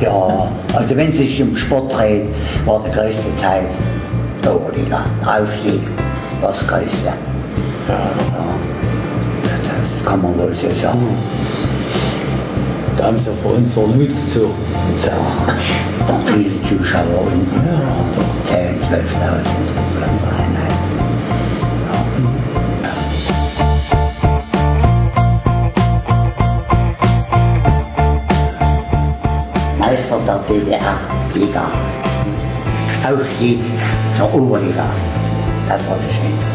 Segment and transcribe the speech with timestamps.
[0.00, 2.26] Ja, also wenn es sich um Sport dreht,
[2.64, 3.62] war die größte Zeit
[4.44, 5.04] der Oberliga.
[5.24, 5.80] Aufstieg
[6.40, 7.08] war das größte.
[7.88, 8.10] Ja.
[9.42, 11.16] Das kann man wohl so sagen.
[12.98, 14.54] Da haben sie für uns so Mut gezogen.
[15.00, 15.12] Ja,
[16.06, 18.56] waren viele Zuschauer und Ja.
[18.56, 19.85] 10.000, 12.000
[30.26, 31.62] Der DDR-Liga.
[33.08, 33.60] Aufstieg
[34.16, 34.84] zur Oberliga.
[35.68, 36.50] Das war das Schönste.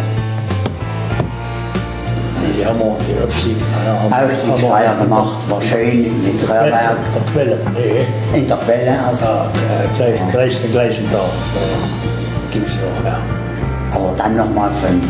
[2.57, 3.99] Die haben wir die Aufstiegsfeier.
[4.01, 6.97] haben- Aufstiegsfeier gemacht, war schön mit Röhrwerk.
[7.15, 8.37] Der Quelle, nee.
[8.37, 9.23] In der Quelle erst.
[9.23, 13.09] Ja, äh, gleich, gleich den gleichen Tag äh, ging es ja.
[13.09, 13.17] ja.
[13.93, 15.01] Aber dann nochmal von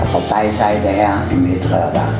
[0.00, 2.14] der Parteiseite her im Mitröhrwerk.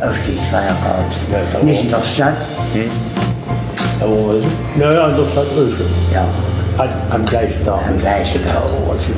[0.00, 0.98] Ja, Aufstiegsfeier gab
[1.32, 1.52] Ja, es.
[1.52, 2.46] da Nicht war- in der Stadt,
[4.00, 4.34] Aber
[4.76, 5.86] naja, in der Stadt Öschel.
[6.14, 6.24] ja,
[6.82, 7.80] An, am gleichen Tag.
[7.88, 8.62] am gleichen Tag.
[8.86, 9.14] was Ja.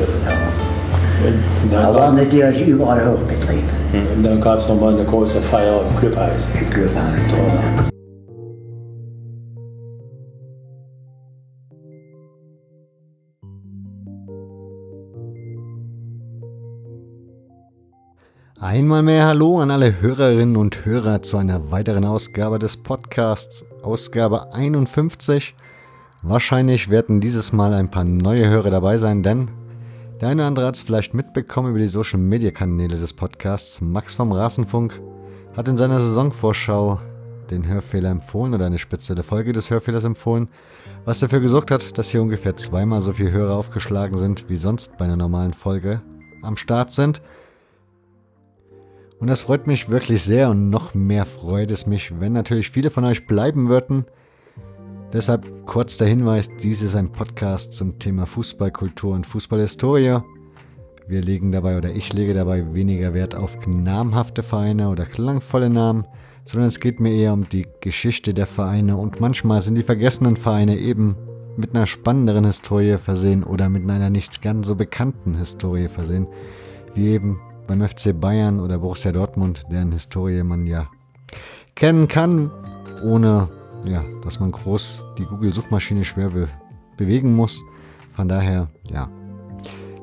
[1.26, 3.64] Und, Da dann, war gab- natürlich überall Hochbetrieb
[4.16, 6.48] und dann gab es nochmal eine große Feier im Clubhaus.
[6.58, 7.89] im Clubhaus.
[18.70, 24.54] Einmal mehr Hallo an alle Hörerinnen und Hörer zu einer weiteren Ausgabe des Podcasts, Ausgabe
[24.54, 25.56] 51.
[26.22, 29.50] Wahrscheinlich werden dieses Mal ein paar neue Hörer dabei sein, denn
[30.20, 33.80] der eine oder andere hat es vielleicht mitbekommen über die Social Media Kanäle des Podcasts.
[33.80, 35.02] Max vom Rasenfunk
[35.56, 37.00] hat in seiner Saisonvorschau
[37.50, 40.46] den Hörfehler empfohlen oder eine spezielle Folge des Hörfehlers empfohlen,
[41.04, 44.96] was dafür gesorgt hat, dass hier ungefähr zweimal so viele Hörer aufgeschlagen sind, wie sonst
[44.96, 46.02] bei einer normalen Folge
[46.42, 47.20] am Start sind.
[49.20, 52.88] Und das freut mich wirklich sehr und noch mehr freut es mich, wenn natürlich viele
[52.88, 54.06] von euch bleiben würden.
[55.12, 60.20] Deshalb kurz der Hinweis, dies ist ein Podcast zum Thema Fußballkultur und Fußballhistorie.
[61.06, 66.06] Wir legen dabei oder ich lege dabei weniger Wert auf namhafte Vereine oder klangvolle Namen,
[66.44, 70.36] sondern es geht mir eher um die Geschichte der Vereine und manchmal sind die vergessenen
[70.36, 71.16] Vereine eben
[71.58, 76.26] mit einer spannenderen Historie versehen oder mit einer nicht ganz so bekannten Historie versehen,
[76.94, 77.38] wie eben
[77.70, 80.88] beim FC Bayern oder Borussia Dortmund, deren Historie man ja
[81.76, 82.50] kennen kann,
[83.04, 83.48] ohne
[83.84, 86.48] ja, dass man groß die Google-Suchmaschine schwer be
[86.96, 87.62] bewegen muss.
[88.10, 89.08] Von daher, ja,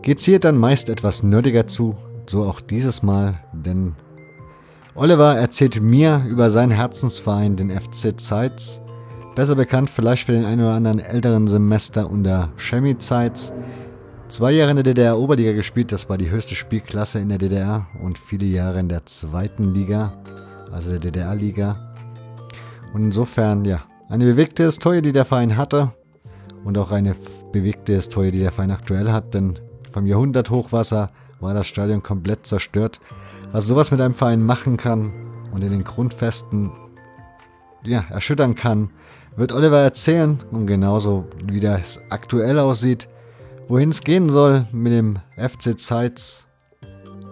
[0.02, 3.96] geht's hier dann meist etwas nerdiger zu, so auch dieses Mal, denn
[4.96, 8.80] Oliver erzählt mir über seinen Herzensverein, den FC Zeitz,
[9.36, 13.52] besser bekannt vielleicht für den einen oder anderen älteren Semester unter Chemie Zeitz.
[14.30, 18.20] Zwei Jahre in der DDR-Oberliga gespielt, das war die höchste Spielklasse in der DDR und
[18.20, 20.22] viele Jahre in der zweiten Liga,
[20.70, 21.94] also der DDR-Liga.
[22.94, 25.94] Und insofern, ja, eine bewegte Historie, die der Verein hatte
[26.66, 27.16] und auch eine
[27.54, 29.60] bewegte Historie, die der Verein aktuell hat, denn
[29.92, 31.08] vom Jahrhunderthochwasser
[31.40, 33.00] war das Stadion komplett zerstört.
[33.54, 35.14] Was sowas mit einem Verein machen kann
[35.54, 36.74] und in den Grundfesten
[37.84, 38.90] ja, erschüttern kann,
[39.38, 43.08] wird Oliver erzählen und genauso wie das aktuell aussieht,
[43.68, 46.48] wohin es gehen soll mit dem FC Zeitz.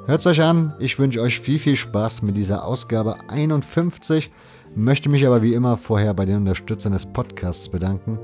[0.06, 4.32] Hört's euch an, ich wünsche euch viel, viel Spaß mit dieser Ausgabe 51,
[4.76, 8.20] möchte mich aber wie immer vorher bei den Unterstützern des Podcasts bedanken.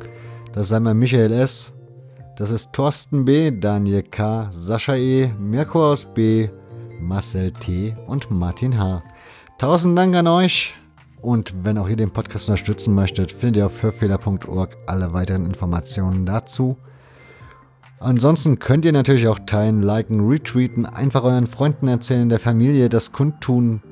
[0.52, 1.74] Das ist einmal Michael S.,
[2.38, 6.50] das ist Thorsten B., Daniel K., Sascha E., Mirko aus B.,
[7.00, 7.96] Marcel T.
[8.08, 9.02] und Martin H.
[9.58, 10.76] Tausend Dank an euch
[11.22, 16.26] und wenn auch ihr den Podcast unterstützen möchtet, findet ihr auf hörfehler.org alle weiteren Informationen
[16.26, 16.78] dazu.
[18.02, 23.12] Ansonsten könnt ihr natürlich auch teilen, liken, retweeten, einfach euren Freunden erzählen, der Familie das
[23.12, 23.84] kundtun,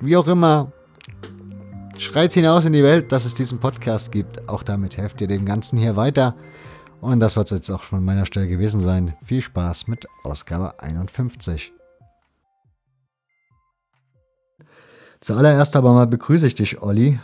[0.00, 0.72] wie auch immer.
[1.96, 4.48] Schreit hinaus in die Welt, dass es diesen Podcast gibt.
[4.48, 6.34] Auch damit helft ihr dem Ganzen hier weiter.
[7.00, 9.14] Und das soll es jetzt auch von meiner Stelle gewesen sein.
[9.24, 11.72] Viel Spaß mit Ausgabe 51.
[15.20, 17.20] Zuallererst aber mal begrüße ich dich, Olli.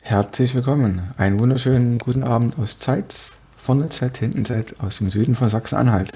[0.00, 1.12] Herzlich willkommen.
[1.16, 3.35] Einen wunderschönen guten Abend aus Zeitz,
[3.66, 6.12] vorne Zeit, hinten Zeit, aus dem Süden von Sachsen-Anhalt.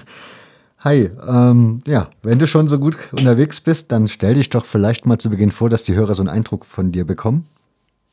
[0.78, 5.04] Hi, ähm, ja, wenn du schon so gut unterwegs bist, dann stell dich doch vielleicht
[5.04, 7.46] mal zu Beginn vor, dass die Hörer so einen Eindruck von dir bekommen.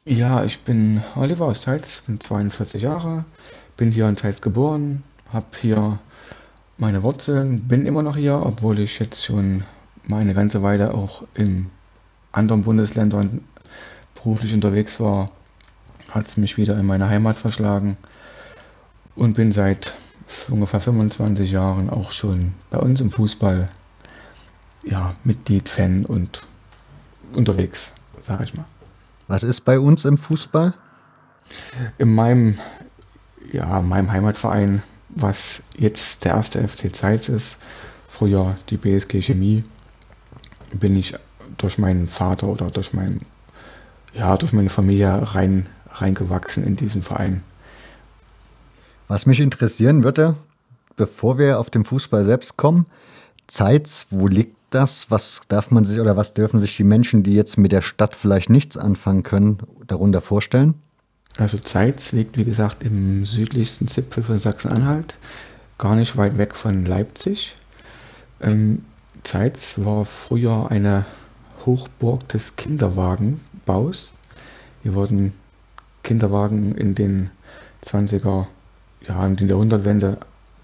[0.03, 3.23] Ja, ich bin Oliver aus Zeitz, bin 42 Jahre,
[3.77, 5.99] bin hier in Zeitz geboren, habe hier
[6.77, 9.63] meine Wurzeln, bin immer noch hier, obwohl ich jetzt schon
[10.07, 11.67] mal eine ganze Weile auch in
[12.33, 13.45] anderen Bundesländern
[14.13, 15.27] beruflich unterwegs war,
[16.11, 17.95] hat es mich wieder in meine Heimat verschlagen
[19.17, 19.93] und bin seit
[20.49, 23.65] ungefähr 25 Jahren auch schon bei uns im Fußball
[24.83, 26.43] ja, Mitglied, Fan und
[27.33, 27.91] unterwegs,
[28.21, 28.65] sage ich mal.
[29.27, 30.73] Was ist bei uns im Fußball?
[31.97, 32.59] In meinem,
[33.51, 37.57] ja, meinem Heimatverein, was jetzt der erste FC Zeitz ist,
[38.07, 39.63] früher die BSG Chemie,
[40.73, 41.15] bin ich
[41.57, 43.21] durch meinen Vater oder durch mein,
[44.13, 47.43] ja, durch meine Familie rein, reingewachsen in diesen Verein.
[49.07, 50.35] Was mich interessieren würde,
[50.95, 52.87] bevor wir auf den Fußball selbst kommen,
[53.47, 55.09] Zeitz, wo liegt das?
[55.09, 58.15] Was darf man sich oder was dürfen sich die Menschen, die jetzt mit der Stadt
[58.15, 60.75] vielleicht nichts anfangen können, darunter vorstellen?
[61.37, 65.15] Also Zeitz liegt, wie gesagt, im südlichsten Zipfel von Sachsen-Anhalt,
[65.77, 67.55] gar nicht weit weg von Leipzig.
[68.41, 68.83] Ähm,
[69.23, 71.05] Zeitz war früher eine
[71.65, 74.13] Hochburg des Kinderwagenbaus.
[74.83, 75.33] Hier wurden
[76.03, 77.29] Kinderwagen in den
[77.85, 78.47] 20er
[79.07, 80.17] Jahren, in der Jahrhundertwende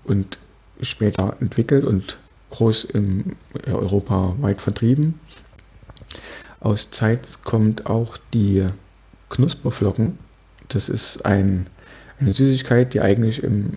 [0.03, 0.37] und
[0.81, 2.17] später entwickelt und
[2.49, 3.35] groß in
[3.65, 5.19] Europa weit vertrieben.
[6.59, 8.65] Aus Zeitz kommt auch die
[9.29, 10.17] Knusperflocken.
[10.69, 11.67] Das ist ein,
[12.19, 13.73] eine Süßigkeit, die eigentlich im,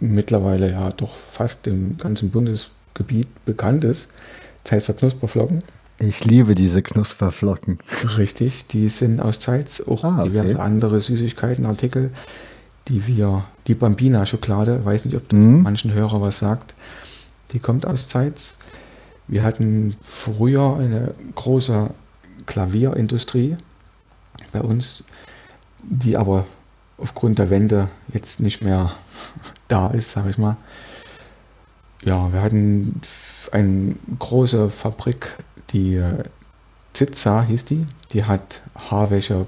[0.00, 4.08] mittlerweile ja doch fast im ganzen Bundesgebiet bekannt ist.
[4.64, 5.62] Zeitzer Knusperflocken.
[5.98, 7.78] Ich liebe diese Knusperflocken.
[8.16, 10.30] Richtig, die sind aus Zeitz, auch Ah, okay.
[10.30, 12.10] diverse andere Süßigkeitenartikel,
[12.88, 15.62] die wir, die Bambina-Schokolade, weiß nicht, ob das Mhm.
[15.62, 16.74] manchen Hörer was sagt,
[17.52, 18.54] die kommt aus Zeitz.
[19.28, 21.90] Wir hatten früher eine große
[22.46, 23.56] Klavierindustrie
[24.52, 25.04] bei uns,
[25.82, 26.44] die aber
[26.98, 28.92] aufgrund der Wende jetzt nicht mehr
[29.68, 30.56] da ist, sage ich mal.
[32.04, 33.00] Ja, wir hatten
[33.52, 35.36] eine große Fabrik,
[35.70, 36.24] die äh,
[36.94, 37.86] Zitza hieß die.
[38.12, 39.46] Die hat Haarwäsche,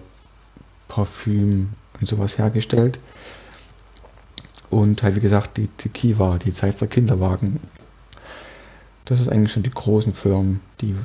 [0.89, 1.71] Parfüm
[2.01, 2.99] und sowas hergestellt.
[4.75, 7.61] Und halt wie gesagt die Tequiva, die Zeitzer Kinderwagen.
[9.05, 10.97] Das ist eigentlich schon die großen Firmen, die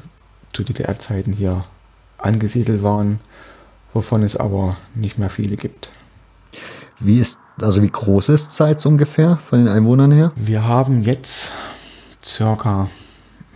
[0.53, 1.61] zu DDR-Zeiten hier
[2.17, 3.19] angesiedelt waren,
[3.93, 5.91] wovon es aber nicht mehr viele gibt.
[6.99, 10.31] Wie ist, also wie groß ist Zeitz ungefähr von den Einwohnern her?
[10.35, 11.51] Wir haben jetzt
[12.25, 12.89] circa,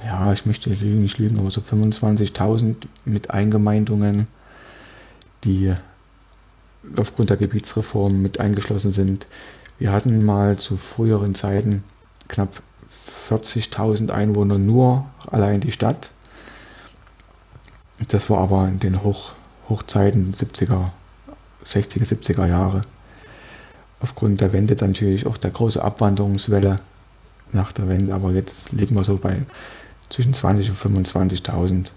[0.05, 2.75] ja, ich möchte lügen, nicht lügen, aber so 25.000
[3.05, 4.27] mit Eingemeindungen,
[5.43, 5.73] die
[6.97, 9.25] aufgrund der Gebietsreform mit eingeschlossen sind.
[9.79, 11.83] Wir hatten mal zu früheren Zeiten
[12.27, 12.61] knapp
[13.29, 16.11] 40.000 Einwohner nur allein die Stadt.
[18.09, 19.31] Das war aber in den Hoch,
[19.69, 20.89] Hochzeiten 70er,
[21.67, 22.81] 60er, 70er Jahre.
[23.99, 26.77] Aufgrund der Wende dann natürlich auch der große Abwanderungswelle
[27.51, 28.13] nach der Wende.
[28.13, 29.43] Aber jetzt liegen wir so bei
[30.09, 31.91] zwischen 20 und 25.000.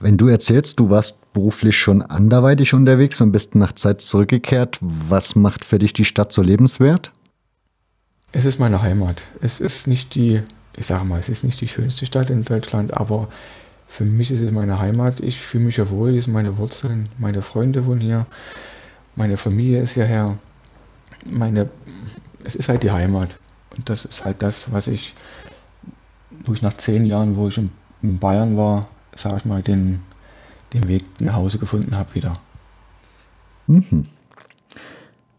[0.00, 5.34] Wenn du erzählst, du warst beruflich schon anderweitig unterwegs und bist nach Zeit zurückgekehrt, was
[5.34, 7.12] macht für dich die Stadt so lebenswert?
[8.32, 9.24] Es ist meine Heimat.
[9.42, 10.40] Es ist nicht die,
[10.78, 13.28] ich sage mal, es ist nicht die schönste Stadt in Deutschland, aber
[13.86, 15.20] für mich ist es meine Heimat.
[15.20, 18.24] Ich fühle mich ja wohl, hier sind meine Wurzeln, meine Freunde wohnen hier,
[19.14, 20.38] meine Familie ist hierher.
[21.26, 21.68] Meine,
[22.44, 23.36] es ist halt die Heimat.
[23.76, 25.12] Und das ist halt das, was ich,
[26.46, 30.00] wo ich nach zehn Jahren, wo ich in, in Bayern war, sage ich mal, den,
[30.76, 32.38] den Weg nach Hause gefunden habe wieder.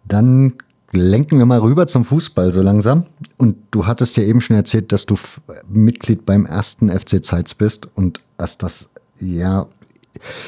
[0.06, 0.54] Dann
[0.92, 3.06] lenken wir mal rüber zum Fußball so langsam.
[3.38, 5.16] Und du hattest ja eben schon erzählt, dass du
[5.68, 8.90] Mitglied beim ersten FC Zeitz bist und dass das,
[9.20, 9.68] ja,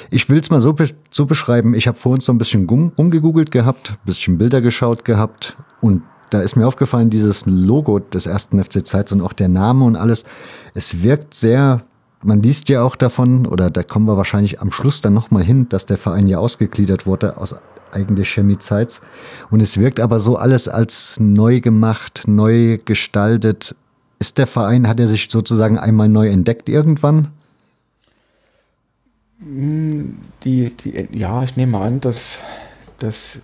[0.10, 1.74] ich will es mal so, be so beschreiben.
[1.74, 6.42] Ich habe vorhin so ein bisschen rumgegoogelt gehabt, ein bisschen Bilder geschaut gehabt und da
[6.42, 10.26] ist mir aufgefallen, dieses Logo des ersten FC Zeitz und auch der Name und alles,
[10.76, 11.84] es wirkt sehr,
[12.22, 15.70] man liest ja auch davon, oder da kommen wir wahrscheinlich am Schluss dann nochmal hin,
[15.70, 17.56] dass der Verein ja ausgegliedert wurde aus
[17.92, 19.02] eigentlich Chemie Zeitz.
[19.50, 23.76] Und es wirkt aber so alles als neu gemacht, neu gestaltet.
[24.20, 27.30] Ist der Verein, hat er sich sozusagen einmal neu entdeckt irgendwann?
[29.42, 32.44] Die, die, ja, ich nehme an, dass,
[32.98, 33.40] dass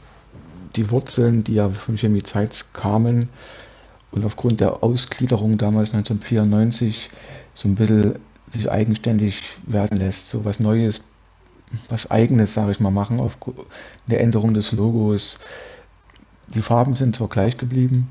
[0.76, 3.30] die Wurzeln, die ja von Chemie Zeitz kamen
[4.12, 7.10] und aufgrund der Ausgliederung damals 1994
[7.54, 8.16] so ein bisschen
[8.48, 11.02] sich eigenständig werden lässt, so was Neues,
[11.90, 13.38] was Eigenes, sage ich mal, machen, auf
[14.08, 15.40] der Änderung des Logos.
[16.48, 18.08] Die Farben sind zwar gleich geblieben,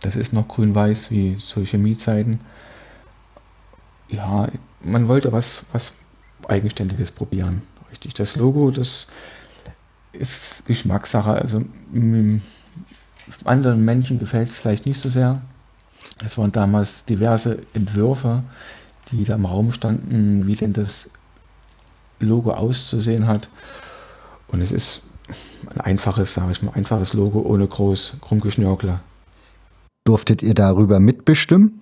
[0.00, 2.40] das ist noch grün-weiß wie zu Chemiezeiten.
[4.08, 4.48] Ja,
[4.80, 5.94] man wollte was, was
[6.48, 7.62] Eigenständiges probieren.
[7.90, 8.14] Richtig.
[8.14, 9.06] Das Logo, das
[10.12, 11.32] ist Geschmackssache.
[11.32, 11.64] Also
[13.44, 15.40] anderen Menschen gefällt es vielleicht nicht so sehr.
[16.24, 18.42] Es waren damals diverse Entwürfe,
[19.18, 21.10] die da im Raum standen, wie denn das
[22.20, 23.48] Logo auszusehen hat.
[24.48, 25.02] Und es ist
[25.74, 29.00] ein einfaches, sage ich mal, einfaches Logo ohne groß Rumgeschnörkle.
[30.04, 31.80] Durftet ihr darüber mitbestimmen?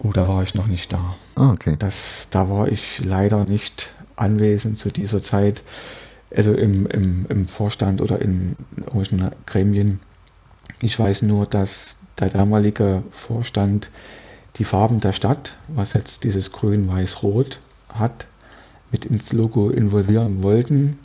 [0.00, 1.16] Oh, da war ich noch nicht da.
[1.34, 1.76] Ah, okay.
[1.78, 5.62] Das, da war ich leider nicht anwesend zu dieser Zeit,
[6.34, 10.00] also im, im, im Vorstand oder in irgendwelchen Gremien.
[10.80, 13.90] Ich weiß nur, dass der damalige Vorstand
[14.58, 17.60] die Farben der Stadt, was jetzt dieses Grün, Weiß, Rot
[17.94, 18.26] hat,
[18.90, 20.98] mit ins Logo involvieren wollten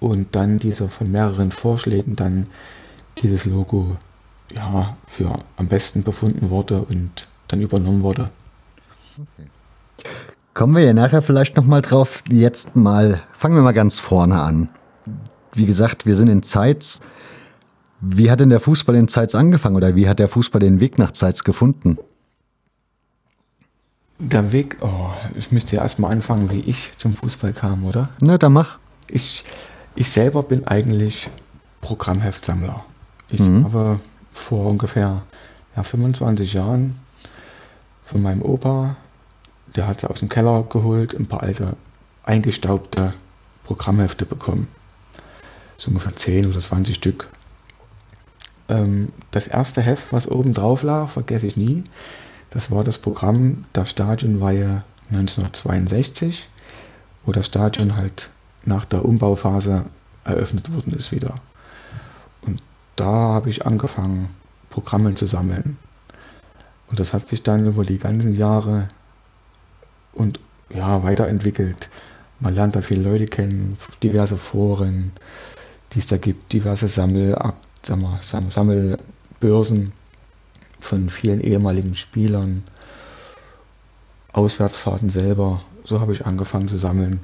[0.00, 2.46] und dann dieser von mehreren Vorschlägen dann
[3.22, 3.96] dieses Logo
[4.54, 8.26] ja, für am besten befunden wurde und dann übernommen wurde.
[9.14, 9.48] Okay.
[10.54, 12.22] Kommen wir ja nachher vielleicht nochmal drauf.
[12.30, 14.68] Jetzt mal, fangen wir mal ganz vorne an.
[15.52, 17.00] Wie gesagt, wir sind in Zeitz.
[18.00, 20.98] Wie hat denn der Fußball in Zeitz angefangen oder wie hat der Fußball den Weg
[20.98, 21.98] nach Zeitz gefunden?
[24.18, 28.10] Der Weg, oh, ich müsste ja erstmal anfangen, wie ich zum Fußball kam, oder?
[28.20, 28.78] Na, dann mach.
[29.08, 29.44] Ich,
[29.96, 31.28] ich selber bin eigentlich
[31.80, 32.84] Programmheftsammler.
[33.28, 33.64] Ich mhm.
[33.64, 35.22] habe vor ungefähr
[35.76, 36.98] ja, 25 Jahren
[38.02, 38.96] von meinem Opa,
[39.74, 41.76] der hat aus dem Keller geholt, ein paar alte
[42.24, 43.14] eingestaubte
[43.64, 44.68] Programmhefte bekommen.
[45.76, 47.28] So ungefähr 10 oder 20 Stück.
[48.68, 51.82] Ähm, das erste Heft, was oben drauf lag, vergesse ich nie.
[52.54, 56.48] Das war das Programm der Stadionweihe 1962,
[57.24, 58.30] wo das Stadion halt
[58.64, 59.86] nach der Umbauphase
[60.22, 61.34] eröffnet worden ist wieder.
[62.42, 62.62] Und
[62.94, 64.28] da habe ich angefangen,
[64.70, 65.78] Programme zu sammeln.
[66.88, 68.88] Und das hat sich dann über die ganzen Jahre
[70.12, 70.38] und
[70.70, 71.88] ja, weiterentwickelt.
[72.38, 75.10] Man lernt da viele Leute kennen, diverse Foren,
[75.92, 77.36] die es da gibt, diverse Sammel,
[77.82, 79.92] Sammelbörsen
[80.84, 82.64] von vielen ehemaligen Spielern,
[84.32, 85.62] Auswärtsfahrten selber.
[85.84, 87.20] So habe ich angefangen zu sammeln.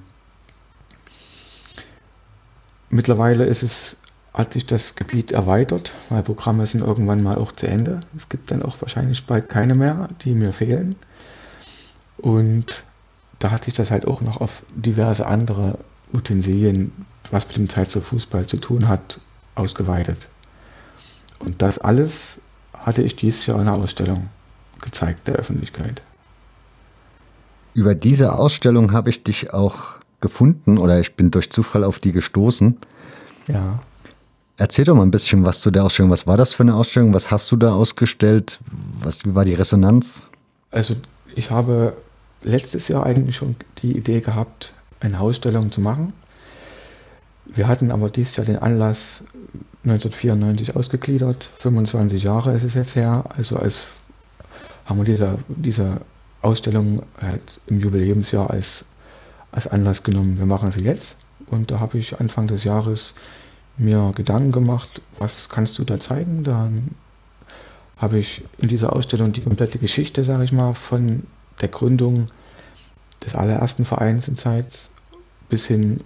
[2.89, 3.99] Mittlerweile ist es,
[4.33, 8.01] hat sich das Gebiet erweitert, weil Programme sind irgendwann mal auch zu Ende.
[8.17, 10.97] Es gibt dann auch wahrscheinlich bald keine mehr, die mir fehlen.
[12.19, 12.85] Und
[13.39, 15.79] da hat sich das halt auch noch auf diverse andere
[16.13, 16.93] Utensilien,
[17.31, 19.21] was mit dem Zeit zu Fußball zu tun hat,
[19.55, 20.29] ausgeweitet.
[21.39, 22.40] Und das alles
[22.81, 24.29] hatte ich dieses Jahr in einer Ausstellung
[24.81, 26.03] gezeigt der Öffentlichkeit.
[27.75, 32.13] Über diese Ausstellung habe ich dich auch gefunden oder ich bin durch Zufall auf die
[32.13, 32.77] gestoßen.
[33.47, 33.81] Ja.
[34.57, 36.11] Erzähl doch mal ein bisschen was zu der Ausstellung.
[36.11, 37.15] Was war das für eine Ausstellung?
[37.15, 38.61] Was hast du da ausgestellt?
[39.01, 40.25] Was, wie war die Resonanz?
[40.71, 40.97] Also
[41.35, 41.97] ich habe
[42.43, 46.13] letztes Jahr eigentlich schon die Idee gehabt, eine Ausstellung zu machen.
[47.47, 49.25] Wir hatten aber dieses Jahr den Anlass
[49.85, 51.49] 1994 ausgegliedert.
[51.59, 53.25] 25 Jahre ist es jetzt her.
[53.37, 53.81] Also als
[54.85, 56.01] haben wir diese, diese
[56.43, 58.85] Ausstellung halt im Jubiläumsjahr als
[59.53, 61.21] als Anlass genommen, wir machen sie jetzt.
[61.47, 63.15] Und da habe ich Anfang des Jahres
[63.77, 66.45] mir Gedanken gemacht, was kannst du da zeigen?
[66.45, 66.95] Dann
[67.97, 71.25] habe ich in dieser Ausstellung die komplette Geschichte, sage ich mal, von
[71.61, 72.29] der Gründung
[73.25, 74.91] des allerersten Vereins in Zeitz
[75.49, 76.01] bis hin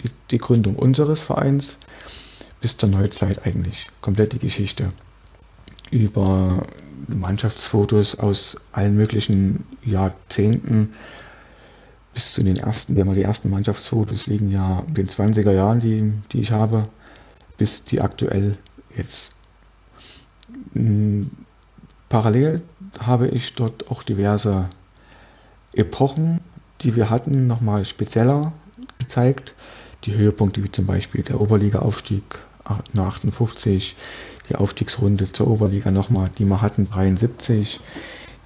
[0.00, 1.78] die, die Gründung unseres Vereins
[2.60, 3.86] bis zur Neuzeit eigentlich.
[4.00, 4.92] Komplett die Geschichte.
[5.90, 6.66] Über
[7.06, 10.92] Mannschaftsfotos aus allen möglichen Jahrzehnten
[12.12, 15.80] bis zu den ersten, wenn man die ersten Mannschaftsfotos liegen ja in den 20er Jahren,
[15.80, 16.84] die, die ich habe,
[17.56, 18.56] bis die aktuell
[18.96, 19.34] jetzt.
[20.72, 21.30] Hm,
[22.08, 22.62] parallel
[22.98, 24.68] habe ich dort auch diverse
[25.72, 26.40] Epochen,
[26.80, 28.52] die wir hatten, nochmal spezieller
[28.98, 29.54] gezeigt.
[30.04, 32.24] Die Höhepunkte wie zum Beispiel der Oberliga-Aufstieg
[32.68, 33.96] 58,
[34.48, 37.80] die Aufstiegsrunde zur Oberliga nochmal, die wir hatten 73,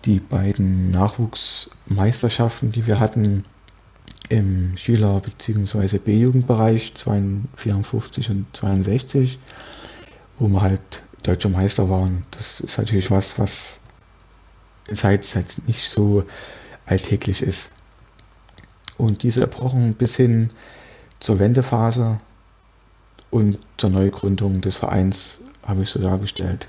[0.04, 3.44] die beiden Nachwuchsmeisterschaften, die wir hatten
[4.28, 5.98] im Schüler- bzw.
[5.98, 9.38] B-Jugendbereich 54 und 62,
[10.38, 10.80] wo wir halt
[11.22, 12.24] deutscher Meister waren.
[12.30, 13.80] Das ist natürlich was, was
[14.88, 15.22] in Zeit
[15.66, 16.24] nicht so
[16.86, 17.70] alltäglich ist.
[18.98, 20.50] Und diese Epochen bis hin
[21.20, 22.18] zur Wendephase
[23.32, 26.68] und zur Neugründung des Vereins habe ich so dargestellt.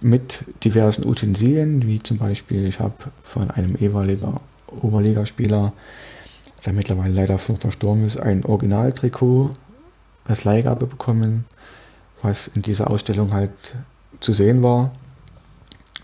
[0.00, 4.38] Mit diversen Utensilien, wie zum Beispiel, ich habe von einem ehemaligen
[4.68, 5.72] Oberligaspieler
[6.64, 9.50] der mittlerweile leider verstorben ist, ein Originaltrikot
[10.24, 11.44] als Leihgabe bekommen,
[12.22, 13.52] was in dieser Ausstellung halt
[14.20, 14.92] zu sehen war.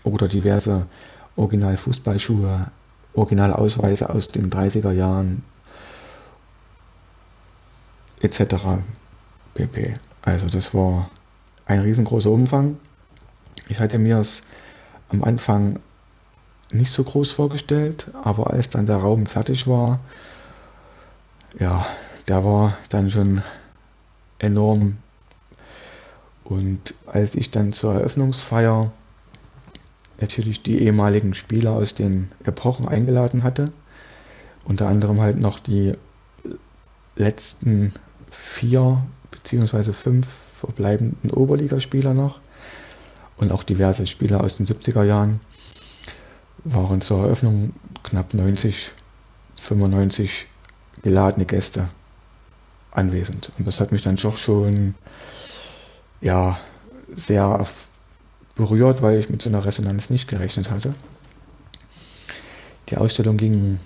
[0.03, 0.87] Oder diverse
[1.35, 2.67] Original-Fußballschuhe,
[3.13, 5.43] Originalausweise aus den 30er Jahren
[8.21, 8.55] etc.
[9.55, 9.95] pp.
[10.21, 11.09] Also das war
[11.65, 12.77] ein riesengroßer Umfang.
[13.67, 14.43] Ich hatte mir es
[15.09, 15.79] am Anfang
[16.71, 19.99] nicht so groß vorgestellt, aber als dann der Raum fertig war,
[21.57, 21.85] ja,
[22.27, 23.41] der war dann schon
[24.39, 24.97] enorm.
[26.43, 28.91] Und als ich dann zur Eröffnungsfeier
[30.19, 33.71] natürlich die ehemaligen Spieler aus den Epochen eingeladen hatte.
[34.63, 35.93] Unter anderem halt noch die
[37.15, 37.93] letzten
[38.31, 39.03] vier
[39.45, 40.25] beziehungsweise fünf
[40.59, 42.39] verbleibenden Oberligaspieler noch
[43.37, 45.39] und auch diverse Spieler aus den 70er Jahren
[46.63, 48.89] waren zur Eröffnung knapp 90,
[49.61, 50.47] 95
[51.03, 51.85] geladene Gäste
[52.89, 53.51] anwesend.
[53.59, 54.95] Und das hat mich dann doch schon
[56.21, 56.57] ja,
[57.13, 57.67] sehr
[58.55, 60.95] berührt, weil ich mit so einer Resonanz nicht gerechnet hatte.
[62.89, 63.77] Die Ausstellung ging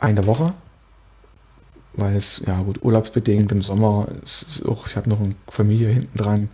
[0.00, 0.54] eine Woche,
[1.96, 4.06] weil es, ja gut, urlaubsbedingt im Sommer,
[4.66, 6.48] auch, ich habe noch eine Familie hinten dran,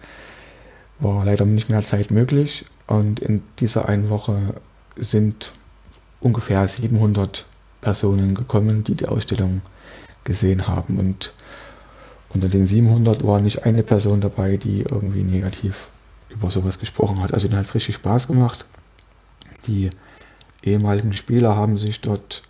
[0.99, 2.65] war leider nicht mehr Zeit möglich.
[2.87, 4.55] Und in dieser einen Woche
[4.97, 5.53] sind
[6.21, 7.47] ungefähr 700
[7.81, 9.63] Personen gekommen, die die Ausstellung
[10.25, 10.99] gesehen haben.
[10.99, 11.33] Und
[12.29, 15.89] unter den 700 war nicht eine Person dabei, die irgendwie negativ
[16.29, 17.33] über sowas gesprochen hat.
[17.33, 18.67] Also da hat es richtig Spaß gemacht.
[19.67, 19.91] Die
[20.63, 22.43] ehemaligen Spieler haben sich dort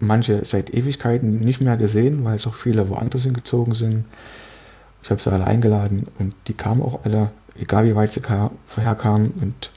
[0.00, 4.04] manche seit Ewigkeiten nicht mehr gesehen, weil doch viele woanders hingezogen sind.
[5.02, 8.22] Ich habe sie alle eingeladen und die kamen auch alle, egal wie weit sie
[8.76, 9.70] herkamen und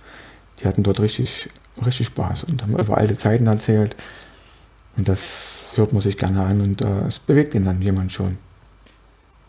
[0.60, 1.50] die hatten dort richtig,
[1.84, 3.96] richtig Spaß und haben über alte Zeiten erzählt.
[4.98, 8.38] Und das hört man sich gerne an und äh, es bewegt ihn dann jemand schon.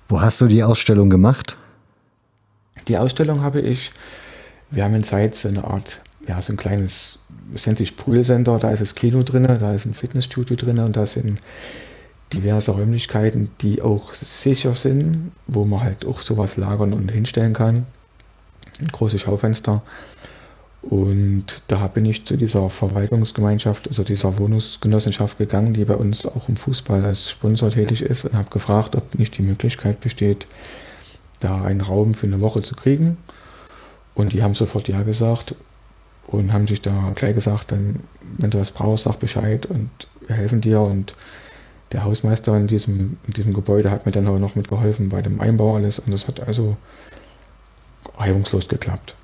[0.09, 1.57] Wo hast du die Ausstellung gemacht?
[2.89, 3.93] Die Ausstellung habe ich,
[4.71, 7.19] wir haben in Zeit so eine Art, ja, so ein kleines,
[7.55, 10.97] es nennt sich Poolcenter, da ist das Kino drin, da ist ein Fitnessstudio drin und
[10.97, 11.39] da sind
[12.33, 17.87] diverse Räumlichkeiten, die auch sicher sind, wo man halt auch sowas lagern und hinstellen kann.
[18.81, 19.83] Ein großes Schaufenster.
[20.83, 26.49] Und da bin ich zu dieser Verwaltungsgemeinschaft, also dieser Wohnungsgenossenschaft gegangen, die bei uns auch
[26.49, 30.49] im Fußball als Sponsor tätig ist und habe gefragt, ob nicht die Möglichkeit besteht,
[31.39, 33.17] da einen Raum für eine Woche zu kriegen.
[34.15, 35.55] Und die haben sofort Ja gesagt
[36.27, 38.01] und haben sich da gleich gesagt, dann,
[38.39, 39.91] wenn du was brauchst, sag Bescheid und
[40.27, 40.81] wir helfen dir.
[40.81, 41.15] Und
[41.93, 45.41] der Hausmeister in diesem, in diesem Gebäude hat mir dann auch noch mitgeholfen bei dem
[45.41, 45.99] Einbau alles.
[45.99, 46.77] Und das hat also
[48.17, 49.15] reibungslos geklappt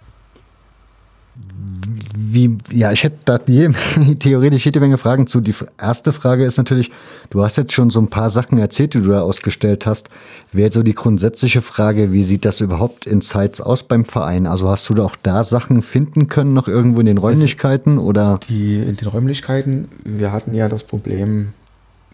[2.20, 3.70] wie, ja, ich hätte da je,
[4.18, 5.40] theoretisch jede Menge Fragen zu.
[5.40, 6.90] Die erste Frage ist natürlich,
[7.30, 10.08] du hast jetzt schon so ein paar Sachen erzählt, die du da ausgestellt hast.
[10.52, 14.46] Wäre so die grundsätzliche Frage, wie sieht das überhaupt in Zeits aus beim Verein?
[14.46, 18.40] Also hast du da auch da Sachen finden können, noch irgendwo in den Räumlichkeiten oder?
[18.48, 21.52] Die, in den Räumlichkeiten, wir hatten ja das Problem,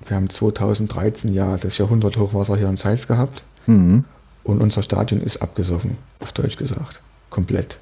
[0.07, 3.43] wir haben 2013 ja das Jahrhunderthochwasser hier in Zeitz gehabt.
[3.67, 4.05] Mhm.
[4.45, 7.01] Und unser Stadion ist abgesoffen, auf Deutsch gesagt.
[7.31, 7.79] Komplett.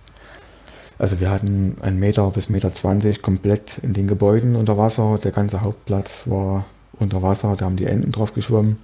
[0.99, 5.19] Also wir hatten einen Meter bis Meter 20 komplett in den Gebäuden unter Wasser.
[5.23, 6.65] Der ganze Hauptplatz war
[6.99, 8.79] unter Wasser, da haben die Enten drauf geschwommen.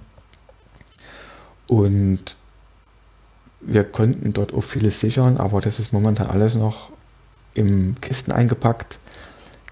[1.67, 2.35] Und
[3.61, 6.91] wir konnten dort auch vieles sichern, aber das ist momentan alles noch
[7.53, 8.99] im Kisten eingepackt.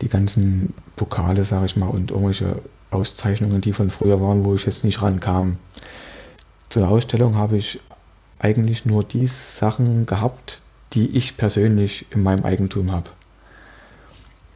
[0.01, 2.59] Die ganzen Pokale, sage ich mal, und irgendwelche
[2.91, 5.57] Auszeichnungen, die von früher waren, wo ich jetzt nicht rankam.
[6.69, 7.79] Zur Ausstellung habe ich
[8.39, 10.61] eigentlich nur die Sachen gehabt,
[10.93, 13.09] die ich persönlich in meinem Eigentum habe.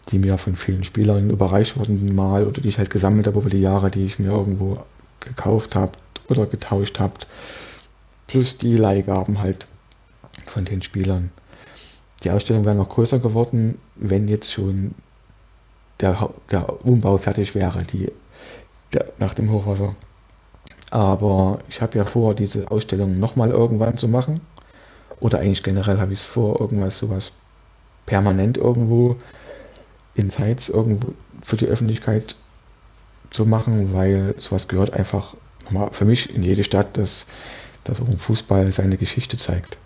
[0.09, 3.49] Die mir von vielen Spielern überreicht wurden mal oder die ich halt gesammelt habe über
[3.49, 4.83] die Jahre, die ich mir irgendwo
[5.19, 5.91] gekauft habe
[6.27, 7.13] oder getauscht habe.
[8.27, 9.67] Plus die Leihgaben halt
[10.45, 11.31] von den Spielern.
[12.23, 14.93] Die Ausstellung wäre noch größer geworden, wenn jetzt schon
[15.99, 18.11] der, der Umbau fertig wäre, die,
[18.93, 19.93] der, nach dem Hochwasser.
[20.91, 24.41] Aber ich habe ja vor, diese Ausstellung nochmal irgendwann zu machen.
[25.21, 27.33] Oder eigentlich generell habe ich es vor, irgendwas sowas
[28.05, 29.15] permanent irgendwo
[30.15, 32.35] in Sites irgendwo für die Öffentlichkeit
[33.29, 35.35] zu machen, weil sowas gehört einfach
[35.91, 37.27] für mich in jede Stadt, dass,
[37.85, 39.77] dass auch ein Fußball seine Geschichte zeigt.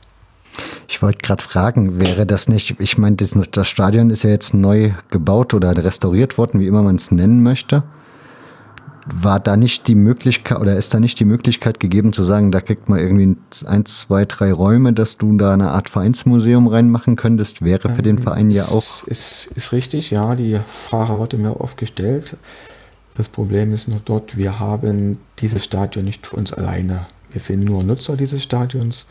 [0.87, 4.53] Ich wollte gerade fragen, wäre das nicht, ich meine, das, das, Stadion ist ja jetzt
[4.53, 7.83] neu gebaut oder restauriert worden, wie immer man es nennen möchte
[9.05, 12.59] war da nicht die Möglichkeit oder ist da nicht die Möglichkeit gegeben zu sagen, da
[12.59, 17.63] kriegt man irgendwie eins, zwei, drei Räume, dass du da eine Art Vereinsmuseum reinmachen könntest?
[17.63, 19.03] Wäre für den Verein ja auch.
[19.05, 20.35] Ist, ist richtig, ja.
[20.35, 22.35] Die Frage wurde mir oft gestellt.
[23.15, 27.05] Das Problem ist nur dort, wir haben dieses Stadion nicht für uns alleine.
[27.31, 29.07] Wir sind nur Nutzer dieses Stadions.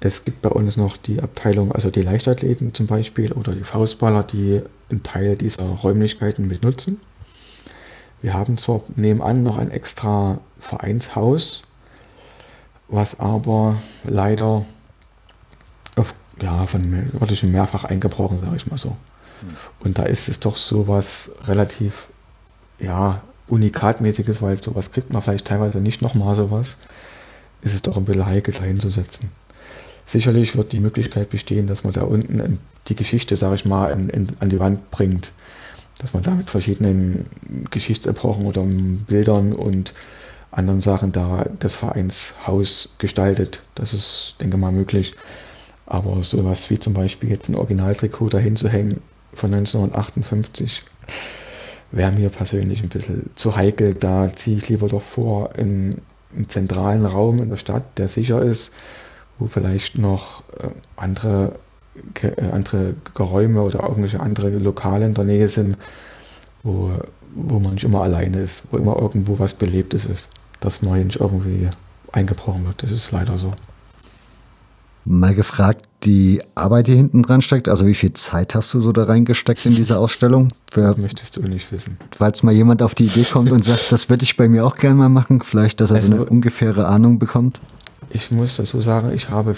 [0.00, 4.22] Es gibt bei uns noch die Abteilung, also die Leichtathleten zum Beispiel oder die Faustballer,
[4.22, 7.00] die einen Teil dieser Räumlichkeiten mit nutzen.
[8.22, 11.62] Wir haben zwar nebenan noch ein extra Vereinshaus,
[12.88, 14.64] was aber leider
[15.96, 18.96] auf, ja, von wurde schon mehrfach eingebrochen, sage ich mal so.
[19.80, 22.08] Und da ist es doch so was relativ,
[22.78, 26.76] ja, unikatmäßiges, weil sowas kriegt man vielleicht teilweise nicht nochmal sowas.
[27.62, 29.30] Ist es doch ein bisschen heikel, da hinzusetzen.
[30.06, 34.08] sicherlich wird die Möglichkeit bestehen, dass man da unten die Geschichte, sage ich mal, in,
[34.08, 35.32] in, an die Wand bringt.
[36.00, 37.26] Dass man da mit verschiedenen
[37.70, 39.94] Geschichtsepochen oder Bildern und
[40.50, 43.62] anderen Sachen da das Vereinshaus gestaltet.
[43.74, 45.14] Das ist, denke mal, möglich.
[45.86, 49.00] Aber sowas wie zum Beispiel jetzt ein Originaltrikot dahin zu hängen
[49.32, 50.82] von 1958
[51.92, 53.94] wäre mir persönlich ein bisschen zu heikel.
[53.94, 56.00] Da ziehe ich lieber doch vor in
[56.34, 58.72] einen zentralen Raum in der Stadt, der sicher ist,
[59.38, 61.56] wo vielleicht noch äh, andere,
[62.52, 65.76] andere Geräume oder irgendwelche andere Lokale in der Nähe sind,
[66.62, 66.90] wo,
[67.34, 70.28] wo man nicht immer alleine ist, wo immer irgendwo was Belebtes ist,
[70.60, 71.68] dass man hier nicht irgendwie
[72.12, 72.82] eingebrochen wird.
[72.82, 73.52] Das ist leider so.
[75.06, 78.92] Mal gefragt, die Arbeit, die hinten dran steckt, also wie viel Zeit hast du so
[78.92, 80.52] da reingesteckt in diese Ausstellung?
[80.70, 81.98] Für, das möchtest du nicht wissen.
[82.16, 84.76] Falls mal jemand auf die Idee kommt und sagt, das würde ich bei mir auch
[84.76, 87.60] gerne mal machen, vielleicht, dass er also, so eine ungefähre Ahnung bekommt.
[88.10, 89.54] Ich muss dazu sagen, ich habe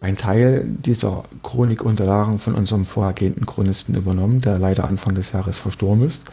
[0.00, 6.04] einen Teil dieser Chronikunterlagen von unserem vorhergehenden Chronisten übernommen, der leider Anfang des Jahres verstorben
[6.04, 6.24] ist.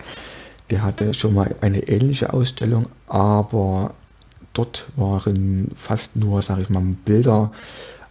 [0.69, 3.93] Der hatte schon mal eine ähnliche Ausstellung, aber
[4.53, 7.51] dort waren fast nur, sage ich mal, Bilder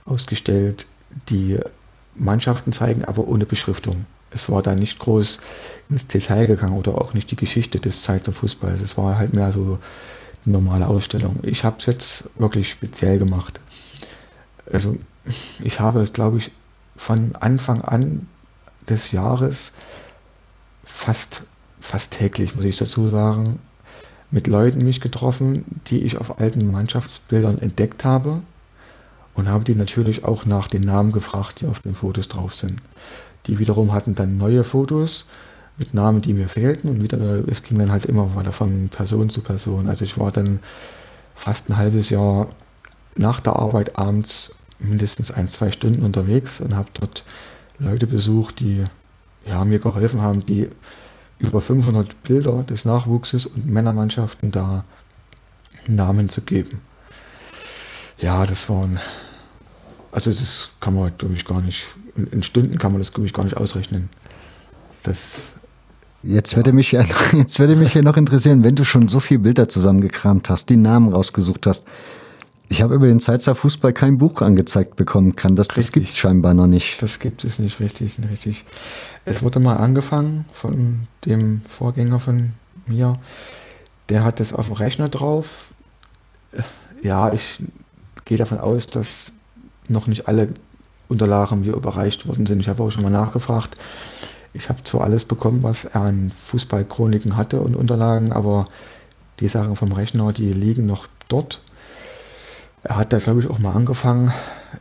[0.05, 0.87] ausgestellt,
[1.29, 1.59] die
[2.15, 4.07] Mannschaften zeigen, aber ohne Beschriftung.
[4.31, 5.41] Es war da nicht groß
[5.89, 8.81] ins Detail gegangen oder auch nicht die Geschichte des Zeitzer Fußballs.
[8.81, 9.79] Es war halt mehr so
[10.45, 11.41] eine normale Ausstellung.
[11.43, 13.61] Ich habe es jetzt wirklich speziell gemacht.
[14.71, 16.51] Also ich habe es, glaube ich,
[16.97, 18.29] von Anfang an
[18.89, 19.73] des Jahres
[20.85, 21.45] fast,
[21.81, 23.59] fast täglich, muss ich dazu sagen,
[24.31, 28.43] mit Leuten mich getroffen, die ich auf alten Mannschaftsbildern entdeckt habe
[29.35, 32.81] und habe die natürlich auch nach den Namen gefragt, die auf den Fotos drauf sind.
[33.47, 35.27] Die wiederum hatten dann neue Fotos
[35.79, 39.31] mit Namen, die mir fehlten und wieder, es ging dann halt immer weiter von Person
[39.31, 39.89] zu Person.
[39.89, 40.61] Also ich war dann
[41.35, 42.49] fast ein halbes Jahr
[43.17, 47.25] nach der Arbeit abends mindestens ein, zwei Stunden unterwegs und habe dort
[47.79, 48.85] Leute besucht, die
[49.47, 50.69] ja, mir geholfen haben, die
[51.39, 54.85] über 500 Bilder des Nachwuchses und Männermannschaften da
[55.87, 56.81] Namen zu geben.
[58.19, 59.01] Ja, das waren,
[60.13, 63.27] also das kann man, glaube ich, gar nicht, in, in Stunden kann man das, glaube
[63.27, 64.11] ich, gar nicht ausrechnen.
[65.03, 65.53] Das,
[66.23, 69.41] Jetzt würde, mich ja, jetzt würde mich ja noch interessieren, wenn du schon so viele
[69.41, 71.85] Bilder zusammengekramt hast, die Namen rausgesucht hast.
[72.73, 75.57] Ich habe über den Zeitzer Fußball kein Buch angezeigt bekommen kann.
[75.57, 77.03] Das, das gibt es scheinbar noch nicht.
[77.03, 78.65] Das gibt es nicht richtig, nicht richtig.
[79.25, 82.53] Es wurde mal angefangen von dem Vorgänger von
[82.87, 83.19] mir.
[84.09, 85.73] Der hat das auf dem Rechner drauf.
[87.03, 87.61] Ja, ich
[88.25, 89.33] gehe davon aus, dass
[89.89, 90.51] noch nicht alle
[91.09, 92.61] Unterlagen mir überreicht worden sind.
[92.61, 93.75] Ich habe auch schon mal nachgefragt.
[94.55, 98.69] Ich habe zwar alles bekommen, was er an Fußballchroniken hatte und Unterlagen, aber
[99.41, 101.63] die Sachen vom Rechner, die liegen noch dort.
[102.83, 104.33] Er hat da, glaube ich, auch mal angefangen.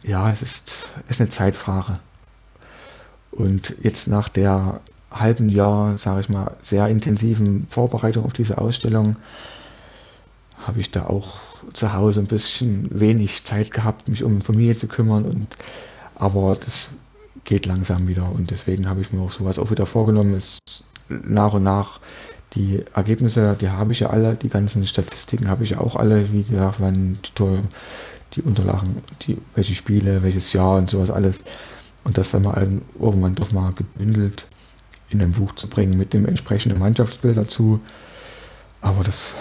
[0.04, 2.00] Ja, es ist, ist eine Zeitfrage.
[3.32, 4.82] Und jetzt nach der
[5.12, 9.18] halben Jahr, sage ich mal, sehr intensiven Vorbereitung auf diese Ausstellung,
[10.66, 11.38] habe ich da auch
[11.74, 15.26] zu Hause ein bisschen wenig Zeit gehabt, mich um Familie zu kümmern.
[15.26, 15.58] Und,
[16.16, 16.90] aber das
[17.44, 21.54] geht langsam wieder und deswegen habe ich mir auch sowas auch wieder vorgenommen, ist nach
[21.54, 22.00] und nach
[22.54, 26.32] die Ergebnisse, die habe ich ja alle, die ganzen Statistiken habe ich ja auch alle,
[26.34, 27.60] wie gesagt, wann die,
[28.34, 31.42] die Unterlagen, die, welche Spiele, welches Jahr und sowas alles.
[32.04, 34.48] Und das dann mal irgendwann doch mal gebündelt
[35.10, 37.82] in ein Buch zu bringen mit dem entsprechenden Mannschaftsbild dazu.
[38.82, 39.36] Aber das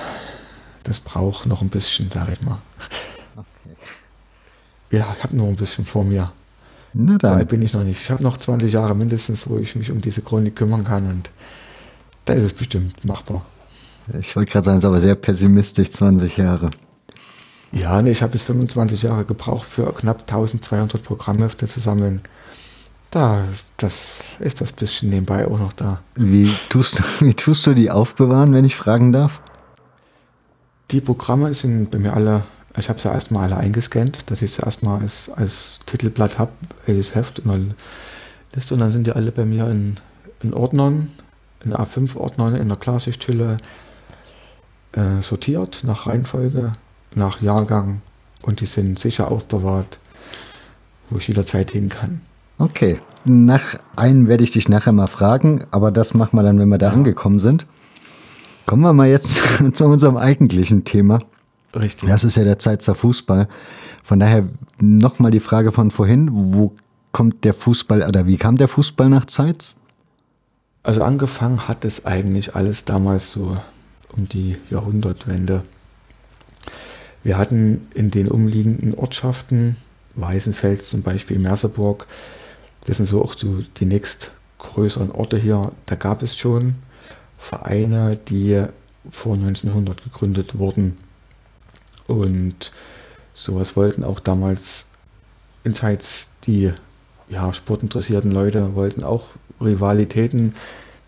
[0.88, 2.58] das braucht noch ein bisschen, sag ich mal.
[3.36, 3.76] Okay.
[4.90, 6.32] Ja, ich habe noch ein bisschen vor mir.
[6.94, 7.38] Na dann.
[7.38, 8.00] Da bin ich noch nicht.
[8.00, 11.30] Ich habe noch 20 Jahre mindestens, wo ich mich um diese Chronik kümmern kann und
[12.28, 13.42] da ist es bestimmt machbar.
[14.20, 16.70] Ich wollte gerade sagen, es ist aber sehr pessimistisch, 20 Jahre.
[17.72, 22.20] Ja, nee, ich habe bis 25 Jahre gebraucht, für knapp 1200 Programmhefte zu sammeln.
[23.10, 23.44] Da
[23.78, 26.00] das ist das bisschen nebenbei auch noch da.
[26.14, 29.40] Wie tust, wie tust du die aufbewahren, wenn ich fragen darf?
[30.90, 32.44] Die Programme sind bei mir alle,
[32.76, 36.52] ich habe sie erstmal alle eingescannt, dass ich sie erstmal als, als Titelblatt habe,
[36.84, 37.60] welches Heft in der
[38.54, 39.96] Liste und dann sind die alle bei mir in,
[40.42, 41.10] in Ordnern,
[41.64, 43.56] in A5-Ordnern in der Klarsichthülle
[44.92, 46.72] äh, sortiert nach Reihenfolge,
[47.14, 48.02] nach Jahrgang
[48.42, 49.98] und die sind sicher aufbewahrt,
[51.10, 52.20] wo ich jederzeit hin kann.
[52.58, 56.68] Okay, nach einen werde ich dich nachher mal fragen, aber das machen wir dann, wenn
[56.68, 56.92] wir da ja.
[56.92, 57.66] angekommen sind.
[58.66, 59.40] Kommen wir mal jetzt
[59.74, 61.20] zu unserem eigentlichen Thema.
[61.74, 62.08] Richtig.
[62.08, 63.48] Das ist ja der Zeitzer Fußball.
[64.02, 64.48] Von daher
[64.80, 66.74] nochmal die Frage von vorhin, wo
[67.12, 69.76] kommt der Fußball oder wie kam der Fußball nach Zeitz?
[70.88, 73.58] Also angefangen hat es eigentlich alles damals so
[74.16, 75.62] um die Jahrhundertwende.
[77.22, 79.76] Wir hatten in den umliegenden Ortschaften
[80.14, 82.06] Weißenfels zum Beispiel, Merseburg.
[82.86, 85.72] Das sind so auch so die nächst größeren Orte hier.
[85.84, 86.76] Da gab es schon
[87.36, 88.64] Vereine, die
[89.10, 90.96] vor 1900 gegründet wurden.
[92.06, 92.72] Und
[93.34, 94.92] sowas wollten auch damals
[95.64, 96.72] in Zeits die
[97.28, 99.26] ja, sportinteressierten Leute wollten auch
[99.60, 100.54] Rivalitäten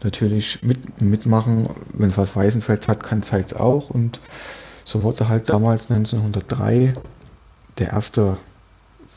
[0.02, 1.70] natürlich mit, mitmachen.
[1.92, 3.90] Wenn was Weißenfels hat, kann Zeitz auch.
[3.90, 4.20] Und
[4.84, 6.94] so wurde halt damals 1903
[7.78, 8.36] der erste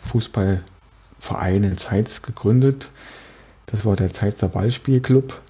[0.03, 2.89] Fußballverein in Zeitz gegründet.
[3.67, 5.41] Das war der Zeitzer Ballspielclub,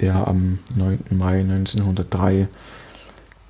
[0.00, 0.98] der am 9.
[1.10, 2.48] Mai 1903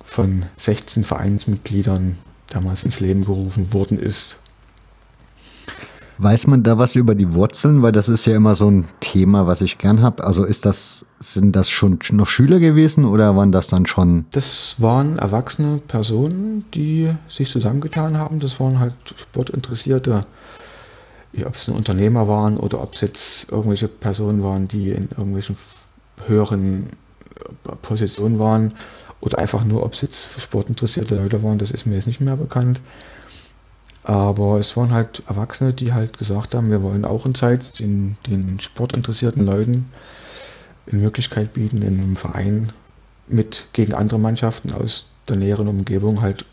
[0.03, 2.17] von 16 Vereinsmitgliedern
[2.49, 4.37] damals ins Leben gerufen worden ist.
[6.17, 7.81] Weiß man da was über die Wurzeln?
[7.81, 10.23] Weil das ist ja immer so ein Thema, was ich gern habe.
[10.23, 14.25] Also ist das, sind das schon noch Schüler gewesen oder waren das dann schon?
[14.31, 18.39] Das waren erwachsene Personen, die sich zusammengetan haben.
[18.39, 20.25] Das waren halt Sportinteressierte.
[21.45, 25.57] Ob es ein Unternehmer waren oder ob es jetzt irgendwelche Personen waren, die in irgendwelchen
[26.27, 26.89] höheren
[27.81, 28.73] Positionen waren
[29.19, 32.35] oder einfach nur, ob es jetzt sportinteressierte Leute waren, das ist mir jetzt nicht mehr
[32.35, 32.81] bekannt.
[34.03, 38.17] Aber es waren halt Erwachsene, die halt gesagt haben, wir wollen auch in Zeit den,
[38.27, 39.89] den sportinteressierten Leuten
[40.91, 42.73] eine Möglichkeit bieten, in einem Verein
[43.27, 46.45] mit gegen andere Mannschaften aus der näheren Umgebung halt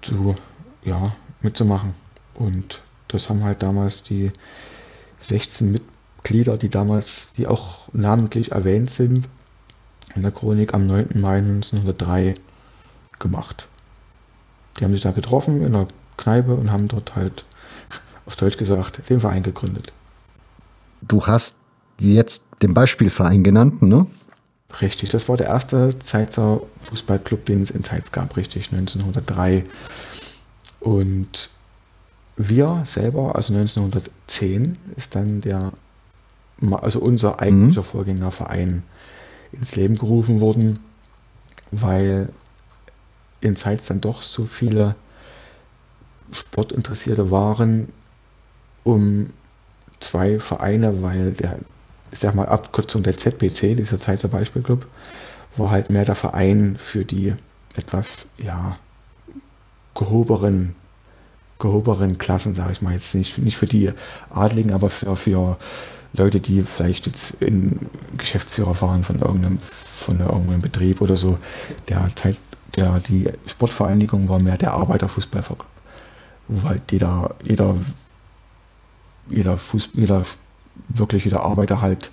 [0.00, 0.36] zu,
[0.82, 1.94] ja, mitzumachen.
[2.34, 4.32] Und das haben halt damals die
[5.20, 9.28] 16 Mitglieder, die damals, die auch namentlich erwähnt sind,
[10.14, 11.20] in der Chronik am 9.
[11.20, 12.34] Mai 1903
[13.18, 13.68] gemacht.
[14.78, 17.44] Die haben sich da getroffen in einer Kneipe und haben dort halt,
[18.26, 19.92] auf Deutsch gesagt, den Verein gegründet.
[21.02, 21.56] Du hast
[21.98, 24.06] jetzt den Beispielverein genannt, ne?
[24.80, 29.64] Richtig, das war der erste Zeitzer Fußballclub, den es in Zeitz gab, richtig, 1903.
[30.80, 31.50] Und
[32.36, 35.72] wir selber, also 1910, ist dann der,
[36.70, 37.86] also unser eigentlicher mhm.
[37.86, 38.82] Vorgängerverein
[39.52, 40.80] ins Leben gerufen worden,
[41.70, 42.28] weil
[43.46, 44.94] in Zeitz dann doch so viele
[46.30, 47.88] Sportinteressierte waren,
[48.84, 49.30] um
[50.00, 51.58] zwei Vereine, weil der,
[52.10, 54.86] ich sag mal, Abkürzung der ZBC, dieser Zeitzer Beispielclub,
[55.56, 57.34] war halt mehr der Verein für die
[57.76, 58.76] etwas, ja,
[59.94, 60.74] gehoberen,
[61.58, 63.90] gehoberen Klassen, sage ich mal jetzt nicht, nicht für die
[64.30, 65.56] Adligen, aber für, für
[66.12, 67.78] Leute, die vielleicht jetzt in
[68.16, 71.38] Geschäftsführer waren von irgendeinem, von irgendeinem Betrieb oder so,
[71.88, 72.36] der Zeit,
[72.74, 75.68] der, die Sportvereinigung war mehr der Arbeiterfußballverband,
[76.48, 77.76] wo halt jeder, jeder,
[79.28, 80.24] jeder, Fuß, jeder,
[80.88, 82.10] wirklich jeder Arbeiter halt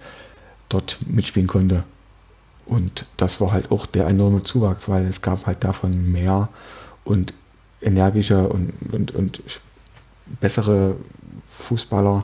[0.69, 1.83] dort mitspielen konnte.
[2.65, 6.49] Und das war halt auch der enorme Zuwachs, weil es gab halt davon mehr
[7.03, 7.33] und
[7.81, 9.41] energischer und, und, und
[10.39, 10.95] bessere
[11.47, 12.23] Fußballer.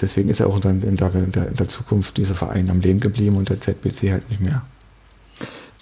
[0.00, 3.00] Deswegen ist er auch in der, in der, in der Zukunft dieser Verein am Leben
[3.00, 4.62] geblieben und der ZBC halt nicht mehr.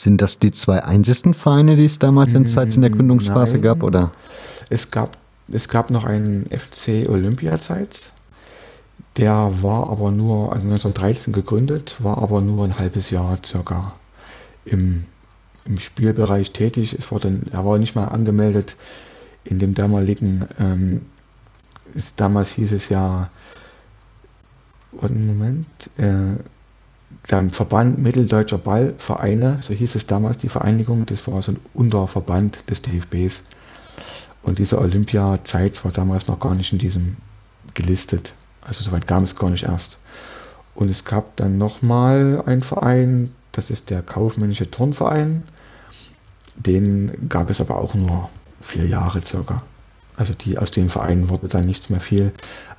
[0.01, 3.63] Sind das die zwei einzigen Vereine, die es damals in Zeit in der Gründungsphase Nein.
[3.63, 4.13] gab, oder?
[4.71, 5.19] Es gab,
[5.53, 8.15] es gab noch einen FC Olympiazeit.
[9.19, 13.93] Der war aber nur, also 1913 gegründet, war aber nur ein halbes Jahr circa
[14.65, 15.05] im,
[15.67, 16.97] im Spielbereich tätig.
[16.99, 18.77] Es wurde, er war nicht mal angemeldet
[19.45, 21.03] in dem damaligen, ähm,
[21.93, 23.29] ist, damals hieß es ja,
[25.03, 25.67] einen Moment,
[25.99, 26.43] äh,
[27.31, 32.69] der Verband Mitteldeutscher Ballvereine, so hieß es damals die Vereinigung, das war so ein Unterverband
[32.69, 33.43] des DFBs.
[34.43, 37.17] Und diese Olympia-Zeit war damals noch gar nicht in diesem
[37.75, 38.33] gelistet.
[38.63, 39.99] Also soweit kam es gar nicht erst.
[40.75, 45.43] Und es gab dann nochmal einen Verein, das ist der Kaufmännische Turnverein.
[46.57, 48.29] Den gab es aber auch nur
[48.61, 49.63] vier Jahre circa.
[50.17, 52.33] Also die, aus dem Verein wurde dann nichts mehr viel.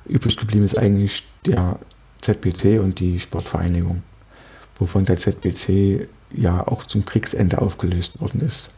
[0.04, 1.78] Übrig geblieben ist eigentlich der
[2.20, 4.02] ZPC und die Sportvereinigung
[4.82, 8.70] wovon der ZBC ja auch zum Kriegsende aufgelöst worden ist.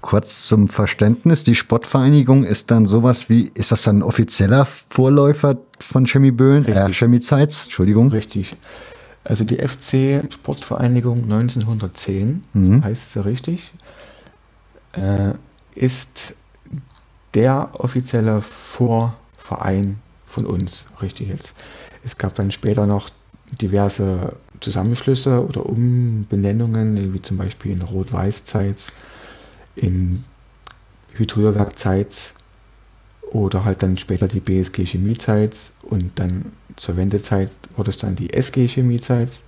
[0.00, 5.58] Kurz zum Verständnis, die Sportvereinigung ist dann sowas wie, ist das dann ein offizieller Vorläufer
[5.78, 8.08] von Chemie Böhlen, äh, Chemie Zeitz, Entschuldigung?
[8.08, 8.56] Richtig.
[9.24, 12.82] Also die FC Sportvereinigung 1910, mhm.
[12.82, 13.72] heißt sie richtig,
[14.92, 15.34] äh,
[15.74, 16.34] ist
[17.34, 21.54] der offizielle Vorverein von uns, richtig jetzt.
[22.02, 23.10] Es gab dann später noch
[23.56, 28.92] diverse Zusammenschlüsse oder Umbenennungen, wie zum Beispiel in Rot-Weiß-Zeits,
[29.76, 30.24] in
[31.14, 32.34] Hydrierwerk-Zeits
[33.30, 38.32] oder halt dann später die BSG Chemie-Zeits und dann zur Wendezeit wurde es dann die
[38.32, 39.46] SG Chemie-Zeits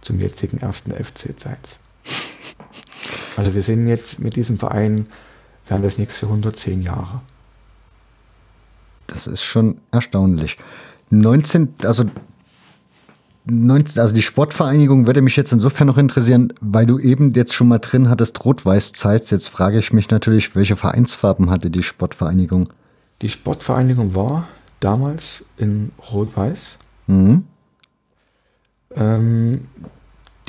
[0.00, 1.78] zum jetzigen ersten FC-Zeits.
[3.36, 5.06] Also wir sind jetzt mit diesem Verein
[5.66, 7.20] werden das nächste 110 Jahre.
[9.06, 10.56] Das ist schon erstaunlich.
[11.10, 12.04] 19, also
[13.50, 17.68] 19, also die Sportvereinigung würde mich jetzt insofern noch interessieren, weil du eben jetzt schon
[17.68, 19.30] mal drin hattest Rot-Weiß-Zeit.
[19.30, 22.68] Jetzt frage ich mich natürlich, welche Vereinsfarben hatte die Sportvereinigung?
[23.22, 24.48] Die Sportvereinigung war
[24.80, 26.78] damals in Rot-Weiß.
[27.06, 27.44] Mhm.
[28.96, 29.66] Ähm,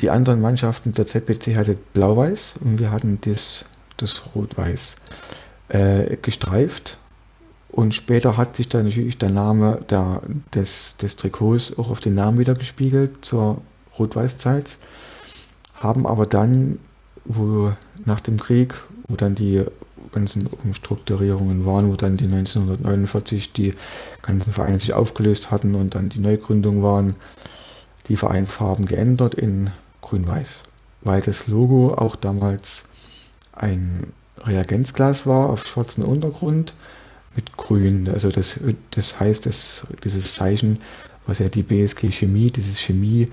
[0.00, 4.96] die anderen Mannschaften der ZBC hatte Blau-Weiß und wir hatten das, das Rot-Weiß
[5.68, 6.98] äh, gestreift.
[7.72, 10.20] Und später hat sich dann natürlich der Name der,
[10.54, 13.62] des, des Trikots auch auf den Namen wieder gespiegelt zur
[13.98, 14.76] Rot-Weiß-Zeit.
[15.80, 16.78] Haben aber dann,
[17.24, 17.72] wo
[18.04, 18.74] nach dem Krieg,
[19.08, 19.64] wo dann die
[20.12, 23.72] ganzen Umstrukturierungen waren, wo dann die 1949 die
[24.20, 27.16] ganzen Vereine sich aufgelöst hatten und dann die Neugründung waren,
[28.08, 29.70] die Vereinsfarben geändert in
[30.02, 30.64] grün-weiß.
[31.00, 32.90] Weil das Logo auch damals
[33.54, 34.12] ein
[34.44, 36.74] Reagenzglas war auf schwarzem Untergrund
[37.34, 38.08] mit grün.
[38.08, 40.78] Also das, das heißt, dass dieses Zeichen,
[41.26, 43.28] was ja die BSG Chemie, dieses Chemie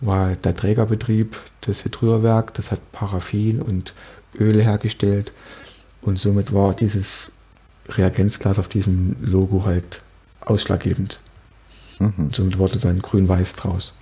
[0.00, 3.94] war der Trägerbetrieb, das Hydrierwerk, das hat Paraffin und
[4.38, 5.32] Öl hergestellt
[6.02, 7.32] und somit war dieses
[7.88, 10.02] Reagenzglas auf diesem Logo halt
[10.40, 11.18] ausschlaggebend.
[11.98, 12.12] Mhm.
[12.16, 13.94] Und somit wurde dann grün-weiß draus.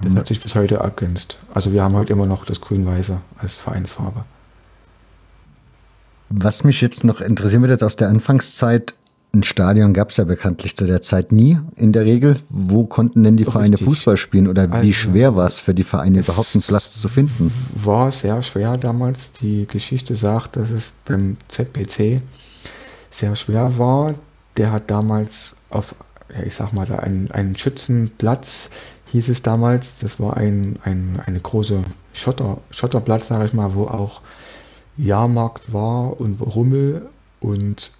[0.00, 0.18] Das mhm.
[0.18, 1.38] hat sich bis heute ergänzt.
[1.54, 4.24] Also wir haben halt immer noch das grün-weiße als Vereinsfarbe.
[6.30, 8.94] Was mich jetzt noch interessieren würde, aus der Anfangszeit,
[9.34, 12.38] ein Stadion gab es ja bekanntlich zu der Zeit nie in der Regel.
[12.48, 13.86] Wo konnten denn die Doch Vereine richtig.
[13.86, 17.08] Fußball spielen oder also, wie schwer war es für die Vereine überhaupt einen Platz zu
[17.08, 17.52] finden?
[17.74, 19.32] War sehr schwer damals.
[19.32, 22.22] Die Geschichte sagt, dass es beim ZPC
[23.10, 24.14] sehr schwer war.
[24.56, 25.94] Der hat damals auf,
[26.44, 28.70] ich sag mal, da einen, einen Schützenplatz,
[29.12, 29.98] hieß es damals.
[29.98, 31.82] Das war ein, ein, eine große
[32.14, 34.22] Schotter, Schotterplatz, sage ich mal, wo auch
[34.98, 37.08] Jahrmarkt war und Rummel
[37.40, 37.92] und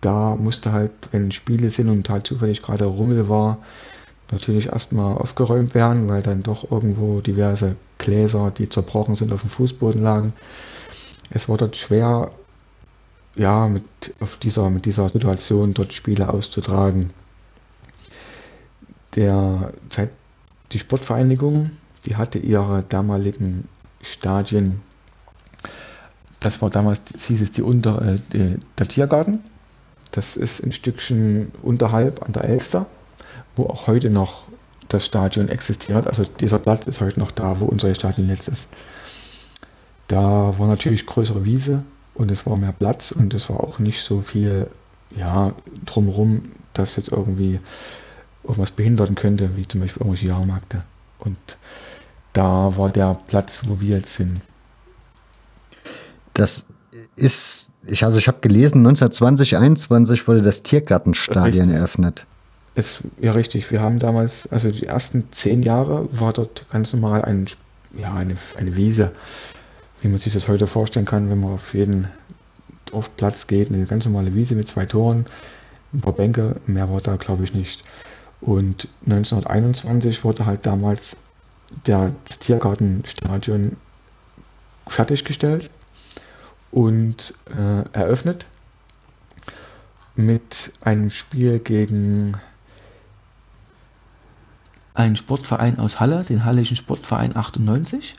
[0.00, 3.58] da musste halt, wenn Spiele sind und halt zufällig gerade Rummel war,
[4.30, 9.50] natürlich erstmal aufgeräumt werden, weil dann doch irgendwo diverse Gläser, die zerbrochen sind, auf dem
[9.50, 10.32] Fußboden lagen.
[11.30, 12.30] Es war dort schwer,
[13.34, 13.84] ja, mit,
[14.20, 17.12] auf dieser, mit dieser Situation dort Spiele auszutragen.
[19.16, 19.72] Der,
[20.72, 21.70] die Sportvereinigung,
[22.06, 23.68] die hatte ihre damaligen
[24.02, 24.82] Stadien,
[26.40, 29.40] das war damals, hieß es die Unter, äh, die, der Tiergarten,
[30.12, 32.86] das ist ein Stückchen unterhalb an der Elster,
[33.56, 34.44] wo auch heute noch
[34.88, 36.06] das Stadion existiert.
[36.06, 38.68] Also dieser Platz ist heute noch da, wo unser Stadion jetzt ist.
[40.06, 44.02] Da war natürlich größere Wiese und es war mehr Platz und es war auch nicht
[44.02, 44.68] so viel
[45.14, 45.52] ja,
[45.84, 47.60] drumherum, dass jetzt irgendwie
[48.42, 50.78] irgendwas behindern könnte, wie zum Beispiel irgendwelche Jahrmärkte.
[51.18, 51.36] Und
[52.32, 54.40] da war der Platz, wo wir jetzt sind.
[56.38, 56.66] Das
[57.16, 61.76] ist, ich, also ich habe gelesen, 1920, 21 wurde das Tiergartenstadion richtig.
[61.76, 62.26] eröffnet.
[62.76, 63.70] Ist ja richtig.
[63.72, 67.46] Wir haben damals, also die ersten zehn Jahre war dort ganz normal ein,
[67.98, 69.10] ja, eine, eine Wiese,
[70.00, 72.06] wie man sich das heute vorstellen kann, wenn man auf jeden
[72.86, 75.26] Dorfplatz geht, eine ganz normale Wiese mit zwei Toren,
[75.92, 77.82] ein paar Bänke, mehr war da glaube ich nicht.
[78.40, 81.22] Und 1921 wurde halt damals
[81.86, 83.76] der, das Tiergartenstadion
[84.86, 85.70] fertiggestellt
[86.70, 88.46] und äh, eröffnet
[90.16, 92.36] mit einem Spiel gegen
[94.94, 98.16] einen Sportverein aus Halle, den Hallischen Sportverein 98.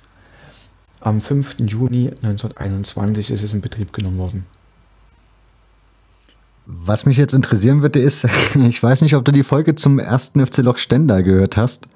[1.01, 1.59] Am 5.
[1.59, 4.45] Juni 1921 ist es in Betrieb genommen worden.
[6.65, 10.45] Was mich jetzt interessieren würde, ist, ich weiß nicht, ob du die Folge zum ersten
[10.45, 11.87] FC Loch Stender gehört hast.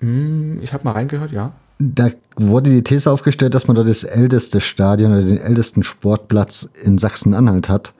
[0.00, 4.04] Hm, ich habe mal reingehört, ja da wurde die These aufgestellt, dass man dort das
[4.04, 7.92] älteste Stadion oder den ältesten Sportplatz in Sachsen-Anhalt hat.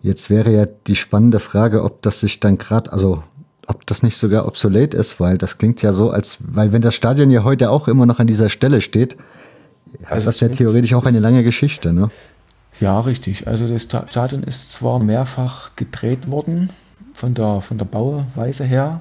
[0.00, 3.24] Jetzt wäre ja die spannende Frage, ob das sich dann gerade, also
[3.66, 6.94] ob das nicht sogar obsolet ist, weil das klingt ja so, als, weil wenn das
[6.94, 9.16] Stadion ja heute auch immer noch an dieser Stelle steht,
[10.04, 12.08] also das ist ja theoretisch auch eine lange Geschichte, ne?
[12.80, 13.48] Ja, richtig.
[13.48, 16.70] Also das Stadion ist zwar mehrfach gedreht worden
[17.14, 19.00] von der, von der Bauweise her,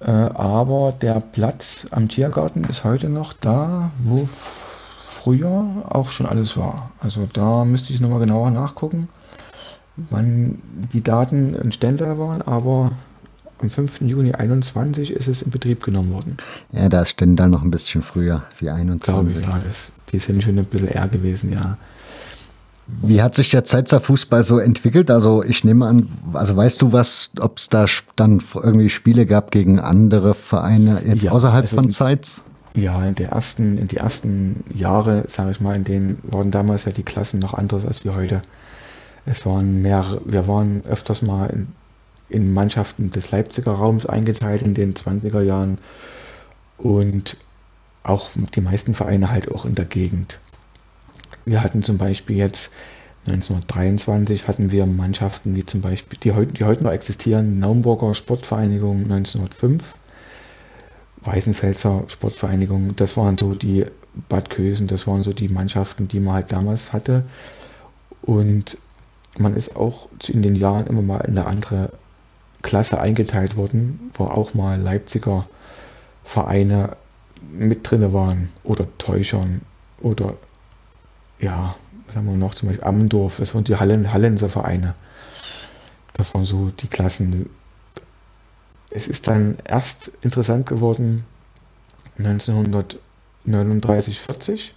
[0.00, 6.56] äh, aber der Platz am Tiergarten ist heute noch da, wo früher auch schon alles
[6.56, 6.90] war.
[7.00, 9.08] Also da müsste ich nochmal genauer nachgucken,
[9.96, 10.60] wann
[10.92, 12.90] die Daten in Stendal waren, aber
[13.58, 14.02] am 5.
[14.02, 16.36] Juni 21 ist es in Betrieb genommen worden.
[16.72, 19.04] Ja, da ist Stendal noch ein bisschen früher, wie 21.
[19.14, 21.78] Glaube ich, ja, das, die sind schon ein bisschen eher gewesen, ja.
[22.86, 25.10] Wie hat sich der Zeitzer Fußball so entwickelt?
[25.10, 29.50] Also ich nehme an, also weißt du was, ob es da dann irgendwie Spiele gab
[29.50, 32.44] gegen andere Vereine jetzt ja, außerhalb also, von Zeitz?
[32.74, 36.84] Ja, in, der ersten, in die ersten Jahre, sage ich mal, in denen waren damals
[36.84, 38.42] ja die Klassen noch anders als wie heute.
[39.24, 41.68] Es waren mehr, wir waren öfters mal in,
[42.28, 45.78] in Mannschaften des Leipziger Raums eingeteilt in den 20er Jahren
[46.76, 47.38] und
[48.02, 50.38] auch die meisten Vereine halt auch in der Gegend.
[51.44, 52.72] Wir hatten zum Beispiel jetzt
[53.26, 59.04] 1923 hatten wir Mannschaften wie zum Beispiel, die heute, die heute noch existieren, Naumburger Sportvereinigung
[59.04, 59.94] 1905,
[61.22, 63.86] Weißenfelser Sportvereinigung, das waren so die
[64.28, 67.24] Bad Kösen, das waren so die Mannschaften, die man halt damals hatte.
[68.22, 68.78] Und
[69.38, 71.90] man ist auch in den Jahren immer mal in eine andere
[72.62, 75.46] Klasse eingeteilt worden, wo auch mal Leipziger
[76.24, 76.96] Vereine
[77.52, 79.62] mit drin waren oder Täuschern
[80.00, 80.34] oder
[81.44, 81.76] ja,
[82.06, 84.94] was haben wir noch, zum Beispiel Ammendorf, das waren die Hallen, Hallenser Vereine.
[86.14, 87.48] Das waren so die Klassen.
[88.90, 91.24] Es ist dann erst interessant geworden
[92.18, 94.74] 1939, 40,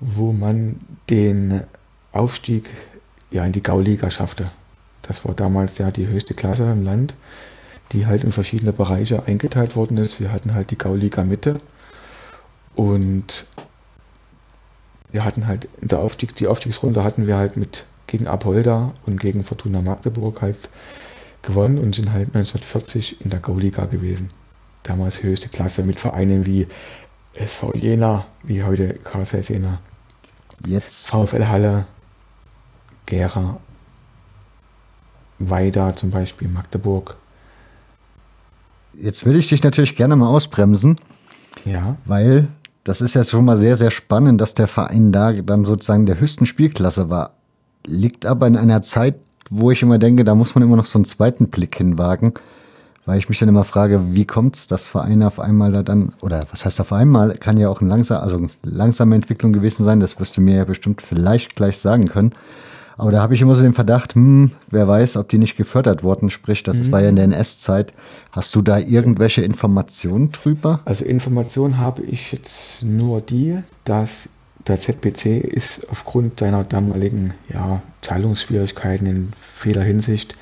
[0.00, 1.62] wo man den
[2.12, 2.68] Aufstieg
[3.30, 4.50] ja, in die Gauliga schaffte.
[5.02, 7.14] Das war damals ja die höchste Klasse im Land,
[7.92, 10.20] die halt in verschiedene Bereiche eingeteilt worden ist.
[10.20, 11.60] Wir hatten halt die Gauliga Mitte
[12.74, 13.46] und
[15.12, 19.20] wir hatten halt in der Aufstieg, die Aufstiegsrunde hatten wir halt mit gegen Apolda und
[19.20, 20.68] gegen Fortuna Magdeburg halt
[21.42, 24.30] gewonnen und sind halt 1940 in der Gauliga gewesen.
[24.82, 26.66] Damals höchste Klasse mit Vereinen wie
[27.34, 29.78] SV Jena, wie heute KSS Jena.
[30.66, 31.06] Jetzt.
[31.06, 31.86] VfL Halle,
[33.06, 33.60] Gera,
[35.38, 37.16] Weida zum Beispiel, Magdeburg.
[38.94, 40.98] Jetzt will ich dich natürlich gerne mal ausbremsen.
[41.64, 41.96] Ja.
[42.04, 42.48] Weil
[42.84, 46.20] das ist ja schon mal sehr, sehr spannend, dass der Verein da dann sozusagen der
[46.20, 47.34] höchsten Spielklasse war.
[47.86, 49.16] Liegt aber in einer Zeit,
[49.50, 52.34] wo ich immer denke, da muss man immer noch so einen zweiten Blick hinwagen.
[53.06, 56.12] Weil ich mich dann immer frage, wie kommt es, dass Vereine auf einmal da dann,
[56.20, 60.00] oder was heißt auf einmal, kann ja auch ein langsam, also langsame Entwicklung gewesen sein,
[60.00, 62.32] das wirst du mir ja bestimmt vielleicht gleich sagen können.
[63.00, 66.02] Aber da habe ich immer so den Verdacht, hm, wer weiß, ob die nicht gefördert
[66.02, 66.28] wurden.
[66.28, 66.92] Sprich, das mhm.
[66.92, 67.94] war ja in der NS-Zeit.
[68.30, 70.80] Hast du da irgendwelche Informationen drüber?
[70.84, 74.28] Also Informationen habe ich jetzt nur die, dass
[74.66, 80.36] der ZPC ist aufgrund seiner damaligen ja, Zahlungsschwierigkeiten in vieler Hinsicht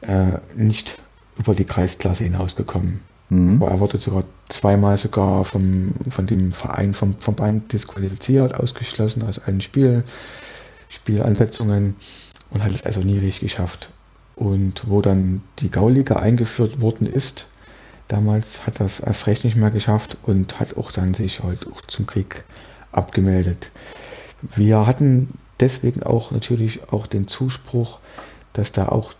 [0.00, 0.98] äh, nicht
[1.36, 3.00] über die Kreisklasse hinausgekommen.
[3.28, 3.62] Mhm.
[3.62, 9.40] Aber er wurde sogar zweimal sogar vom, von dem Verein, vom, Bein disqualifiziert, ausgeschlossen aus
[9.40, 10.04] allen Spielen.
[10.96, 11.96] Spielansetzungen
[12.50, 13.90] und hat es also nie richtig geschafft.
[14.34, 17.48] Und wo dann die Gauliga eingeführt worden ist,
[18.08, 21.80] damals hat das erst recht nicht mehr geschafft und hat auch dann sich halt auch
[21.82, 22.44] zum Krieg
[22.92, 23.70] abgemeldet.
[24.42, 27.98] Wir hatten deswegen auch natürlich auch den Zuspruch,
[28.52, 29.12] dass da auch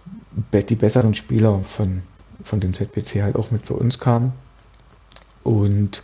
[0.52, 2.02] die besseren Spieler von,
[2.42, 4.32] von dem ZPC halt auch mit für uns kamen.
[5.42, 6.02] Und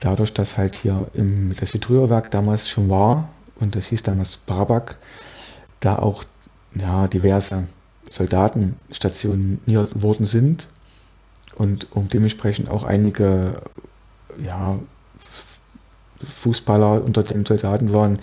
[0.00, 3.28] dadurch, dass halt hier im, das Vitrierwerk damals schon war,
[3.60, 4.96] und das hieß damals Brabak,
[5.80, 6.24] da auch
[6.74, 7.68] ja, diverse
[8.10, 10.68] Soldaten stationiert worden sind
[11.56, 13.62] und um dementsprechend auch einige
[14.42, 14.78] ja,
[16.24, 18.18] Fußballer unter den Soldaten waren,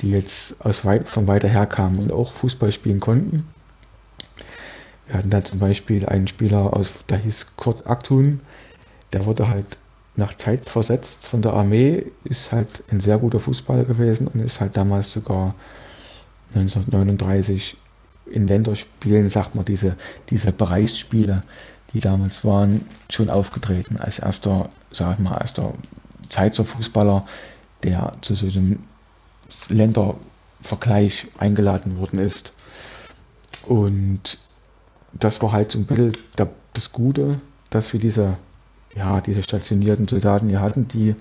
[0.00, 3.46] die jetzt aus weit, von weiter her kamen und auch Fußball spielen konnten.
[5.06, 8.40] Wir hatten da zum Beispiel einen Spieler aus, der hieß Kurt Aktun,
[9.12, 9.66] der wurde halt
[10.16, 14.60] nach Zeit versetzt von der Armee, ist halt ein sehr guter Fußballer gewesen und ist
[14.60, 15.54] halt damals sogar
[16.54, 17.76] 1939
[18.26, 19.96] in Länderspielen, sagt man, diese,
[20.30, 21.40] diese Bereichsspiele,
[21.92, 25.72] die damals waren, schon aufgetreten als erster, sag ich mal, erster
[26.28, 27.24] Zeitzer Fußballer,
[27.82, 28.80] der zu so einem
[29.68, 32.52] Ländervergleich eingeladen worden ist.
[33.66, 34.38] Und
[35.12, 36.12] das war halt so ein bisschen
[36.74, 37.38] das Gute,
[37.70, 38.36] dass wir diese
[38.94, 41.14] ja, diese stationierten Soldaten hier hatten, die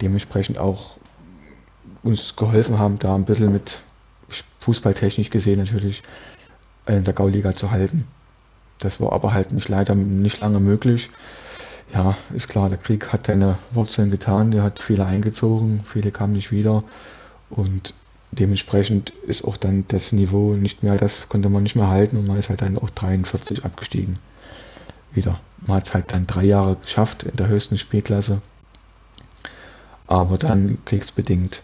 [0.00, 0.96] dementsprechend auch
[2.02, 3.82] uns geholfen haben, da ein bisschen mit
[4.60, 6.02] fußballtechnisch gesehen natürlich
[6.86, 8.06] in der Gauliga zu halten.
[8.78, 11.10] Das war aber halt nicht leider nicht lange möglich.
[11.92, 16.34] Ja, ist klar, der Krieg hat seine Wurzeln getan, der hat viele eingezogen, viele kamen
[16.34, 16.84] nicht wieder
[17.48, 17.94] und
[18.30, 22.26] dementsprechend ist auch dann das Niveau nicht mehr, das konnte man nicht mehr halten und
[22.26, 24.18] man ist halt dann auch 43 abgestiegen.
[25.12, 25.40] Wieder.
[25.66, 28.38] Man hat es halt dann drei Jahre geschafft in der höchsten Spielklasse.
[30.06, 31.62] Aber dann kriegsbedingt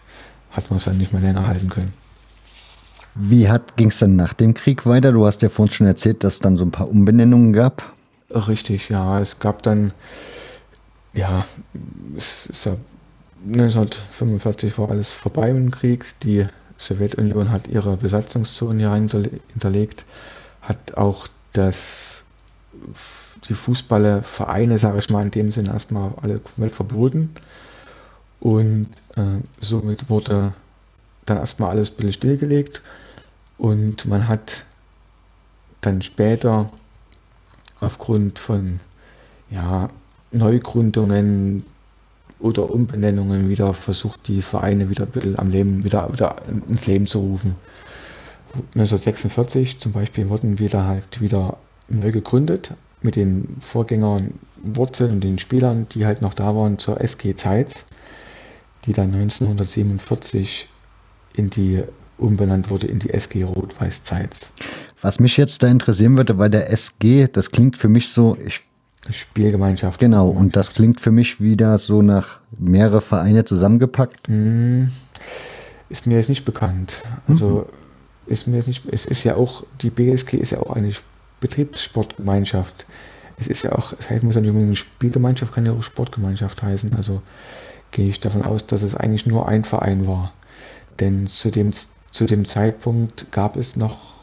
[0.51, 1.93] hat man es dann nicht mehr länger halten können.
[3.15, 5.11] Wie ging es dann nach dem Krieg weiter?
[5.11, 7.93] Du hast ja vorhin schon erzählt, dass es dann so ein paar Umbenennungen gab.
[8.29, 9.19] Richtig, ja.
[9.19, 9.93] Es gab dann,
[11.13, 11.45] ja,
[12.17, 12.75] es ist ja
[13.47, 16.05] 1945 war alles vorbei dem Krieg.
[16.23, 16.45] Die
[16.77, 20.03] Sowjetunion hat ihre Besatzungszone hier hinterlegt,
[20.61, 22.23] hat auch das
[23.47, 27.31] die Fußballvereine, sage ich mal, in dem Sinne erstmal alle komplett verboten.
[28.39, 30.53] Und äh, somit wurde
[31.25, 32.81] dann erstmal alles ein bisschen stillgelegt.
[33.57, 34.63] Und man hat
[35.81, 36.69] dann später
[37.79, 38.79] aufgrund von
[39.49, 39.89] ja,
[40.31, 41.65] Neugründungen
[42.39, 46.35] oder Umbenennungen wieder versucht, die Vereine wieder ein bisschen am Leben, wieder, wieder
[46.67, 47.55] ins Leben zu rufen.
[48.73, 51.57] 1946 zum Beispiel wurden wieder halt wieder
[51.89, 52.71] neu gegründet
[53.05, 57.85] mit den Vorgängern Wurzeln und den Spielern, die halt noch da waren zur SG Zeitz,
[58.85, 60.67] die dann 1947
[61.35, 61.83] in die
[62.17, 64.51] umbenannt wurde in die SG Rot-Weiß Zeitz.
[65.01, 68.61] Was mich jetzt da interessieren würde, bei der SG, das klingt für mich so, ich
[69.09, 69.99] Spielgemeinschaft.
[69.99, 74.27] Genau, und das klingt für mich wieder so nach mehrere Vereine zusammengepackt.
[74.27, 74.89] Hm,
[75.89, 77.03] ist mir jetzt nicht bekannt.
[77.27, 77.67] Also
[78.27, 78.31] mhm.
[78.31, 80.91] ist mir jetzt nicht, es ist ja auch, die BSG ist ja auch eine
[81.39, 82.85] Betriebssportgemeinschaft.
[83.37, 86.95] Es ist ja auch, es heißt, muss ja nicht Spielgemeinschaft, kann ja auch Sportgemeinschaft heißen.
[86.95, 87.21] Also
[87.91, 90.33] gehe ich davon aus, dass es eigentlich nur ein Verein war.
[90.99, 91.71] Denn zu dem,
[92.11, 94.15] zu dem Zeitpunkt gab es noch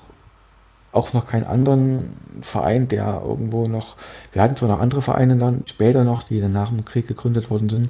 [0.93, 3.97] auch noch keinen anderen Verein, der irgendwo noch,
[4.33, 7.51] wir hatten zwar noch andere Vereine dann später noch, die dann nach dem Krieg gegründet
[7.51, 7.89] worden sind,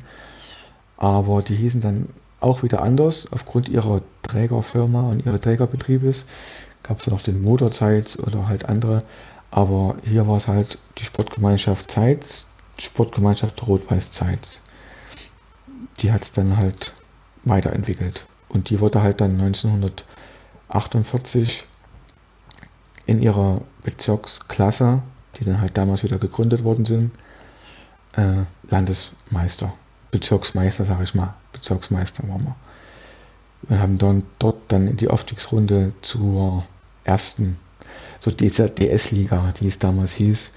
[0.97, 2.09] aber die hießen dann
[2.39, 6.27] auch wieder anders aufgrund ihrer Trägerfirma und ihres Trägerbetriebes.
[6.83, 9.03] Gab es noch den Motorzeits oder halt andere,
[9.53, 12.49] aber hier war es halt die Sportgemeinschaft Zeitz,
[12.79, 14.63] Sportgemeinschaft Rot-Weiß Zeitz.
[16.01, 16.95] Die hat es dann halt
[17.45, 21.67] weiterentwickelt und die wurde halt dann 1948
[23.07, 25.03] in ihrer Bezirksklasse,
[25.37, 27.11] die dann halt damals wieder gegründet worden sind,
[28.15, 29.75] äh, Landesmeister,
[30.11, 32.57] Bezirksmeister, sage ich mal, Bezirksmeister waren wir.
[33.69, 36.65] Wir haben dann dort dann in die Aufstiegsrunde zur
[37.05, 37.59] ersten,
[38.23, 40.53] so dieser DS-Liga, die es damals hieß,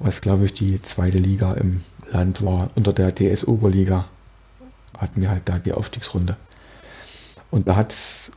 [0.00, 2.70] was glaube ich die zweite Liga im Land war.
[2.74, 4.06] Unter der DS-Oberliga
[4.98, 6.36] hatten wir halt da die Aufstiegsrunde.
[7.52, 8.32] Und da hat es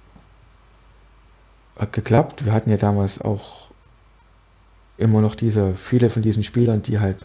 [1.91, 2.45] geklappt.
[2.45, 3.71] Wir hatten ja damals auch
[4.99, 7.17] immer noch diese, viele von diesen Spielern, die halt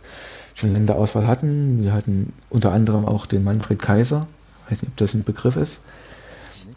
[0.55, 1.83] schon Länderauswahl hatten.
[1.83, 4.27] Wir hatten unter anderem auch den Manfred Kaiser.
[4.65, 5.81] Ich weiß nicht, ob das ein Begriff ist.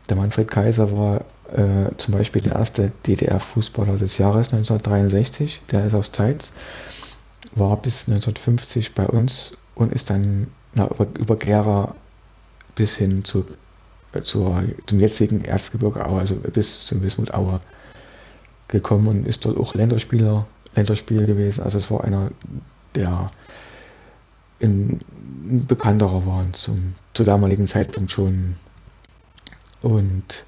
[0.10, 1.22] Der Manfred Kaiser war
[1.56, 5.62] äh, zum Beispiel der erste DDR-Fußballer des Jahres 1963.
[5.72, 6.54] Der ist aus Zeitz,
[7.56, 10.90] war bis 1950 bei uns und ist dann na,
[11.40, 11.96] Gera
[12.76, 13.46] bis hin zu
[14.24, 17.60] zur, zum jetzigen Erzgebirge Aue, also bis zum Wismut Aue
[18.68, 21.64] gekommen und ist dort auch Länderspieler, Länderspieler gewesen.
[21.64, 22.32] Also es war einer,
[22.96, 23.28] der
[24.62, 25.00] ein
[25.68, 28.56] bekannterer war zum, zur damaligen Zeitpunkt schon.
[29.82, 30.44] Und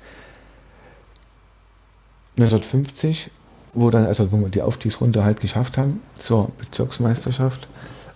[2.42, 3.30] 1950,
[3.74, 7.68] wo dann, also wo wir die Aufstiegsrunde halt geschafft haben zur Bezirksmeisterschaft,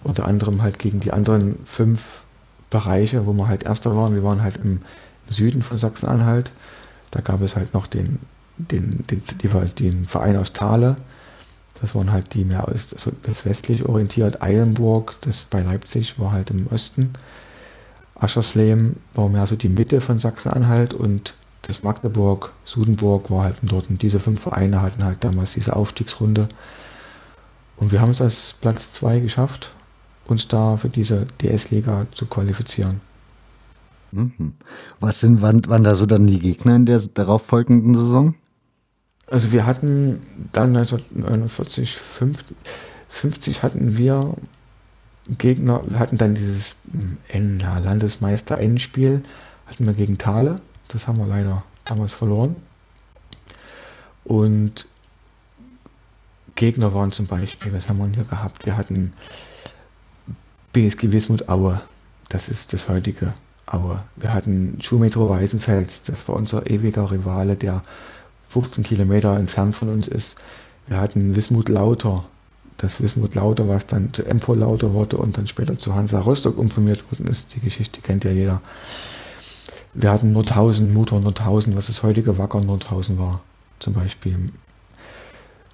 [0.04, 2.24] unter anderem halt gegen die anderen fünf
[2.70, 4.16] Bereiche, wo wir halt Erster waren.
[4.16, 4.82] Wir waren halt im
[5.30, 6.52] Süden von Sachsen-Anhalt.
[7.12, 8.20] Da gab es halt noch den,
[8.58, 9.22] den, den,
[9.80, 10.98] den Verein aus Thale.
[11.82, 14.42] Das waren halt die mehr aus, also das westlich orientiert.
[14.42, 17.14] Eilenburg, das bei Leipzig, war halt im Osten.
[18.16, 21.34] Aschersleben war mehr so die Mitte von Sachsen-Anhalt und
[21.68, 23.90] das Magdeburg, Sudenburg war halt dort.
[23.90, 26.48] Und diese fünf Vereine hatten halt damals diese Aufstiegsrunde.
[27.78, 29.72] Und wir haben es als Platz 2 geschafft,
[30.28, 33.02] uns da für diese DS-Liga zu qualifizieren.
[34.12, 34.54] Mhm.
[35.00, 38.36] Was sind, wann, wann da so dann die Gegner in der darauffolgenden Saison?
[39.28, 40.22] Also wir hatten
[40.54, 42.56] dann 1949, 50,
[43.10, 44.36] 50 hatten wir
[45.38, 46.78] Gegner, wir hatten dann dieses
[47.34, 49.24] Landesmeister-Endspiel,
[49.66, 50.62] hatten wir gegen Thale.
[50.96, 52.56] Das haben wir leider damals verloren.
[54.24, 54.88] Und
[56.56, 58.66] Gegner waren zum Beispiel, was haben wir hier gehabt?
[58.66, 59.12] Wir hatten
[60.72, 61.82] BSG Wismut Aue.
[62.30, 63.34] Das ist das heutige
[63.66, 64.06] Aue.
[64.16, 67.82] Wir hatten Schuhmetro Weißenfels, das war unser ewiger Rivale, der
[68.48, 70.38] 15 Kilometer entfernt von uns ist.
[70.88, 72.24] Wir hatten Wismut Lauter,
[72.78, 76.58] das Wismut Lauter, was dann zu Empor Lauter wurde und dann später zu Hansa Rostock
[76.58, 77.54] umformiert worden ist.
[77.54, 78.62] Die Geschichte kennt ja jeder.
[79.98, 83.40] Wir hatten Nordhausen, Mutter Nordhausen, was das heutige Wacker Nordhausen war,
[83.80, 84.52] zum Beispiel.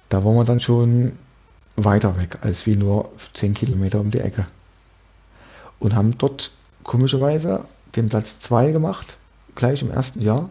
[0.08, 1.18] Da waren wir dann schon
[1.74, 4.46] weiter weg als wie nur 10 Kilometer um die Ecke.
[5.80, 6.52] Und haben dort
[6.84, 7.64] komischerweise
[7.96, 9.16] den Platz 2 gemacht,
[9.56, 10.50] gleich im ersten Jahr.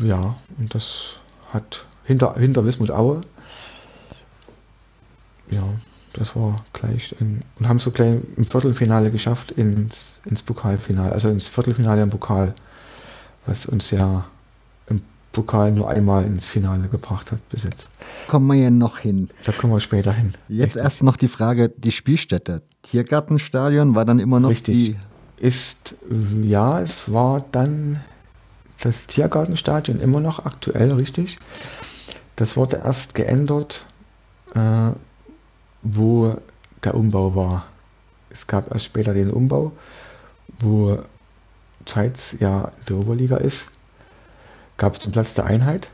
[0.00, 1.16] Ja, und das
[1.52, 3.20] hat hinter, hinter Wismut Aue.
[5.50, 5.62] Ja,
[6.14, 11.28] das war gleich in, und haben so gleich im Viertelfinale geschafft ins, ins Pokalfinale, also
[11.28, 12.54] ins Viertelfinale im Pokal,
[13.46, 14.24] was uns ja
[14.88, 15.02] im
[15.32, 17.88] Pokal nur einmal ins Finale gebracht hat bis jetzt.
[18.28, 19.28] Kommen wir ja noch hin.
[19.44, 20.34] Da kommen wir später hin.
[20.48, 22.62] Jetzt erst noch die Frage, die Spielstätte.
[22.82, 24.74] Tiergartenstadion war dann immer noch Richtig.
[24.74, 24.96] die.
[25.36, 25.96] Ist,
[26.42, 28.00] ja, es war dann
[28.80, 31.38] das Tiergartenstadion immer noch aktuell, richtig.
[32.36, 33.84] Das wurde erst geändert,
[34.54, 34.90] äh,
[35.84, 36.36] wo
[36.82, 37.66] der Umbau war.
[38.30, 39.72] Es gab erst später den Umbau,
[40.58, 40.98] wo
[41.84, 43.68] Zeitz ja in der Oberliga ist,
[44.76, 45.88] gab es den Platz der Einheit.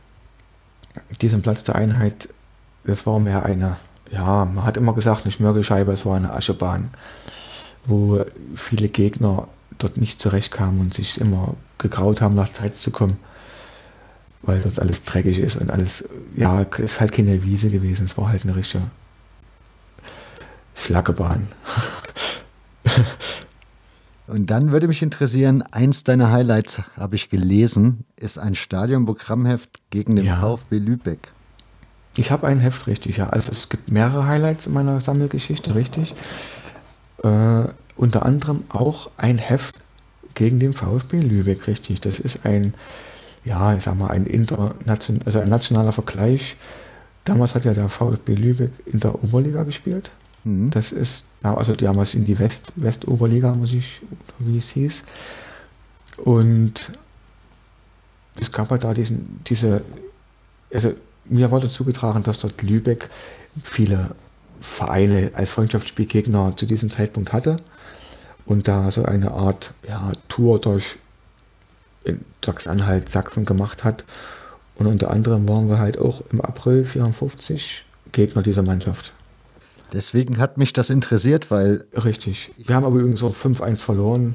[1.20, 2.28] Diesen Platz der Einheit,
[2.84, 3.76] das war mehr eine,
[4.11, 6.91] ja, man hat immer gesagt, eine Schmirgelscheibe, es war eine Aschebahn
[7.86, 8.24] wo
[8.55, 13.18] viele Gegner dort nicht zurechtkamen und sich immer gegraut haben, nach Zeit zu kommen,
[14.43, 18.16] weil dort alles dreckig ist und alles, ja, es ist halt keine Wiese gewesen, es
[18.18, 18.84] war halt eine richtige
[20.81, 21.49] Schlackerbahn.
[24.26, 30.16] Und dann würde mich interessieren, eins deiner Highlights habe ich gelesen, ist ein Stadionprogrammheft gegen
[30.16, 30.41] den Ja.
[30.41, 31.33] VfB Lübeck.
[32.16, 33.28] Ich habe ein Heft, richtig, ja.
[33.31, 36.14] Also es gibt mehrere Highlights in meiner Sammelgeschichte, richtig.
[37.22, 37.64] Äh,
[37.97, 39.76] unter anderem auch ein Heft
[40.35, 42.01] gegen den VfB Lübeck, richtig.
[42.01, 42.74] Das ist ein,
[43.45, 46.57] ja, ich sag mal, ein internation also ein nationaler Vergleich.
[47.24, 50.12] Damals hat ja der VfB Lübeck in der Oberliga gespielt.
[50.45, 50.70] Mhm.
[50.70, 54.01] Das ist, ja, also damals in die West, Westoberliga, muss ich,
[54.38, 55.05] wie es hieß.
[56.18, 56.93] Und
[58.38, 59.82] es gab halt da diesen, diese,
[60.72, 63.09] also mir wurde zugetragen, dass dort Lübeck
[63.62, 64.11] viele
[64.61, 67.57] Vereine als Freundschaftsspielgegner zu diesem Zeitpunkt hatte
[68.45, 70.97] und da so eine Art ja, Tour durch
[72.45, 74.05] Sachsen-Anhalt, Sachsen gemacht hat.
[74.76, 79.12] Und unter anderem waren wir halt auch im April 54 Gegner dieser Mannschaft.
[79.93, 82.51] Deswegen hat mich das interessiert, weil, Richtig.
[82.57, 84.34] Wir haben aber übrigens auch 5-1 verloren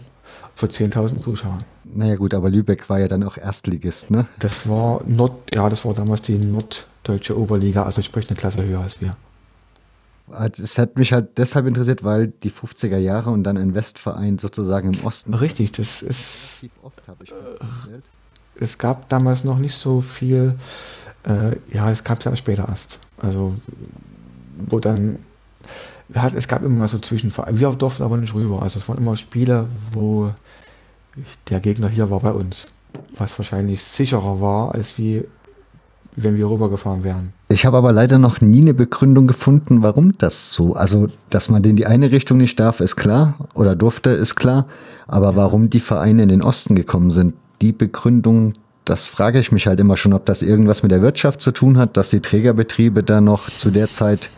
[0.54, 1.64] vor 10.000 Zuschauern.
[1.84, 4.26] naja gut, aber Lübeck war ja dann auch Erstligist, ne?
[4.40, 8.82] Das war Nord, ja, das war damals die norddeutsche Oberliga, also sprich eine Klasse höher
[8.82, 9.16] als wir.
[10.58, 14.94] Es hat mich halt deshalb interessiert, weil die 50er Jahre und dann ein Westverein sozusagen
[14.94, 15.36] im Osten.
[15.36, 17.34] Richtig, das ist, Oft habe ich
[18.60, 20.56] es gab damals noch nicht so viel,
[21.24, 23.00] äh, ja, es gab es ja später erst.
[23.18, 23.56] Also,
[24.70, 25.20] wo dann,
[26.14, 28.62] hatten, es gab immer so Zwischenvereine, wir durften aber nicht rüber.
[28.62, 30.32] Also es waren immer Spiele, wo
[31.50, 32.74] der Gegner hier war bei uns.
[33.18, 35.26] Was wahrscheinlich sicherer war, als wie
[36.16, 37.34] wenn wir rübergefahren wären.
[37.50, 40.74] Ich habe aber leider noch nie eine Begründung gefunden, warum das so.
[40.74, 43.36] Also, dass man in die eine Richtung nicht darf, ist klar.
[43.54, 44.68] Oder durfte, ist klar.
[45.08, 48.54] Aber warum die Vereine in den Osten gekommen sind, die Begründung,
[48.86, 51.78] das frage ich mich halt immer schon, ob das irgendwas mit der Wirtschaft zu tun
[51.78, 54.30] hat, dass die Trägerbetriebe da noch zu der Zeit.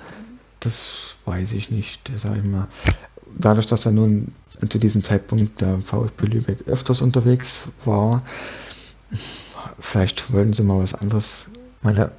[0.60, 2.68] Das weiß ich nicht, sag ich mal.
[3.38, 4.34] Dadurch, dass er nun
[4.70, 8.24] zu diesem Zeitpunkt der VfB Lübeck öfters unterwegs war,
[9.80, 11.46] vielleicht wollten sie mal was anderes.
[11.82, 12.12] Meine,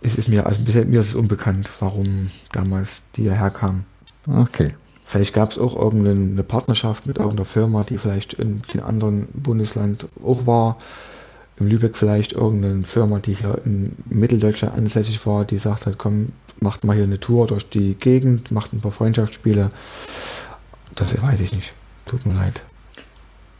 [0.00, 3.84] es ist mir, also bisher mir ist es unbekannt, warum damals die hierher kamen.
[4.26, 4.74] Okay.
[5.04, 10.06] Vielleicht gab es auch irgendeine Partnerschaft mit irgendeiner Firma, die vielleicht in einem anderen Bundesland
[10.24, 10.78] auch war.
[11.58, 16.30] In Lübeck vielleicht irgendeine Firma, die hier in Mitteldeutschland ansässig war, die sagt hat, komm,
[16.60, 19.70] macht mal hier eine Tour durch die Gegend, macht ein paar Freundschaftsspiele.
[20.94, 21.72] Das weiß ich nicht.
[22.06, 22.62] Tut mir leid.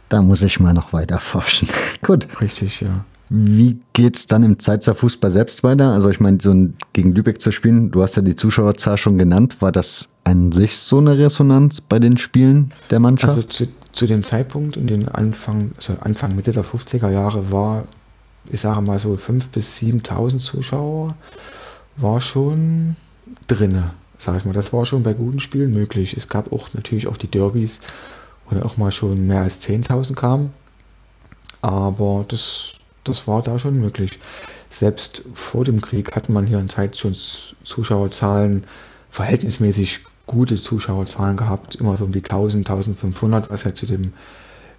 [0.09, 1.69] Da muss ich mal noch weiter forschen.
[2.03, 2.29] Gut.
[2.41, 3.05] Richtig, ja.
[3.31, 5.93] Wie geht's dann im Zeitzer Fußball selbst weiter?
[5.93, 9.17] Also ich meine, so ein, gegen Lübeck zu spielen, du hast ja die Zuschauerzahl schon
[9.17, 9.63] genannt.
[9.63, 13.37] War das an sich so eine Resonanz bei den Spielen der Mannschaft?
[13.37, 17.85] Also zu, zu dem Zeitpunkt in den Anfang, also Anfang Mitte der 50er Jahre war,
[18.51, 21.17] ich sage mal so 5.000 bis 7.000 Zuschauer,
[21.97, 22.97] war schon
[23.47, 24.53] drinne, sage ich mal.
[24.53, 26.17] Das war schon bei guten Spielen möglich.
[26.17, 27.81] Es gab auch natürlich auch die Derbys,
[28.45, 30.53] wo dann auch mal schon mehr als 10.000 kamen.
[31.63, 32.75] Aber das,
[33.05, 34.19] das war da schon möglich.
[34.71, 38.65] Selbst vor dem Krieg hat man hier in Zeit schon Zuschauerzahlen,
[39.11, 44.13] verhältnismäßig gute Zuschauerzahlen gehabt, immer so um die 1000, 1500, was ja zu dem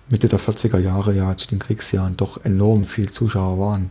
[0.09, 3.89] Mitte der 40er Jahre, ja zu den Kriegsjahren doch enorm viel Zuschauer waren.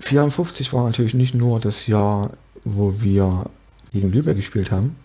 [0.00, 2.30] 54 war natürlich nicht nur das Jahr,
[2.64, 3.46] wo wir
[3.92, 4.96] gegen Lübeck gespielt haben,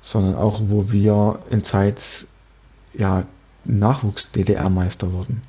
[0.00, 2.00] sondern auch, wo wir in Zeit
[2.94, 3.24] ja,
[3.64, 5.42] Nachwuchs-DDR-Meister wurden.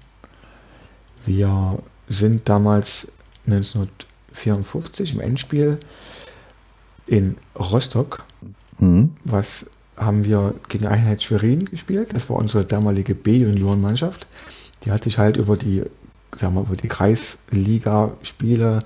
[1.26, 3.12] Wir sind damals
[3.46, 5.78] 1954 im Endspiel
[7.06, 8.24] in Rostock,
[8.80, 9.12] Mhm.
[9.24, 9.66] was
[9.96, 12.14] haben wir gegen Einheit Schwerin gespielt.
[12.14, 14.28] Das war unsere damalige B-Junioren-Mannschaft.
[14.86, 15.84] Die hat sich halt über die,
[16.36, 18.84] sagen wir, über die Kreisliga-Spiele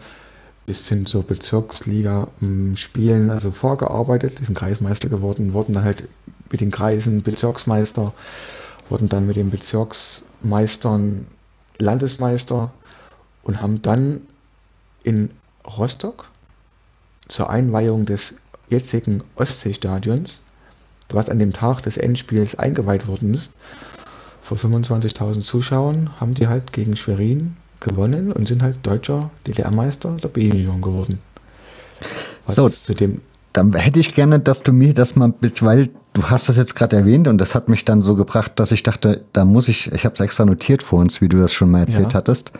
[0.65, 6.07] bis hin zur Bezirksliga-Spielen also vorgearbeitet, die sind Kreismeister geworden, wurden dann halt
[6.49, 8.13] mit den Kreisen Bezirksmeister,
[8.89, 11.27] wurden dann mit den Bezirksmeistern
[11.77, 12.71] Landesmeister
[13.43, 14.21] und haben dann
[15.03, 15.31] in
[15.65, 16.29] Rostock
[17.27, 18.35] zur Einweihung des
[18.69, 20.43] jetzigen Ostseestadions,
[21.09, 23.51] was an dem Tag des Endspiels eingeweiht worden ist,
[24.41, 30.29] vor 25.000 Zuschauern, haben die halt gegen Schwerin gewonnen und sind halt deutscher DDR-Meister der
[30.29, 31.19] B-Union geworden.
[32.45, 33.21] Was so, zu dem
[33.53, 36.95] dann hätte ich gerne, dass du mir das mal, weil du hast das jetzt gerade
[36.95, 40.05] erwähnt und das hat mich dann so gebracht, dass ich dachte, da muss ich, ich
[40.05, 42.13] habe es extra notiert vor uns, wie du das schon mal erzählt ja.
[42.13, 42.51] hattest,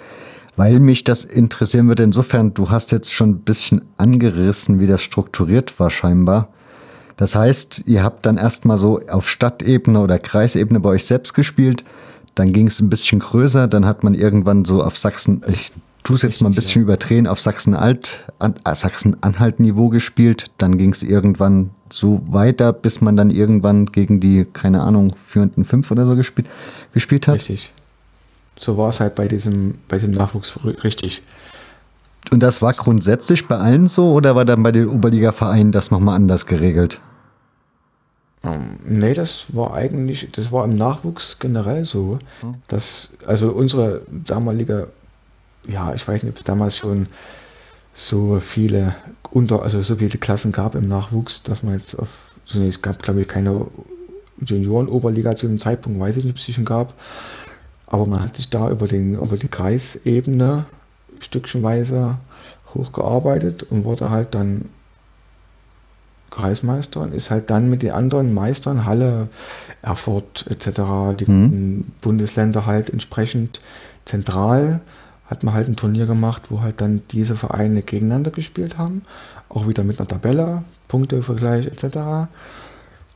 [0.58, 2.04] weil mich das interessieren würde.
[2.04, 6.50] Insofern, du hast jetzt schon ein bisschen angerissen, wie das strukturiert war scheinbar.
[7.22, 11.84] Das heißt, ihr habt dann erstmal so auf Stadtebene oder Kreisebene bei euch selbst gespielt.
[12.34, 13.68] Dann ging es ein bisschen größer.
[13.68, 15.72] Dann hat man irgendwann so auf Sachsen, ich
[16.04, 20.50] tue es jetzt mal ein bisschen überdrehen, auf Sachsen-Alt, äh, Sachsen-Anhalt-Niveau gespielt.
[20.58, 25.64] Dann ging es irgendwann so weiter, bis man dann irgendwann gegen die, keine Ahnung, führenden
[25.64, 26.48] fünf oder so gespielt,
[26.92, 27.36] gespielt hat.
[27.36, 27.72] Richtig.
[28.58, 31.22] So war es halt bei diesem, bei dem Nachwuchs richtig.
[32.32, 36.16] Und das war grundsätzlich bei allen so oder war dann bei den Oberliga-Vereinen das nochmal
[36.16, 37.00] anders geregelt?
[38.44, 42.56] Ähm, nee, das war eigentlich, das war im Nachwuchs generell so, hm.
[42.68, 44.88] dass, also unsere damalige,
[45.68, 47.08] ja, ich weiß nicht, ob es damals schon
[47.94, 48.96] so viele
[49.32, 53.02] unter, also so viele Klassen gab im Nachwuchs, dass man jetzt auf, also es gab
[53.02, 53.68] glaube ich keine
[54.40, 56.94] Junioren-Oberliga zu dem Zeitpunkt, weiß ich nicht, ob es schon gab,
[57.86, 60.66] aber man hat sich da über, den, über die Kreisebene
[61.20, 62.18] stückchenweise
[62.74, 64.66] hochgearbeitet und wurde halt dann
[66.32, 69.28] Kreismeister und ist halt dann mit den anderen Meistern, Halle,
[69.82, 71.86] Erfurt etc., die mhm.
[72.02, 73.62] Bundesländer halt entsprechend
[74.06, 74.82] zentral,
[75.28, 79.04] hat man halt ein Turnier gemacht, wo halt dann diese Vereine gegeneinander gespielt haben,
[79.50, 82.28] auch wieder mit einer Tabelle, Punktevergleich etc.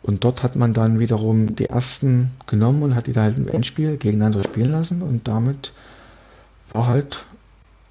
[0.01, 3.47] Und dort hat man dann wiederum die ersten genommen und hat die da halt im
[3.47, 5.73] Endspiel gegeneinander spielen lassen und damit
[6.71, 7.23] war halt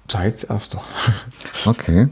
[0.07, 0.81] Zeit's erster.
[1.65, 2.09] Okay.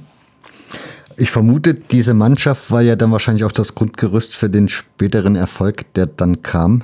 [1.17, 5.91] Ich vermute, diese Mannschaft war ja dann wahrscheinlich auch das Grundgerüst für den späteren Erfolg,
[5.93, 6.83] der dann kam,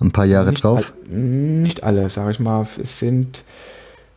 [0.00, 0.92] ein paar Jahre nicht drauf.
[1.08, 2.66] All, nicht alle, sage ich mal.
[2.80, 3.44] Es sind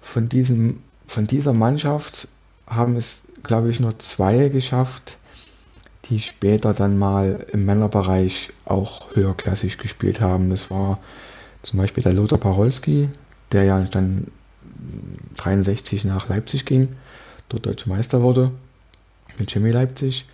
[0.02, 2.28] von, diesem, von dieser Mannschaft
[2.68, 5.18] haben es, glaube ich, nur zwei geschafft,
[6.06, 10.50] die später dann mal im Männerbereich auch höherklassig gespielt haben.
[10.50, 11.00] Das war
[11.64, 13.10] zum Beispiel der Lothar Parolski,
[13.52, 14.28] der ja dann
[15.38, 16.90] 63 nach Leipzig ging,
[17.50, 18.52] dort deutscher Meister wurde
[19.40, 20.26] mit Chemie Leipzig.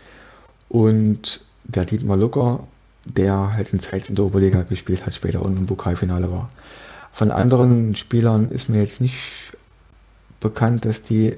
[0.70, 2.68] Und der Dietmar Lucker,
[3.06, 6.49] der halt in Zeitz in der Oberliga gespielt hat, später und im Pokalfinale war.
[7.12, 9.53] Von anderen Spielern ist mir jetzt nicht
[10.39, 11.36] bekannt, dass die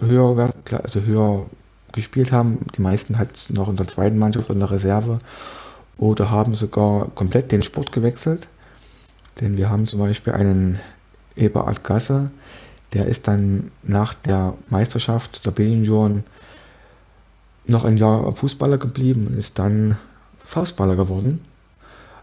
[0.00, 0.52] höher,
[0.82, 1.46] also höher
[1.92, 2.66] gespielt haben.
[2.76, 5.18] Die meisten hat noch in der zweiten Mannschaft oder in der Reserve
[5.98, 8.48] oder haben sogar komplett den Sport gewechselt.
[9.40, 10.80] Denn wir haben zum Beispiel einen
[11.36, 12.30] Eberhard Gasse,
[12.92, 16.24] der ist dann nach der Meisterschaft der B-Junioren
[17.66, 19.96] noch ein Jahr Fußballer geblieben und ist dann
[20.44, 21.40] Faustballer geworden.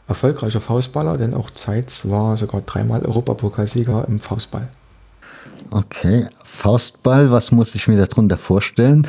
[0.07, 4.67] Erfolgreicher Faustballer, denn auch Zeitz war sogar dreimal Europapokalsieger im Faustball.
[5.69, 9.07] Okay, Faustball, was muss ich mir darunter vorstellen?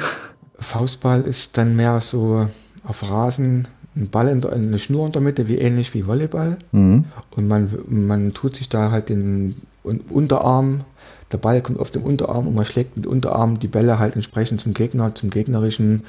[0.58, 2.46] Faustball ist dann mehr so
[2.84, 3.66] auf Rasen,
[3.96, 6.56] ein Ball, in der, eine Schnur in der Mitte, wie ähnlich wie Volleyball.
[6.72, 7.06] Mhm.
[7.30, 10.84] Und man, man tut sich da halt den Unterarm
[11.32, 14.60] der Ball kommt auf den Unterarm und man schlägt mit Unterarm die Bälle halt entsprechend
[14.60, 16.04] zum Gegner, zum gegnerischen,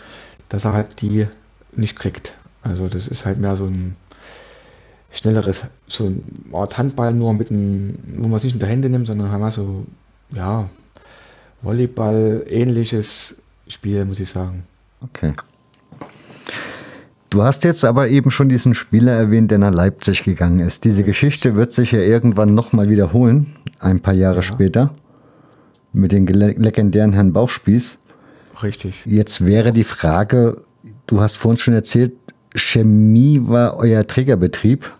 [0.49, 1.27] dass er halt die
[1.75, 2.35] nicht kriegt.
[2.61, 3.95] Also das ist halt mehr so ein
[5.11, 6.21] schnelleres, so eine
[6.53, 9.41] Art Handball nur mit einem, wo man es nicht in der Hände nimmt, sondern haben
[9.41, 9.85] wir so,
[10.31, 10.69] ja,
[11.61, 14.63] Volleyball ähnliches Spiel, muss ich sagen.
[15.01, 15.33] Okay.
[17.29, 20.85] Du hast jetzt aber eben schon diesen Spieler erwähnt, der nach Leipzig gegangen ist.
[20.85, 24.41] Diese Geschichte wird sich ja irgendwann nochmal wiederholen, ein paar Jahre ja.
[24.43, 24.93] später
[25.93, 27.99] mit dem legendären Herrn Bauchspieß.
[28.61, 29.05] Richtig.
[29.05, 30.61] Jetzt wäre die Frage,
[31.07, 32.13] du hast vorhin schon erzählt,
[32.55, 34.91] Chemie war euer Trägerbetrieb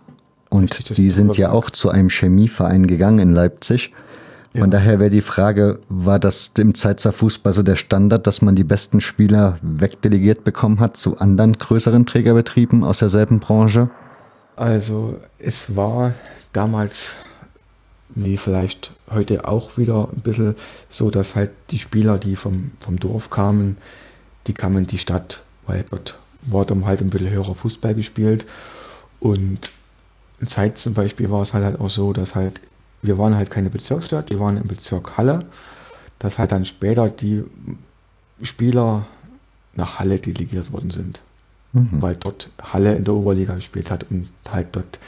[0.48, 3.92] und Richtig, die sind ja auch zu einem Chemieverein gegangen in Leipzig.
[4.52, 4.78] Von ja.
[4.78, 8.62] daher wäre die Frage, war das im Zeitzer Fußball so der Standard, dass man die
[8.62, 13.90] besten Spieler wegdelegiert bekommen hat zu anderen größeren Trägerbetrieben aus derselben Branche?
[14.54, 16.14] Also es war
[16.52, 17.16] damals
[18.14, 20.54] wie vielleicht heute auch wieder ein bisschen
[20.88, 23.76] so, dass halt die Spieler, die vom, vom Dorf kamen,
[24.46, 28.46] die kamen in die Stadt, weil dort wurde halt ein bisschen höherer Fußball gespielt.
[29.20, 29.72] Und
[30.40, 32.60] in Zeit zum Beispiel war es halt, halt auch so, dass halt,
[33.02, 35.46] wir waren halt keine Bezirksstadt, wir waren im Bezirk Halle,
[36.18, 37.44] dass halt dann später die
[38.42, 39.06] Spieler
[39.74, 41.22] nach Halle delegiert worden sind.
[41.72, 41.88] Mhm.
[41.90, 44.98] Weil dort Halle in der Oberliga gespielt hat und halt dort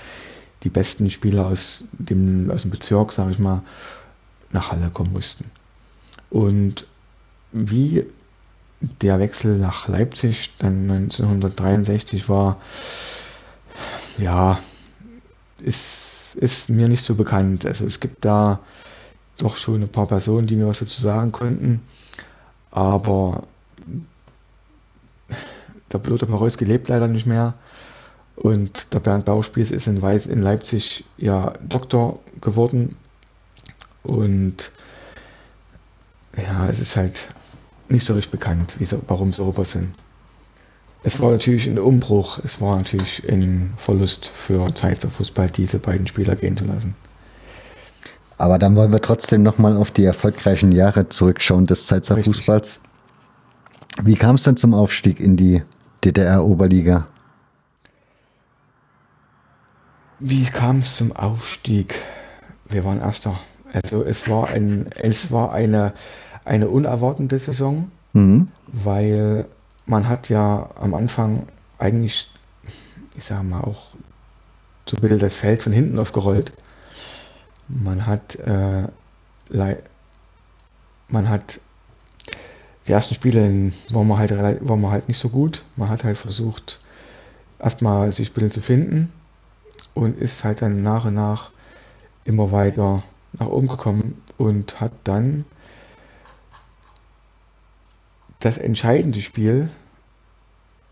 [0.62, 3.62] die besten Spieler aus dem, aus dem Bezirk, sage ich mal,
[4.50, 5.50] nach Halle kommen mussten.
[6.30, 6.86] Und
[7.52, 8.06] wie
[8.80, 12.60] der Wechsel nach Leipzig dann 1963 war,
[14.18, 14.58] ja,
[15.60, 17.64] ist, ist mir nicht so bekannt.
[17.66, 18.60] Also es gibt da
[19.38, 21.82] doch schon ein paar Personen, die mir was dazu sagen könnten.
[22.70, 23.44] Aber
[25.92, 27.54] der blöde Parolski lebt leider nicht mehr.
[28.36, 32.96] Und der Bernd Bauspies ist in, in Leipzig ja Doktor geworden.
[34.02, 34.70] Und
[36.36, 37.28] ja, es ist halt
[37.88, 39.90] nicht so richtig bekannt, so, warum so rüber sind.
[41.02, 46.06] Es war natürlich ein Umbruch, es war natürlich ein Verlust für Zeitzer Fußball, diese beiden
[46.06, 46.94] Spieler gehen zu lassen.
[48.38, 52.80] Aber dann wollen wir trotzdem nochmal auf die erfolgreichen Jahre zurückschauen des Zeitzer Fußballs.
[54.02, 55.62] Wie kam es denn zum Aufstieg in die
[56.04, 57.06] DDR-Oberliga?
[60.18, 61.94] Wie kam es zum Aufstieg?
[62.68, 63.38] Wir waren Erster.
[63.72, 65.92] Also es war, ein, es war eine,
[66.46, 68.48] eine unerwartete Saison, mhm.
[68.66, 69.44] weil
[69.84, 71.46] man hat ja am Anfang
[71.78, 72.30] eigentlich,
[73.16, 73.88] ich sage mal, auch
[74.88, 76.52] so ein bisschen das Feld von hinten aufgerollt.
[77.68, 78.84] Man hat, äh,
[81.08, 81.60] man hat
[82.86, 84.30] die ersten Spiele waren wir, halt,
[84.66, 85.64] waren wir halt nicht so gut.
[85.76, 86.78] Man hat halt versucht,
[87.58, 89.12] erstmal sich Spiele zu finden
[89.96, 91.50] und ist halt dann nach und nach
[92.24, 95.46] immer weiter nach oben gekommen und hat dann
[98.40, 99.70] das entscheidende Spiel,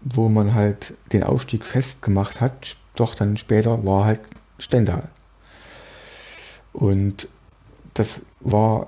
[0.00, 4.20] wo man halt den Aufstieg festgemacht hat, doch dann später war halt
[4.58, 5.10] Stendal.
[6.72, 7.28] Und
[7.92, 8.86] das war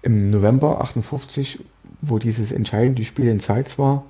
[0.00, 1.62] im November 58,
[2.00, 4.04] wo dieses entscheidende Spiel in Zeitz war,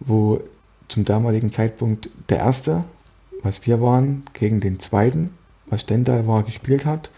[0.00, 0.42] wo
[0.88, 2.84] zum damaligen Zeitpunkt der erste,
[3.44, 5.30] was wir waren, gegen den zweiten,
[5.66, 7.10] was Stendal war, gespielt hat,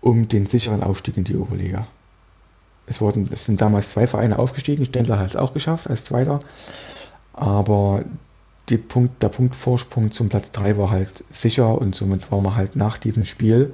[0.00, 1.84] um den sicheren Aufstieg in die Oberliga.
[2.86, 6.40] Es, wurden, es sind damals zwei Vereine aufgestiegen, Stendler hat es auch geschafft als Zweiter,
[7.32, 8.04] aber
[8.88, 12.96] Punkt, der Punktvorsprung zum Platz 3 war halt sicher und somit war man halt nach
[12.96, 13.72] diesem Spiel,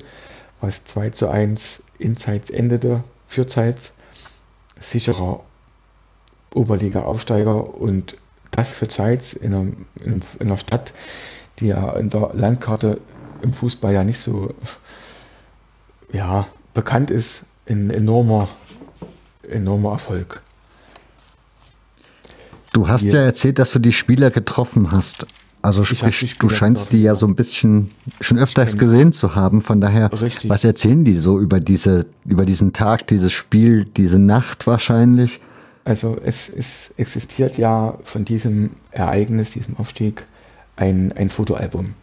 [0.61, 3.95] was 2 zu 1 in Zeits endete, für Zeits,
[4.81, 5.41] sicherer
[6.53, 8.17] Oberliga-Aufsteiger und
[8.51, 10.93] das für Zeits in in einer Stadt,
[11.61, 13.01] die ja in der Landkarte
[13.43, 14.55] im Fußball ja nicht so
[16.13, 18.49] ja, bekannt ist, ein enormer,
[19.49, 20.43] enormer Erfolg.
[22.73, 23.13] Du hast Hier.
[23.13, 25.27] ja erzählt, dass du die Spieler getroffen hast.
[25.61, 27.91] Also sprich, du scheinst die ja so ein bisschen
[28.21, 29.61] schon öfters gesehen zu haben.
[29.61, 30.49] Von daher, Richtig.
[30.49, 35.41] was erzählen die so über diese, über diesen Tag, dieses Spiel, diese Nacht wahrscheinlich?
[35.85, 40.27] Also es, es existiert ja von diesem Ereignis, diesem Aufstieg,
[40.79, 41.95] ein, ein Fotoalbum.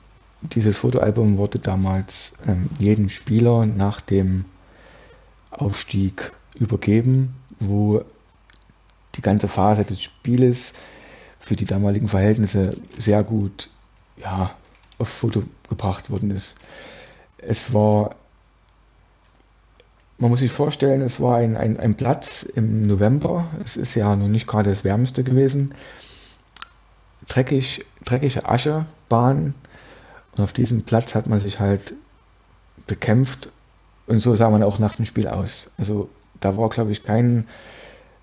[0.42, 4.46] Dieses Fotoalbum wurde damals ähm, jedem Spieler nach dem
[5.50, 8.04] Aufstieg übergeben, wo
[9.16, 10.74] die ganze Phase des Spieles
[11.40, 13.70] für die damaligen Verhältnisse sehr gut
[14.18, 14.56] ja,
[14.98, 16.56] auf Foto gebracht worden ist.
[17.38, 18.16] Es war,
[20.18, 23.48] man muss sich vorstellen, es war ein, ein, ein Platz im November.
[23.64, 25.74] Es ist ja noch nicht gerade das Wärmste gewesen.
[27.28, 29.56] Dreckig, dreckige Aschebahn.
[30.36, 31.94] Und auf diesem Platz hat man sich halt
[32.88, 33.50] bekämpft.
[34.08, 35.72] Und so sah man auch nach dem Spiel aus.
[35.78, 36.10] Also
[36.40, 37.46] da war, glaube ich, kein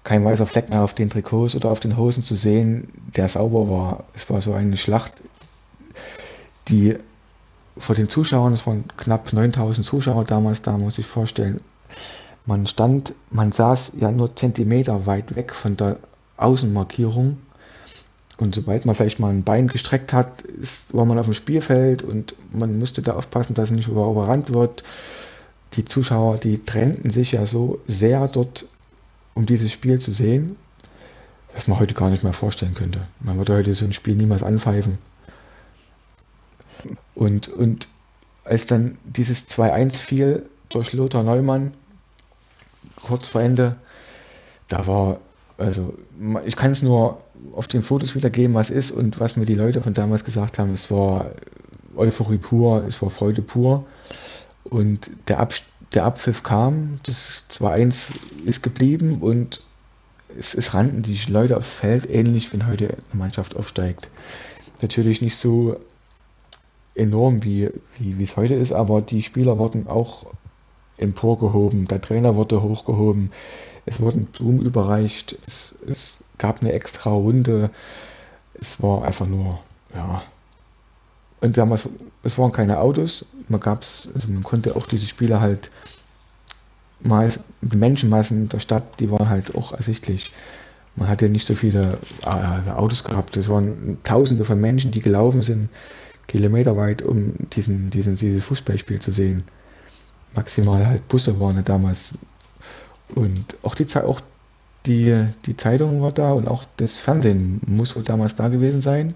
[0.05, 3.68] kein weißer Fleck mehr auf den Trikots oder auf den Hosen zu sehen, der sauber
[3.70, 4.05] war.
[4.14, 5.22] Es war so eine Schlacht,
[6.68, 6.96] die
[7.76, 11.61] vor den Zuschauern, es waren knapp 9000 Zuschauer damals da, muss ich vorstellen.
[12.44, 15.96] Man stand, man saß ja nur Zentimeter weit weg von der
[16.36, 17.38] Außenmarkierung.
[18.39, 22.03] Und sobald man vielleicht mal ein Bein gestreckt hat, ist, war man auf dem Spielfeld
[22.03, 24.83] und man musste da aufpassen, dass nicht überrannt wird.
[25.74, 28.66] Die Zuschauer, die trennten sich ja so sehr dort
[29.35, 30.57] um dieses Spiel zu sehen,
[31.55, 33.01] was man heute gar nicht mehr vorstellen könnte.
[33.20, 34.99] Man würde heute so ein Spiel niemals anpfeifen.
[37.14, 37.89] Und, und
[38.45, 41.74] als dann dieses 2-1 fiel durch Lothar Neumann,
[43.03, 43.72] kurz vor Ende,
[44.68, 45.20] da war,
[45.59, 45.95] also
[46.45, 47.22] ich kann es nur
[47.55, 50.72] auf den Fotos wiedergeben, was ist und was mir die Leute von damals gesagt haben.
[50.72, 51.30] Es war
[51.96, 53.84] Euphorie pur, es war Freude pur.
[54.64, 58.12] Und der Abstand der Abpfiff kam, das 2-1
[58.46, 59.62] ist geblieben und
[60.38, 64.09] es, es, rannten die Leute aufs Feld, ähnlich wenn heute eine Mannschaft aufsteigt.
[64.80, 65.76] Natürlich nicht so
[66.94, 70.26] enorm, wie, wie es heute ist, aber die Spieler wurden auch
[70.96, 73.30] emporgehoben, der Trainer wurde hochgehoben,
[73.84, 77.70] es wurden Blumen überreicht, es, es gab eine extra Runde,
[78.61, 79.61] es war einfach nur,
[79.95, 80.22] ja,
[81.40, 81.88] Und damals,
[82.24, 85.70] es waren keine Autos, man gab's, also man konnte auch diese Spiele halt
[87.01, 90.32] mal, die Menschenmassen der Stadt, die waren halt auch ersichtlich.
[90.97, 93.36] Man hatte nicht so viele äh, Autos gehabt.
[93.36, 95.68] Es waren Tausende von Menschen, die gelaufen sind,
[96.26, 99.45] kilometerweit, um diesen, diesen, dieses Fußballspiel zu sehen.
[100.34, 102.14] Maximal halt Busse waren damals.
[103.14, 104.20] Und auch die, auch
[104.87, 109.14] die, die Zeitung war da und auch das Fernsehen muss wohl damals da gewesen sein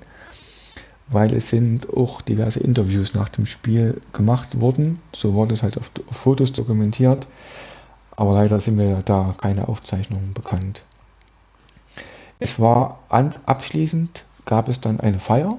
[1.09, 5.01] weil es sind auch diverse Interviews nach dem Spiel gemacht worden.
[5.12, 7.27] So war das halt auf, auf Fotos dokumentiert.
[8.17, 10.83] Aber leider sind mir da keine Aufzeichnungen bekannt.
[12.39, 15.59] Es war an, abschließend, gab es dann eine Feier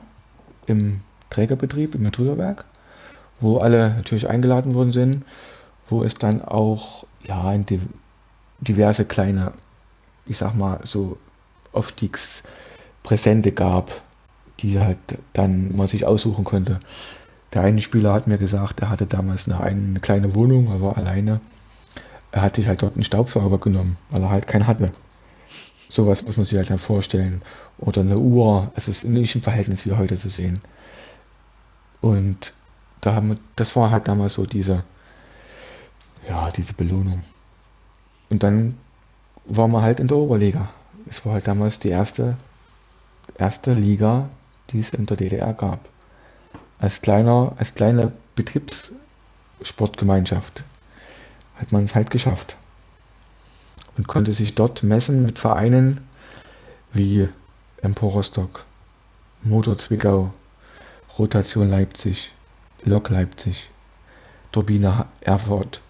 [0.65, 2.65] im Trägerbetrieb, im Methuderwerk,
[3.39, 5.23] wo alle natürlich eingeladen worden sind,
[5.87, 7.53] wo es dann auch ja,
[8.59, 9.53] diverse kleine,
[10.27, 11.17] ich sag mal, so
[11.73, 14.01] Aufstiegspräsente gab
[14.59, 14.97] die halt
[15.33, 16.79] dann man sich aussuchen konnte.
[17.53, 20.97] Der eine Spieler hat mir gesagt, er hatte damals eine, eine kleine Wohnung, er war
[20.97, 21.39] alleine.
[22.31, 24.91] Er hat sich halt dort einen Staubsauger genommen, weil er halt keinen hatte.
[25.89, 27.41] Sowas muss man sich halt dann vorstellen.
[27.77, 30.61] Oder eine Uhr, es ist nicht im Verhältnis wie heute zu sehen.
[32.01, 32.53] Und
[33.01, 34.83] da haben das war halt damals so diese,
[36.27, 37.23] ja, diese Belohnung.
[38.29, 38.77] Und dann
[39.47, 40.69] war man halt in der Oberliga.
[41.09, 42.37] Es war halt damals die erste,
[43.37, 44.29] erste Liga
[44.71, 45.87] die es in der DDR gab.
[46.79, 50.63] Als, kleiner, als kleine Betriebssportgemeinschaft
[51.55, 52.57] hat man es halt geschafft
[53.97, 56.05] und konnte sich dort messen mit Vereinen
[56.93, 57.27] wie
[57.81, 58.65] Empor Rostock,
[59.41, 60.29] Motor Zwickau,
[61.17, 62.31] Rotation Leipzig,
[62.83, 63.71] Lok Leipzig,
[64.51, 65.81] Turbine Erfurt,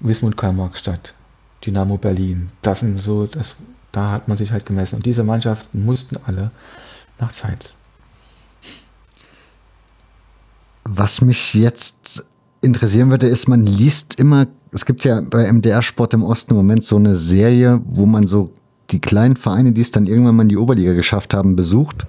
[0.00, 1.14] Wismut Karl-Marx-Stadt,
[1.64, 2.50] Dynamo Berlin.
[2.62, 3.56] Das sind so, das,
[3.92, 4.96] da hat man sich halt gemessen.
[4.96, 6.50] Und diese Mannschaften mussten alle
[7.18, 7.74] nach Zeit.
[10.84, 12.24] Was mich jetzt
[12.62, 16.56] interessieren würde, ist, man liest immer, es gibt ja bei MDR Sport im Osten im
[16.56, 18.52] Moment so eine Serie, wo man so
[18.90, 22.06] die kleinen Vereine, die es dann irgendwann mal in die Oberliga geschafft haben, besucht.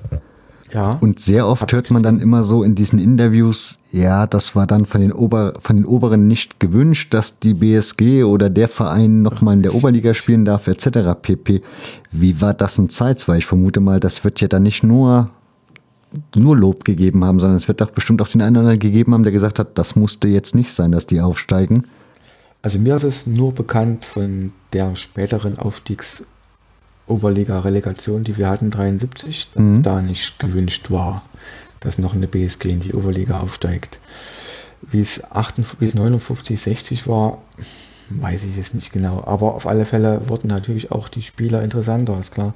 [0.74, 0.98] Ja.
[1.02, 4.86] Und sehr oft hört man dann immer so in diesen Interviews, ja, das war dann
[4.86, 9.56] von den, Ober, von den Oberen nicht gewünscht, dass die BSG oder der Verein nochmal
[9.56, 11.14] in der Oberliga spielen darf, etc.
[11.22, 11.62] pp.
[12.12, 13.28] Wie war das in Zeit?
[13.28, 15.30] Weil ich vermute mal, das wird ja dann nicht nur
[16.36, 19.14] nur Lob gegeben haben, sondern es wird doch bestimmt auch den einen oder anderen gegeben
[19.14, 21.86] haben, der gesagt hat, das musste jetzt nicht sein, dass die aufsteigen.
[22.62, 25.58] Also mir ist es nur bekannt von der späteren
[27.12, 29.84] Aufstiegsoberliga-Relegation, die wir hatten, 73, dass mhm.
[29.84, 31.24] da nicht gewünscht war,
[31.80, 34.00] dass noch eine BSG in die Oberliga aufsteigt.
[34.82, 37.42] Wie es, 58, wie es 59, 60 war,
[38.10, 39.24] weiß ich jetzt nicht genau.
[39.26, 42.54] Aber auf alle Fälle wurden natürlich auch die Spieler interessanter, ist klar,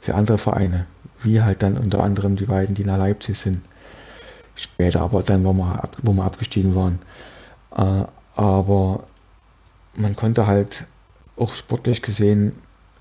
[0.00, 0.86] für andere Vereine
[1.24, 3.60] wie halt dann unter anderem die beiden, die nach Leipzig sind.
[4.54, 7.00] Später aber dann, wo wir, wo wir abgestiegen waren.
[7.76, 8.04] Äh,
[8.36, 9.04] aber
[9.96, 10.84] man konnte halt
[11.36, 12.52] auch sportlich gesehen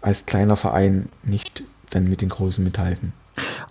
[0.04, 3.14] als kleiner Verein nicht dann mit den Großen mithalten.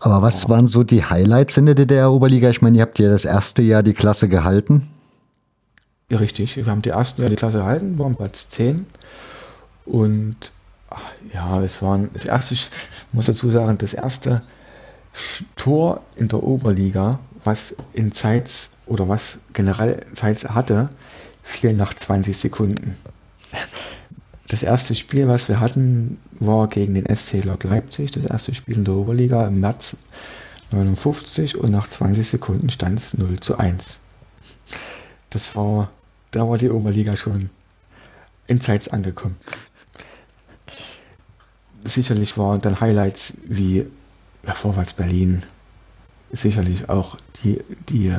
[0.00, 2.50] Aber was waren so die Highlights in der DDR-Oberliga?
[2.50, 4.88] Ich meine, ihr habt ja das erste Jahr die Klasse gehalten.
[6.08, 6.56] Ja, richtig.
[6.56, 8.86] Wir haben die ersten Jahr die Klasse gehalten, waren Platz 10.
[9.84, 10.36] Und
[11.32, 12.68] ja, es waren das erste, ich
[13.12, 14.42] muss dazu sagen, das erste
[15.56, 20.90] Tor in der Oberliga, was in Zeitz oder was generell Zeitz hatte,
[21.42, 22.96] fiel nach 20 Sekunden.
[24.52, 28.76] Das erste Spiel, was wir hatten, war gegen den SC Lok Leipzig, das erste Spiel
[28.76, 29.96] in der Oberliga im März
[30.70, 33.98] 59 und nach 20 Sekunden stand es 0 zu 1.
[35.30, 35.90] Das war,
[36.30, 37.50] da war die Oberliga schon
[38.46, 39.36] in Zeitz angekommen
[41.84, 43.86] sicherlich waren dann Highlights wie
[44.46, 45.42] ja, Vorwärts Berlin,
[46.30, 48.14] sicherlich auch die, die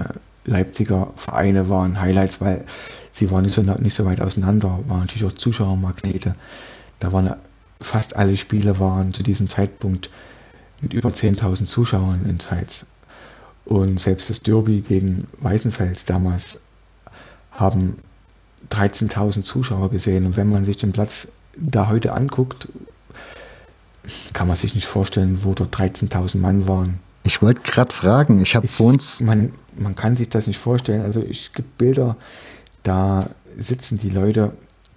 [0.46, 2.66] Leipziger Vereine waren Highlights, weil
[3.14, 6.36] sie waren nicht so, nicht so weit auseinander, waren natürlich auch Zuschauermagnete.
[7.00, 7.36] Da waren
[7.80, 10.10] fast alle Spiele waren zu diesem Zeitpunkt
[10.82, 12.86] mit über 10.000 Zuschauern in Zeitz.
[13.66, 16.62] Und selbst das Derby gegen Weißenfels damals
[17.52, 17.98] haben
[18.72, 20.26] 13.000 Zuschauer gesehen.
[20.26, 22.68] Und wenn man sich den Platz da heute anguckt,
[24.34, 27.00] kann man sich nicht vorstellen, wo dort 13.000 Mann waren.
[27.24, 29.22] Ich wollte gerade fragen, ich habe vor uns.
[29.22, 31.02] Man, man kann sich das nicht vorstellen.
[31.02, 32.18] Also ich gibt Bilder,
[32.84, 34.54] da sitzen die Leute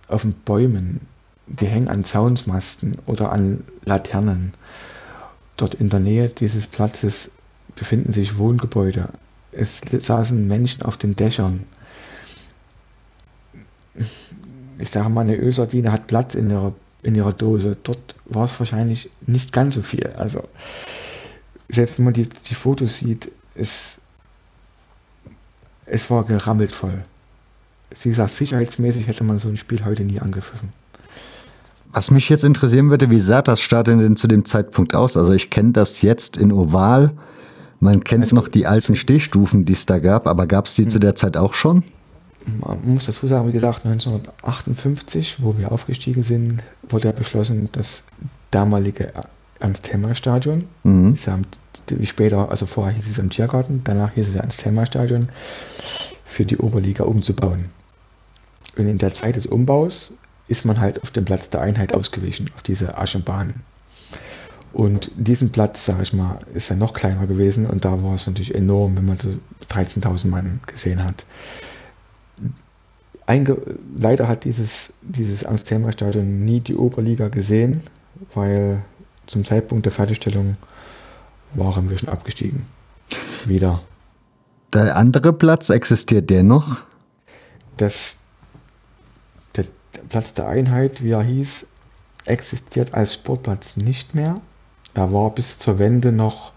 [0.08, 1.00] auf den Bäumen,
[1.46, 4.54] die hängen an Zaunsmasten oder an Laternen.
[5.56, 7.32] Dort in der Nähe dieses Platzes
[7.74, 9.08] befinden sich Wohngebäude.
[9.52, 11.64] Es saßen Menschen auf den Dächern.
[14.78, 16.74] Ich sage mal, eine Ölsardine hat Platz in ihrer
[17.06, 17.76] in ihrer Dose.
[17.82, 20.06] Dort war es wahrscheinlich nicht ganz so viel.
[20.18, 20.42] Also
[21.68, 23.98] selbst wenn man die, die Fotos sieht, ist
[25.86, 27.04] es war gerammelt voll.
[28.02, 30.70] Wie gesagt, sicherheitsmäßig hätte man so ein Spiel heute nie angepfiffen.
[31.92, 35.16] Was mich jetzt interessieren würde, wie sah das Stadion denn zu dem Zeitpunkt aus?
[35.16, 37.12] Also ich kenne das jetzt in Oval.
[37.80, 40.88] Man kennt also, noch die alten Stehstufen, die es da gab, aber gab es die
[40.88, 41.84] zu der Zeit auch schon?
[42.60, 48.04] Man muss dazu sagen, wie gesagt, 1958, wo wir aufgestiegen sind, wurde ja beschlossen, das
[48.50, 49.12] damalige
[49.60, 51.16] Ernst-Hemmer-Stadion, mhm.
[51.88, 55.28] wie später, also vorher hieß es am Tiergarten, danach hieß es Ernst-Hemmer-Stadion,
[56.24, 57.70] für die Oberliga umzubauen.
[58.76, 60.14] Und in der Zeit des Umbaus
[60.48, 63.54] ist man halt auf den Platz der Einheit ausgewichen, auf diese Aschenbahn.
[64.72, 68.26] Und diesen Platz, sage ich mal, ist ja noch kleiner gewesen und da war es
[68.26, 69.30] natürlich enorm, wenn man so
[69.70, 71.24] 13.000 Mann gesehen hat.
[73.24, 73.56] Einge
[73.98, 77.80] Leider hat dieses, dieses Angst-Thema-Stadion nie die Oberliga gesehen,
[78.34, 78.82] weil
[79.26, 80.56] zum Zeitpunkt der Fertigstellung
[81.54, 82.64] waren wir schon abgestiegen.
[83.46, 83.80] Wieder.
[84.72, 86.82] Der andere Platz existiert der noch?
[87.78, 88.25] Das,
[90.08, 91.66] Platz der Einheit, wie er hieß,
[92.24, 94.40] existiert als Sportplatz nicht mehr.
[94.94, 96.52] Da war bis zur Wende noch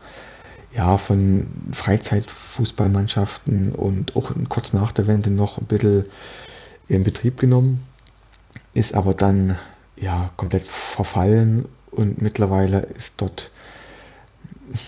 [0.74, 6.06] ja, von Freizeitfußballmannschaften und auch kurz nach der Wende noch ein bisschen
[6.88, 7.86] in Betrieb genommen,
[8.74, 9.58] ist aber dann
[9.96, 13.52] ja komplett verfallen und mittlerweile ist dort,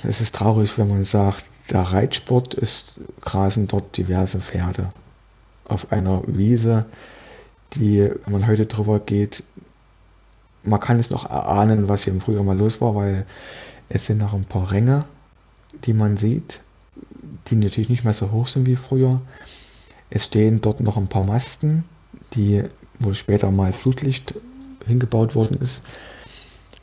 [0.03, 4.89] es ist traurig, wenn man sagt, der Reitsport ist, grasen dort diverse Pferde
[5.66, 6.86] auf einer Wiese,
[7.74, 9.43] die, wenn man heute drüber geht,
[10.63, 13.26] man kann es noch erahnen, was hier im Frühjahr mal los war, weil
[13.89, 15.05] es sind noch ein paar Ränge,
[15.86, 16.61] die man sieht,
[17.47, 19.22] die natürlich nicht mehr so hoch sind wie früher.
[20.09, 21.86] Es stehen dort noch ein paar Masten,
[22.34, 22.63] die,
[22.99, 24.36] wo später mal Flutlicht
[24.86, 25.84] hingebaut worden ist.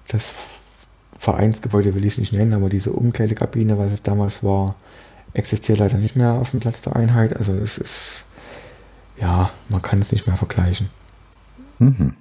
[0.08, 0.30] Das
[1.18, 4.76] Vereinsgebäude will ich es nicht nennen, aber diese Umkleidekabine, was es damals war,
[5.34, 7.36] existiert leider nicht mehr auf dem Platz der Einheit.
[7.36, 8.24] Also es ist,
[9.20, 10.88] ja, man kann es nicht mehr vergleichen.
[11.78, 12.14] Mhm.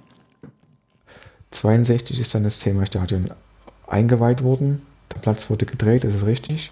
[1.50, 3.30] 62 ist dann das Thema Stadion
[3.86, 4.82] eingeweiht worden.
[5.14, 6.70] Der Platz wurde gedreht, das ist richtig.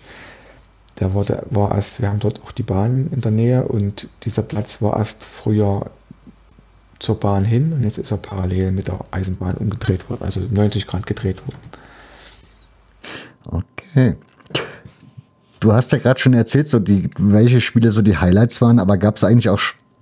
[1.01, 4.43] Der wurde, war erst, wir haben dort auch die Bahn in der Nähe und dieser
[4.43, 5.91] Platz war erst früher
[6.99, 10.87] zur Bahn hin und jetzt ist er parallel mit der Eisenbahn umgedreht worden, also 90
[10.87, 11.59] Grad gedreht worden.
[13.45, 14.17] Okay.
[15.61, 18.97] Du hast ja gerade schon erzählt, so die, welche Spiele so die Highlights waren, aber
[18.97, 19.61] gab es eigentlich auch,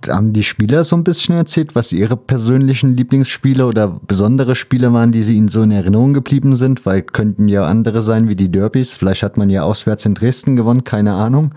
[0.09, 5.11] haben die Spieler so ein bisschen erzählt, was ihre persönlichen Lieblingsspiele oder besondere Spiele waren,
[5.11, 6.85] die sie ihnen so in Erinnerung geblieben sind?
[6.85, 8.93] Weil könnten ja andere sein wie die Derbys.
[8.93, 11.51] Vielleicht hat man ja auswärts in Dresden gewonnen, keine Ahnung.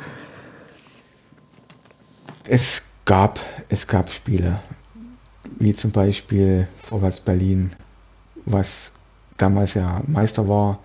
[2.44, 4.56] Es gab, es gab Spiele
[5.58, 7.72] wie zum Beispiel Vorwärts Berlin,
[8.44, 8.92] was
[9.36, 10.78] damals ja Meister war,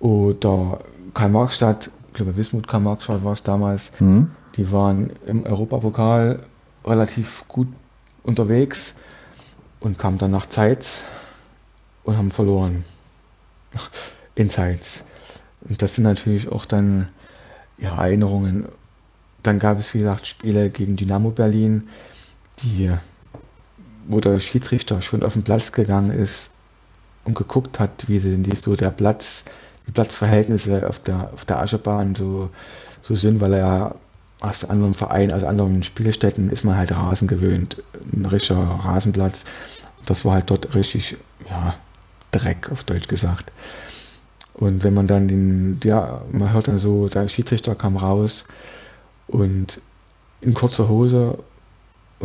[0.00, 0.80] oder
[1.14, 4.30] Karl-Marx-Stadt, ich glaube Wismut Karl-Marx-Stadt war es damals, mhm.
[4.56, 6.40] die waren im Europapokal
[6.88, 7.68] relativ gut
[8.22, 8.96] unterwegs
[9.80, 11.02] und kamen dann nach Zeitz
[12.04, 12.84] und haben verloren
[14.34, 15.04] in Zeitz.
[15.60, 17.08] Und das sind natürlich auch dann
[17.78, 18.68] ja, Erinnerungen.
[19.42, 21.88] Dann gab es, wie gesagt, Spiele gegen Dynamo Berlin,
[22.62, 22.92] die
[24.08, 26.52] wo der Schiedsrichter schon auf den Platz gegangen ist
[27.24, 29.44] und geguckt hat, wie denn die, so der Platz,
[29.86, 32.48] die Platzverhältnisse auf der, auf der Aschebahn so,
[33.02, 33.94] so sind, weil er
[34.40, 37.82] aus anderen Vereinen, aus anderen Spielstätten ist man halt Rasen gewöhnt.
[38.12, 39.44] Ein richtiger Rasenplatz.
[40.06, 41.16] Das war halt dort richtig,
[41.48, 41.74] ja,
[42.30, 43.50] Dreck auf Deutsch gesagt.
[44.54, 48.46] Und wenn man dann den, ja, man hört dann so, der Schiedsrichter kam raus
[49.26, 49.80] und
[50.40, 51.38] in kurzer Hose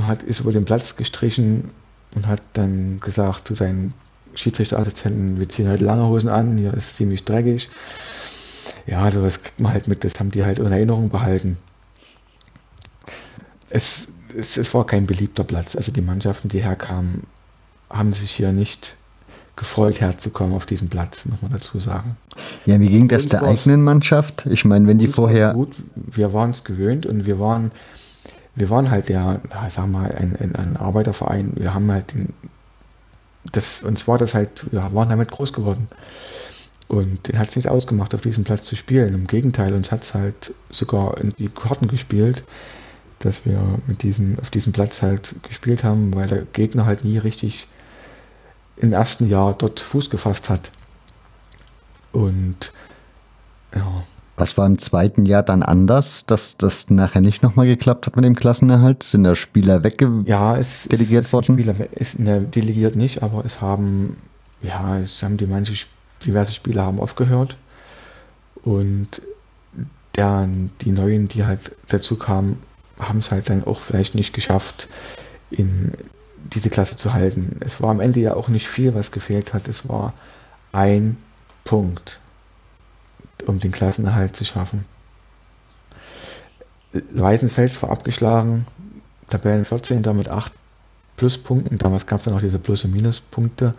[0.02, 1.72] hat, ist über den Platz gestrichen
[2.16, 3.94] und hat dann gesagt zu seinen
[4.36, 7.70] Schiedsrichterassistenten, wir ziehen heute lange Hosen an, hier ist ziemlich dreckig.
[8.88, 11.58] Ja, das kriegt man halt mit, das haben die halt in Erinnerung behalten.
[13.74, 15.76] Es, es, es war kein beliebter Platz.
[15.76, 17.24] Also die Mannschaften, die herkamen,
[17.90, 18.96] haben sich hier nicht
[19.56, 22.16] gefreut herzukommen auf diesen Platz, muss man dazu sagen.
[22.66, 24.48] Ja, wie ging das der eigenen Mannschaft?
[24.48, 25.54] Ich meine, wenn die vorher.
[25.54, 27.72] Gut, wir waren es gewöhnt und wir waren
[28.56, 31.54] wir waren halt der, sag mal, ein, ein, ein Arbeiterverein.
[31.56, 32.34] Wir haben halt den,
[33.52, 35.88] das, uns war das halt, wir waren damit groß geworden.
[36.88, 39.16] Und den hat es nicht ausgemacht, auf diesem Platz zu spielen.
[39.16, 42.44] Im Gegenteil, uns hat es halt sogar in die Karten gespielt,
[43.26, 47.18] dass wir mit diesem, auf diesem Platz halt gespielt haben, weil der Gegner halt nie
[47.18, 47.68] richtig
[48.78, 50.72] im ersten Jahr dort Fuß gefasst hat.
[52.12, 52.74] Und
[53.76, 54.04] ja,
[54.36, 58.26] was war im zweiten Jahr dann anders, dass das nachher nicht nochmal geklappt hat mit
[58.26, 59.04] dem Klassenerhalt?
[59.04, 61.54] Sind da Spieler weggedelegiert ja, es, delegiert es, worden?
[61.54, 64.18] Spieler ist ne, delegiert nicht, aber es haben,
[64.62, 65.86] ja, es haben die manche
[66.26, 67.58] diverse Spieler haben aufgehört.
[68.64, 69.22] Und
[70.16, 70.48] der,
[70.82, 72.60] die neuen, die halt dazu kamen,
[73.10, 74.88] haben es halt dann auch vielleicht nicht geschafft,
[75.52, 75.94] in
[76.54, 77.58] diese Klasse zu halten.
[77.62, 79.68] Es war am Ende ja auch nicht viel, was gefehlt hat.
[79.68, 80.14] Es war
[80.72, 81.18] ein
[81.64, 82.20] Punkt,
[83.46, 84.86] um den Klassenerhalt zu schaffen.
[86.92, 88.68] Weißenfels war abgeschlagen,
[89.30, 90.52] Tabellen 14, damit 8
[91.18, 91.78] Pluspunkten.
[91.78, 93.74] Damals gab es dann noch diese Plus- und Minuspunkte.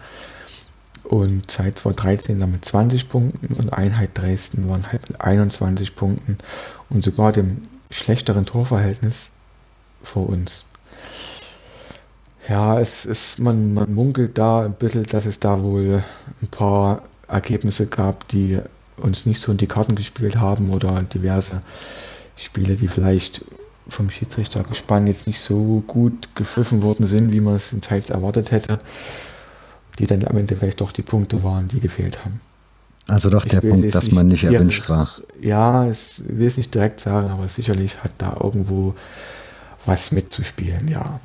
[1.05, 6.39] Und Zeit 2013 dann mit 20 Punkten und Einheit Dresden waren halt mit 21 Punkten
[6.89, 7.61] und sogar dem
[7.95, 9.31] schlechteren Torverhältnis
[10.03, 10.67] vor uns.
[12.49, 16.05] Ja, es ist, man, man munkelt da ein bisschen, dass es da wohl
[16.43, 18.61] ein paar Ergebnisse gab, die
[18.99, 21.61] uns nicht so in die Karten gespielt haben oder diverse
[22.37, 23.45] Spiele, die vielleicht
[23.89, 28.51] vom Schiedsrichtergespann jetzt nicht so gut gepfiffen worden sind, wie man es in Zeit erwartet
[28.51, 28.79] hätte,
[29.99, 32.41] die dann am Ende vielleicht doch die Punkte waren, die gefehlt haben.
[33.09, 35.09] Also doch der Punkt, dass man nicht erwünscht war.
[35.41, 38.95] Ja, ich will es nicht direkt sagen, aber sicherlich hat da irgendwo
[39.85, 41.21] was mitzuspielen, ja.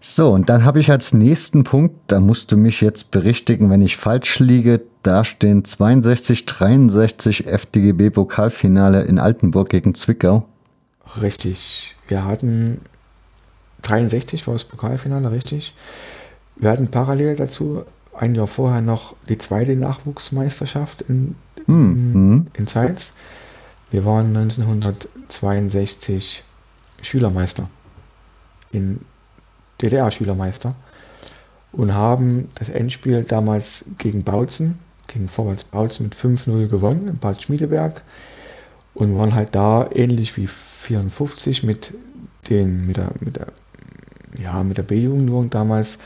[0.00, 3.82] So, und dann habe ich als nächsten Punkt, da musst du mich jetzt berichtigen, wenn
[3.82, 10.46] ich falsch liege, da stehen 62, 63 FDGB Pokalfinale in Altenburg gegen Zwickau.
[11.20, 11.96] Richtig.
[12.08, 12.80] Wir hatten
[13.82, 15.74] 63 war das Pokalfinale, richtig.
[16.56, 21.36] Wir hatten parallel dazu ein Jahr vorher noch die zweite Nachwuchsmeisterschaft in,
[21.66, 23.12] in, in Zeitz.
[23.90, 26.44] Wir waren 1962
[27.00, 27.68] Schülermeister.
[28.70, 29.00] In
[29.80, 30.74] DDR-Schülermeister.
[31.72, 34.78] Und haben das Endspiel damals gegen Bautzen,
[35.08, 38.02] gegen Vorwärts Bautzen mit 5-0 gewonnen in Bad Schmiedeberg
[38.94, 41.94] und waren halt da ähnlich wie 54 mit
[42.50, 43.46] den mit der mit der
[44.38, 45.98] ja mit der B-Jugend damals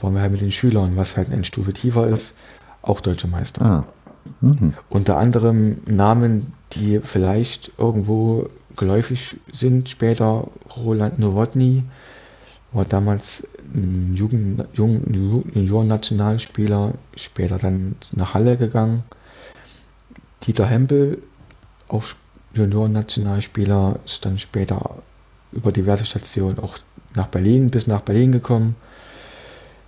[0.00, 2.36] waren wir halt mit den Schülern, was halt eine Stufe tiefer ist,
[2.82, 3.64] auch deutsche Meister.
[3.64, 3.84] Ah,
[4.88, 10.48] Unter anderem Namen, die vielleicht irgendwo geläufig sind später.
[10.76, 11.82] Roland Nowotny
[12.72, 19.02] war damals ein Jugend, Junioren-Nationalspieler, später dann nach Halle gegangen.
[20.42, 21.18] Dieter Hempel,
[21.88, 22.04] auch
[22.54, 25.02] Junioren-Nationalspieler, ist dann später
[25.52, 26.78] über diverse Stationen auch
[27.14, 28.76] nach Berlin, bis nach Berlin gekommen.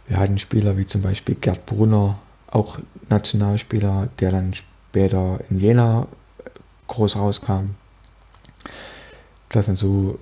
[0.08, 2.18] Wir hatten Spieler wie zum Beispiel Gerd Brunner,
[2.50, 2.78] auch
[3.10, 6.08] Nationalspieler, der dann später in Jena
[6.88, 7.74] groß rauskam.
[9.50, 10.18] Das sind so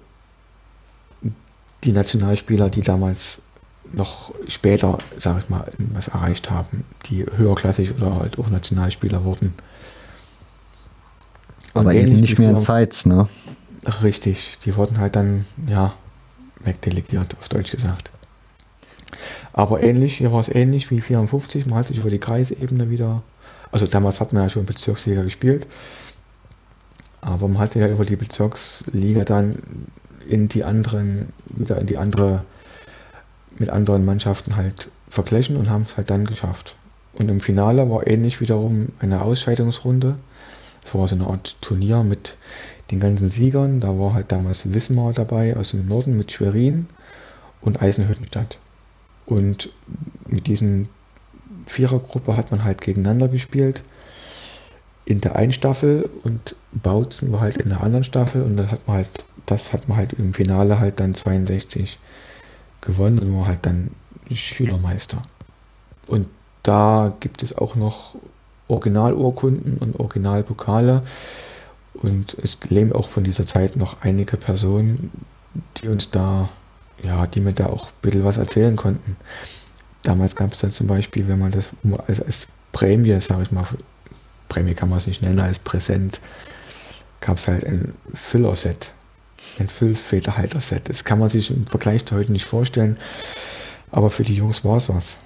[1.85, 3.43] die Nationalspieler, die damals
[3.93, 9.55] noch später, sage ich mal, was erreicht haben, die höherklassig oder halt auch Nationalspieler wurden.
[11.75, 13.29] Und aber eben ähnlich nicht mehr in Zeitz, ne?
[14.03, 15.95] Richtig, die wurden halt dann, ja,
[16.63, 18.11] wegdelegiert, auf Deutsch gesagt.
[19.57, 23.23] Aber ähnlich, hier war es ähnlich wie 54, man hat sich über die Kreisebene wieder,
[23.73, 25.67] also damals hat man ja schon Bezirksliga gespielt,
[27.23, 29.57] aber man hatte ja über die Bezirksliga dann
[30.29, 32.45] in die anderen, wieder in die andere,
[33.59, 36.77] mit anderen Mannschaften halt verglichen und haben es halt dann geschafft.
[37.15, 40.17] Und im Finale war ähnlich wiederum eine Ausscheidungsrunde.
[40.85, 42.37] Es war so eine Art Turnier mit
[42.91, 43.81] den ganzen Siegern.
[43.81, 46.87] Da war halt damals Wismar dabei aus dem Norden mit Schwerin
[47.63, 48.59] und Eisenhüttenstadt.
[49.27, 49.71] Und
[50.27, 50.89] mit diesen
[51.67, 53.83] Vierergruppe hat man halt gegeneinander gespielt.
[55.05, 58.87] In der einen Staffel und Bautzen war halt in der anderen Staffel und das hat
[58.87, 59.09] man halt,
[59.47, 61.99] das hat man halt im Finale halt dann 62
[62.81, 63.91] gewonnen und war halt dann
[64.33, 65.23] Schülermeister.
[66.07, 66.29] Und
[66.63, 68.17] da gibt es auch noch
[68.69, 71.03] Originalurkunden und Originalpokale.
[71.95, 75.11] Und es leben auch von dieser Zeit noch einige Personen,
[75.79, 76.49] die uns da,
[77.03, 79.17] ja, die mir da auch ein bisschen was erzählen konnten.
[80.03, 81.67] Damals gab es dann zum Beispiel, wenn man das
[82.07, 83.67] als, als Prämie, sage ich mal,
[84.49, 86.21] Prämie kann man es nicht nennen, als Präsent,
[87.21, 88.93] gab es halt ein Füllerset,
[89.59, 90.89] ein Füllfederhalter-Set.
[90.89, 92.99] Das kann man sich im Vergleich zu heute nicht vorstellen,
[93.91, 95.17] aber für die Jungs war es was.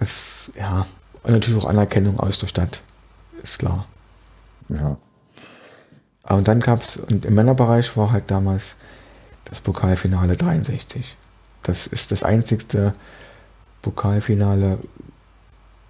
[0.00, 0.86] Es, ja,
[1.22, 2.80] und natürlich auch Anerkennung aus der Stadt,
[3.42, 3.86] ist klar.
[4.68, 4.96] Ja.
[6.24, 8.76] Ah, Und dann gab es, und im Männerbereich war halt damals
[9.48, 11.16] das Pokalfinale 63.
[11.62, 12.92] Das ist das einzigste
[13.82, 14.78] Pokalfinale,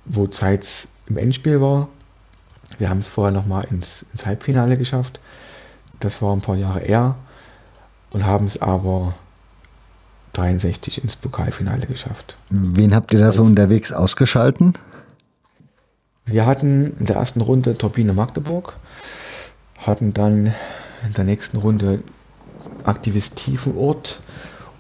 [0.05, 1.89] wo Zeitz im Endspiel war.
[2.79, 5.21] Wir haben es vorher nochmal ins, ins Halbfinale geschafft.
[6.01, 7.17] Das war ein paar Jahre eher.
[8.11, 9.15] Und haben es aber
[10.33, 12.37] 63 ins Pokalfinale geschafft.
[12.51, 14.75] Wen habt ihr da so unterwegs ausgeschalten?
[16.25, 18.77] Wir hatten in der ersten Runde Turbine Magdeburg,
[19.79, 20.55] hatten dann
[21.07, 22.03] in der nächsten Runde
[22.85, 24.21] Aktivist Tiefenort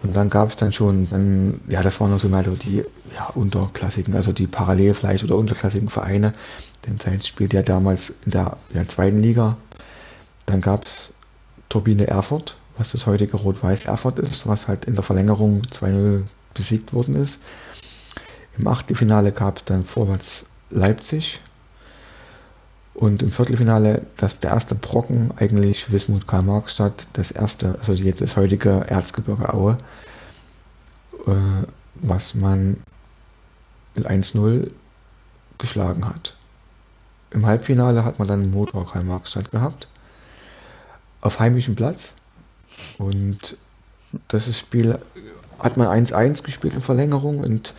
[0.02, 2.84] und dann gab es dann schon, dann, ja, das waren so mehr so die
[3.14, 4.94] ja, unterklassigen, also die parallel
[5.24, 6.32] oder unterklassigen Vereine.
[6.86, 9.56] Denn Zeitz spielte ja damals in der ja, zweiten Liga.
[10.46, 11.14] Dann gab es
[11.68, 16.22] Turbine Erfurt, was das heutige Rot-Weiß Erfurt ist, was halt in der Verlängerung 2-0
[16.54, 17.40] besiegt worden ist.
[18.56, 21.40] Im Achtelfinale gab es dann Vorwärts Leipzig.
[22.98, 28.36] Und im Viertelfinale, dass der erste Brocken eigentlich Wismut Karl-Marx-Stadt, das erste, also jetzt das
[28.36, 29.78] heutige Erzgebirge Aue,
[31.24, 31.32] äh,
[31.94, 32.78] was man
[33.94, 34.72] mit 1-0
[35.58, 36.34] geschlagen hat.
[37.30, 39.86] Im Halbfinale hat man dann Motor Karl-Marx-Stadt gehabt,
[41.20, 42.14] auf heimischem Platz.
[42.98, 43.58] Und
[44.26, 44.98] das ist Spiel
[45.60, 47.74] hat man 1-1 gespielt in Verlängerung und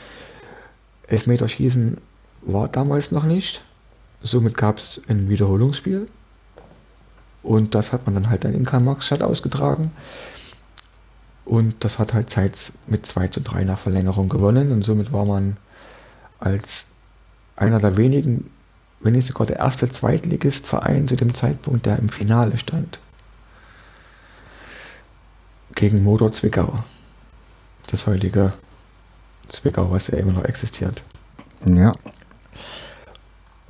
[1.08, 1.98] Elfmeterschießen
[2.44, 3.66] war damals noch nicht.
[4.22, 6.06] Somit gab es ein Wiederholungsspiel.
[7.42, 9.92] Und das hat man dann halt in Karl-Marx-Stadt ausgetragen.
[11.46, 14.72] Und das hat halt Zeit mit 2 zu 3 nach Verlängerung gewonnen.
[14.72, 15.58] Und somit war man
[16.40, 16.88] als
[17.56, 18.50] einer der wenigen,
[19.00, 23.00] wenn nicht sogar der erste Zweitligistverein zu dem Zeitpunkt, der im Finale stand.
[25.76, 26.84] Gegen Motor Zwickau.
[27.88, 28.54] Das heutige
[29.48, 31.02] Zwickau, was ja immer noch existiert.
[31.66, 31.94] Ja.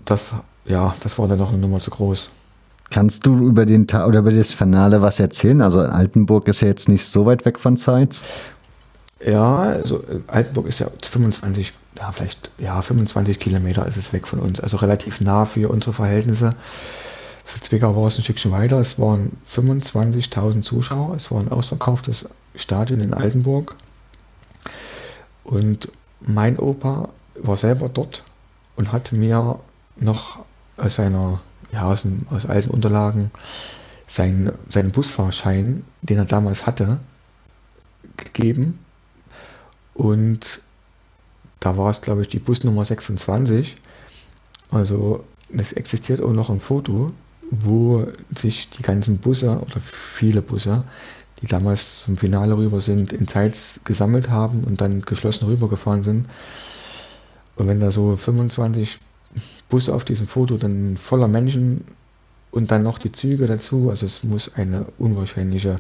[0.09, 0.33] Das,
[0.65, 2.31] ja, das war dann noch eine Nummer zu groß.
[2.89, 5.61] Kannst du über den Tag oder über das Finale was erzählen?
[5.61, 8.23] Also Altenburg ist ja jetzt nicht so weit weg von Zeitz.
[9.23, 14.25] Ja, also äh, Altenburg ist ja 25, ja vielleicht, ja 25 Kilometer ist es weg
[14.25, 16.55] von uns, also relativ nah für unsere Verhältnisse.
[17.45, 18.79] Für Zwickau war es ein Stückchen weiter.
[18.79, 21.15] Es waren 25.000 Zuschauer.
[21.15, 23.75] Es war ein ausverkauftes Stadion in Altenburg.
[25.43, 28.23] Und mein Opa war selber dort
[28.75, 29.59] und hat mir
[29.99, 30.45] noch
[30.77, 33.31] aus seiner, ja, aus, aus alten Unterlagen
[34.07, 36.99] seinen, seinen Busfahrschein, den er damals hatte,
[38.17, 38.79] gegeben.
[39.93, 40.61] Und
[41.59, 43.75] da war es, glaube ich, die Busnummer 26.
[44.71, 45.23] Also
[45.55, 47.11] es existiert auch noch ein Foto,
[47.51, 50.83] wo sich die ganzen Busse oder viele Busse,
[51.41, 56.27] die damals zum Finale rüber sind, in Zeits gesammelt haben und dann geschlossen rübergefahren sind.
[57.55, 58.99] Und wenn da so 25
[59.69, 61.85] Busse auf diesem Foto dann voller Menschen
[62.51, 65.77] und dann noch die Züge dazu, also es muss eine unwahrscheinliche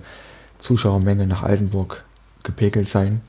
[0.59, 2.05] Zuschauermenge nach Altenburg
[2.43, 3.21] gepegelt sein.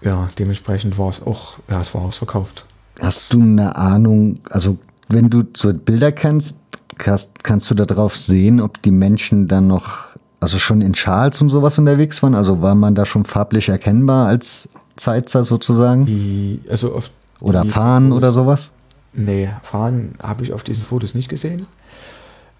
[0.00, 2.64] Ja, dementsprechend war es auch, ja, es war ausverkauft.
[3.00, 4.78] Hast du eine Ahnung, also
[5.08, 6.58] wenn du so Bilder kennst,
[6.96, 10.06] kannst, kannst du darauf sehen, ob die Menschen dann noch,
[10.40, 12.34] also schon in Schals und sowas unterwegs waren?
[12.34, 16.06] Also war man da schon farblich erkennbar als Zeitzer sozusagen?
[16.06, 17.10] Die, also auf
[17.40, 18.72] oder die Fahnen Fotos- oder sowas?
[19.12, 21.66] Nee, Fahnen habe ich auf diesen Fotos nicht gesehen.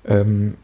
[0.05, 0.56] Ähm,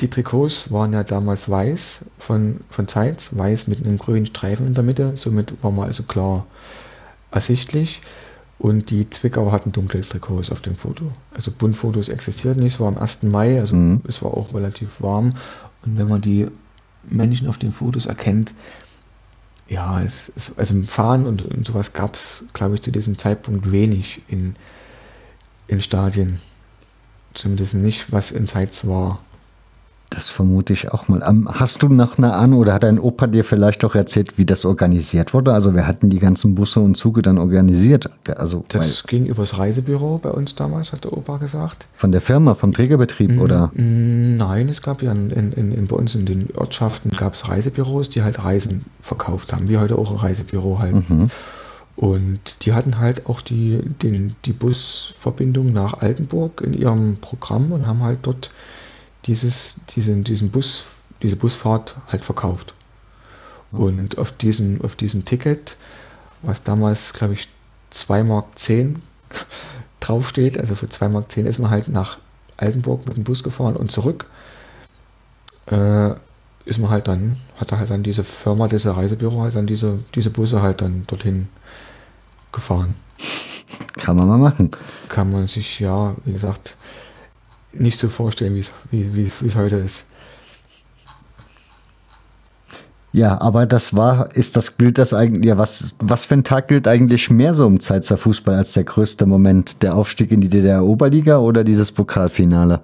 [0.00, 4.74] die Trikots waren ja damals weiß von, von Zeitz, weiß mit einem grünen Streifen in
[4.74, 6.46] der Mitte, somit war man also klar
[7.30, 8.00] ersichtlich.
[8.58, 11.12] Und die Zwickauer hatten dunkle Trikots auf dem Foto.
[11.32, 13.22] Also Buntfotos existierten nicht, es war am 1.
[13.30, 14.00] Mai, also Mhm.
[14.06, 15.34] es war auch relativ warm.
[15.84, 16.48] Und wenn man die
[17.08, 18.52] Menschen auf den Fotos erkennt,
[19.68, 23.70] ja, es, es, also Fahnen und, und sowas gab es, glaube ich, zu diesem Zeitpunkt
[23.70, 24.56] wenig in,
[25.66, 26.40] in Stadien.
[27.34, 29.20] Zumindest nicht, was in Zeitz war.
[30.10, 31.22] Das vermute ich auch mal.
[31.28, 34.46] Ähm, hast du noch eine Ahnung oder hat dein Opa dir vielleicht auch erzählt, wie
[34.46, 35.52] das organisiert wurde?
[35.52, 38.08] Also wir hatten die ganzen Busse und Züge dann organisiert.
[38.36, 41.86] Also Das ging übers Reisebüro bei uns damals, hat der Opa gesagt.
[41.94, 43.70] von der Firma, vom Trägerbetrieb oder?
[43.74, 47.48] Mm, Nein, es gab ja in, in, in, bei uns in den Ortschaften gab es
[47.48, 50.94] Reisebüros, die halt Reisen verkauft haben, wie heute auch ein Reisebüro halt.
[51.96, 57.86] Und die hatten halt auch die, den, die Busverbindung nach Altenburg in ihrem Programm und
[57.88, 58.50] haben halt dort
[59.28, 60.84] dieses, diesen, diesen Bus,
[61.22, 62.74] diese Busfahrt halt verkauft.
[63.70, 65.76] Und auf diesem, auf diesem Ticket,
[66.42, 67.48] was damals, glaube ich,
[67.90, 69.02] 2 Mark 10
[70.00, 72.18] draufsteht, also für 2 Mark 10 ist man halt nach
[72.56, 74.26] Altenburg mit dem Bus gefahren und zurück.
[75.66, 76.14] Äh,
[76.64, 80.00] ist man halt dann, hat er halt dann diese Firma, diese Reisebüro halt dann diese,
[80.14, 81.48] diese Busse halt dann dorthin
[82.52, 82.94] gefahren.
[83.94, 84.70] Kann man mal machen.
[85.08, 86.76] Kann man sich ja, wie gesagt,
[87.72, 90.04] nicht so vorstellen, wie's- wie wie es wie es heute ist.
[93.12, 96.68] Ja, aber das war, ist das, gilt das eigentlich, ja, was, was für ein Tag
[96.68, 99.82] gilt eigentlich mehr so im Zeitzer Fußball als der größte Moment?
[99.82, 102.80] Der Aufstieg in die DDR-Oberliga oder dieses Pokalfinale?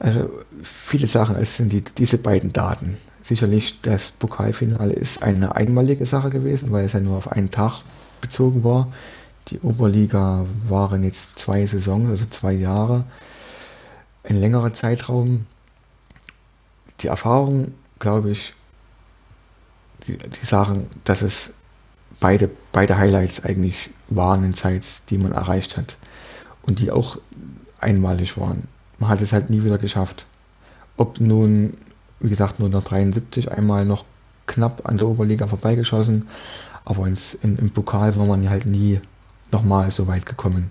[0.00, 0.30] Also
[0.62, 2.96] viele Sachen, es sind die, diese beiden Daten.
[3.22, 7.82] Sicherlich, das Pokalfinale ist eine einmalige Sache gewesen, weil es ja nur auf einen Tag
[8.22, 8.88] bezogen war.
[9.48, 13.04] Die Oberliga waren jetzt zwei Saisons, also zwei Jahre.
[14.22, 15.46] Ein längerer Zeitraum.
[17.00, 18.54] Die Erfahrung, glaube ich,
[20.06, 21.54] die, die sagen, dass es
[22.20, 25.98] beide, beide Highlights eigentlich waren in Zeits, die man erreicht hat.
[26.62, 27.18] Und die auch
[27.78, 28.68] einmalig waren.
[28.98, 30.26] Man hat es halt nie wieder geschafft.
[30.96, 31.74] Ob nun,
[32.20, 34.04] wie gesagt, nur noch 73 einmal noch
[34.46, 36.28] knapp an der Oberliga vorbeigeschossen,
[36.84, 39.00] aber ins, in, im Pokal war man halt nie
[39.54, 40.70] nochmal so weit gekommen.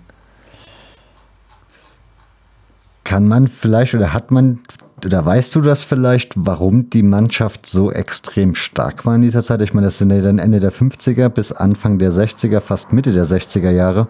[3.02, 4.60] Kann man vielleicht oder hat man
[5.04, 9.60] oder weißt du das vielleicht, warum die Mannschaft so extrem stark war in dieser Zeit?
[9.60, 13.12] Ich meine, das sind ja dann Ende der 50er bis Anfang der 60er, fast Mitte
[13.12, 14.08] der 60er Jahre.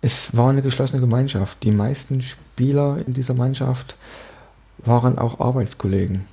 [0.00, 1.62] Es war eine geschlossene Gemeinschaft.
[1.62, 3.96] Die meisten Spieler in dieser Mannschaft
[4.78, 6.24] waren auch Arbeitskollegen.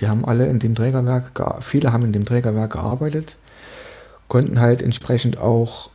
[0.00, 3.36] Die haben alle in dem Trägerwerk, viele haben in dem Trägerwerk gearbeitet,
[4.28, 5.90] konnten halt entsprechend auch,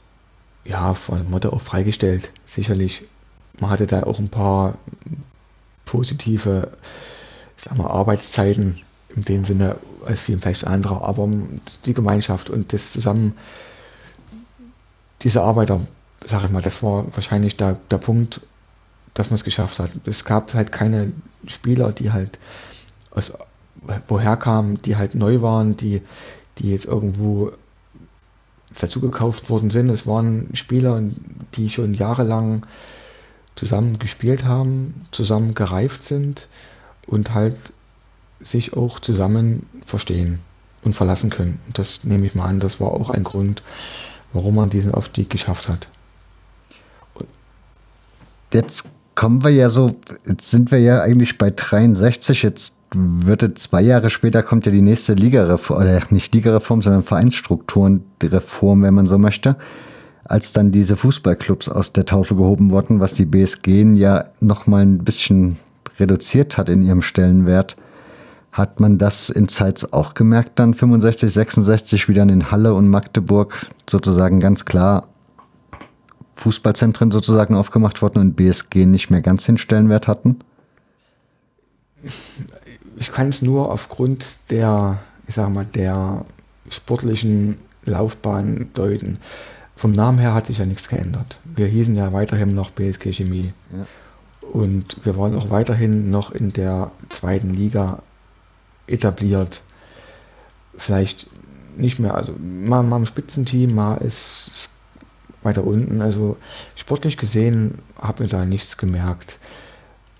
[0.66, 3.04] ja, von Motto auch freigestellt, sicherlich.
[3.60, 4.78] Man hatte da auch ein paar
[5.86, 6.70] positive
[7.58, 8.82] sagen wir, Arbeitszeiten
[9.16, 11.28] in dem Sinne als wie vielleicht andere, aber
[11.86, 13.36] die Gemeinschaft und das Zusammen,
[15.22, 15.82] diese Arbeiter,
[16.26, 18.42] sage ich mal, das war wahrscheinlich der, der Punkt,
[19.14, 19.92] dass man es geschafft hat.
[20.06, 21.14] Es gab halt keine
[21.48, 22.38] Spieler, die halt
[23.12, 23.34] aus
[24.08, 26.02] woher kamen, die halt neu waren, die,
[26.58, 27.52] die jetzt irgendwo
[28.76, 29.90] dazu gekauft worden sind.
[29.90, 31.02] Es waren Spieler,
[31.56, 32.66] die schon jahrelang
[33.56, 36.48] zusammen gespielt haben, zusammen gereift sind
[37.08, 37.56] und halt
[38.42, 40.40] sich auch zusammen verstehen
[40.84, 41.60] und verlassen können.
[41.74, 43.64] Das nehme ich mal an, das war auch ein Grund,
[44.34, 45.88] warum man diesen Aufstieg geschafft hat.
[47.14, 47.28] Und
[48.54, 48.86] jetzt
[49.16, 49.96] kommen wir ja so,
[50.28, 54.72] jetzt sind wir ja eigentlich bei 63, jetzt wird es zwei Jahre später kommt ja
[54.72, 59.58] die nächste Ligareform, oder nicht Ligareform, sondern Vereinsstrukturenreform, wenn man so möchte
[60.26, 64.82] als dann diese Fußballclubs aus der Taufe gehoben wurden, was die BSG ja noch mal
[64.82, 65.58] ein bisschen
[66.00, 67.78] reduziert hat in ihrem Stellenwert,
[68.52, 72.90] hat man das in Zeitz auch gemerkt, dann 65, 66, wie dann in Halle und
[72.90, 75.08] Magdeburg sozusagen ganz klar
[76.36, 80.40] Fußballzentren sozusagen aufgemacht wurden und BSG nicht mehr ganz den Stellenwert hatten?
[82.98, 84.98] Ich kann es nur aufgrund der,
[85.28, 86.26] ich sag mal, der
[86.70, 89.20] sportlichen Laufbahn deuten.
[89.76, 91.38] Vom Namen her hat sich ja nichts geändert.
[91.44, 93.54] Wir hießen ja weiterhin noch BSG Chemie.
[93.72, 93.86] Ja.
[94.52, 98.02] Und wir waren auch weiterhin noch in der zweiten Liga
[98.88, 99.62] etabliert.
[100.78, 101.28] Vielleicht
[101.76, 104.70] nicht mehr, also mal, mal im Spitzenteam, mal ist es
[105.44, 106.02] weiter unten.
[106.02, 106.38] Also
[106.76, 109.40] sportlich gesehen habe ich da nichts gemerkt.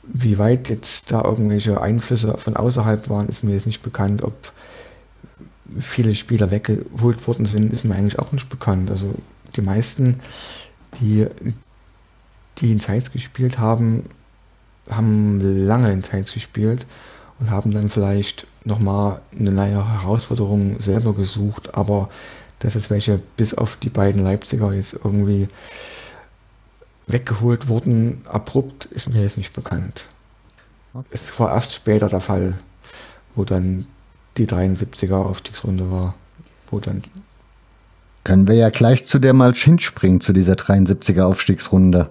[0.08, 4.24] Wie weit jetzt da irgendwelche Einflüsse von außerhalb waren, ist mir jetzt nicht bekannt.
[4.24, 4.34] Ob
[5.80, 8.90] viele Spieler weggeholt worden sind, ist mir eigentlich auch nicht bekannt.
[8.92, 9.14] Also
[9.56, 10.20] die meisten,
[11.00, 11.28] die,
[12.58, 14.04] die in Zeitz gespielt haben,
[14.90, 16.86] haben lange in Zeitz gespielt
[17.40, 22.10] und haben dann vielleicht nochmal eine neue Herausforderung selber gesucht, aber
[22.60, 25.48] dass es welche bis auf die beiden Leipziger jetzt irgendwie
[27.08, 30.08] weggeholt wurden, abrupt, ist mir jetzt nicht bekannt.
[30.94, 31.08] Okay.
[31.12, 32.56] Es war erst später der Fall,
[33.34, 33.88] wo dann
[34.38, 36.16] die 73er Aufstiegsrunde war,
[36.70, 37.04] wo dann
[38.26, 42.10] können wir ja gleich zu der mal hinspringen, zu dieser 73er Aufstiegsrunde.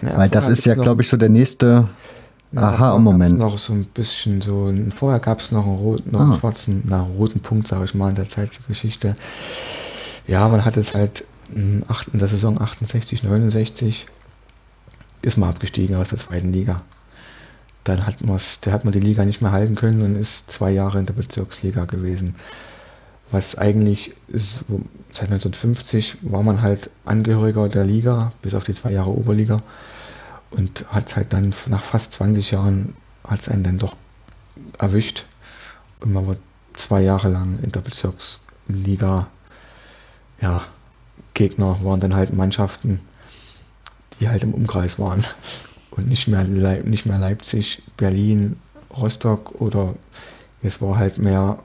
[0.00, 1.88] Ja, Weil das ist ja, glaube ich, so der nächste
[2.52, 3.36] ja, Aha-Moment.
[3.36, 6.38] noch so ein bisschen so, vorher gab es noch einen, roten, noch einen ah.
[6.38, 9.16] schwarzen, na, roten Punkt, sage ich mal, in der Zeitgeschichte.
[10.28, 14.06] Ja, man hat es halt in der Saison 68, 69
[15.22, 16.76] ist man abgestiegen aus der zweiten Liga.
[17.84, 18.16] Dann hat,
[18.62, 21.14] da hat man die Liga nicht mehr halten können und ist zwei Jahre in der
[21.14, 22.34] Bezirksliga gewesen.
[23.30, 24.64] Was eigentlich ist,
[25.12, 29.62] seit 1950 war man halt Angehöriger der Liga, bis auf die zwei Jahre Oberliga
[30.56, 32.94] und hat halt dann nach fast 20 Jahren
[33.26, 33.96] hat es einen dann doch
[34.78, 35.24] erwischt.
[36.00, 36.36] Und man war
[36.74, 39.26] zwei Jahre lang in der Bezirksliga.
[40.40, 40.62] Ja,
[41.34, 43.00] Gegner waren dann halt Mannschaften,
[44.20, 45.24] die halt im Umkreis waren
[45.90, 48.56] und nicht mehr, Leip nicht mehr Leipzig, Berlin,
[48.96, 49.94] Rostock oder
[50.62, 51.58] es war halt mehr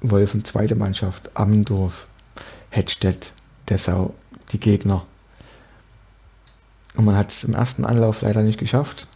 [0.00, 2.06] Wolfen zweite Mannschaft, Ammendorf,
[2.70, 3.32] Hettstedt,
[3.68, 4.14] Dessau,
[4.52, 5.04] die Gegner.
[6.94, 9.08] Und man hat es im ersten Anlauf leider nicht geschafft.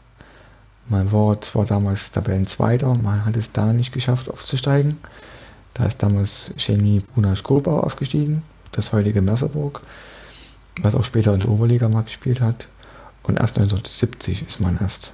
[0.88, 4.98] Man war zwar damals Tabellenzweiter, man hat es da nicht geschafft aufzusteigen.
[5.74, 8.42] Da ist damals Chemie Bruna Skobau aufgestiegen,
[8.72, 9.80] das heutige Merseburg,
[10.80, 12.68] was auch später in der Oberliga mal gespielt hat.
[13.22, 15.12] Und erst 1970 ist man erst,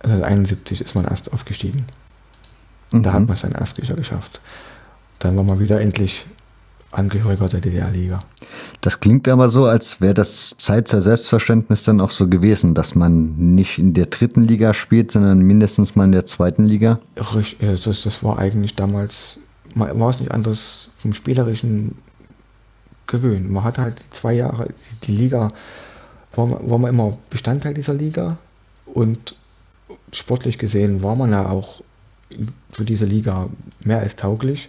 [0.00, 1.86] also 1971 ist man erst aufgestiegen.
[2.92, 3.02] Mhm.
[3.02, 4.40] Da hat man sein Erstlicher geschafft.
[5.18, 6.26] Dann war man wieder endlich
[6.90, 8.20] Angehöriger der DDR-Liga.
[8.80, 12.94] Das klingt aber so, als wäre das Zeit der Selbstverständnis dann auch so gewesen, dass
[12.94, 17.00] man nicht in der dritten Liga spielt, sondern mindestens mal in der zweiten Liga.
[17.34, 19.40] Richtig, das, das war eigentlich damals,
[19.74, 21.96] war es nicht anders vom Spielerischen
[23.06, 23.50] gewöhnt.
[23.50, 24.68] Man hat halt zwei Jahre,
[25.04, 25.52] die Liga,
[26.34, 28.38] war, war man immer Bestandteil dieser Liga
[28.86, 29.34] und
[30.12, 31.82] sportlich gesehen war man ja auch
[32.72, 33.48] für diese Liga
[33.84, 34.68] mehr als tauglich.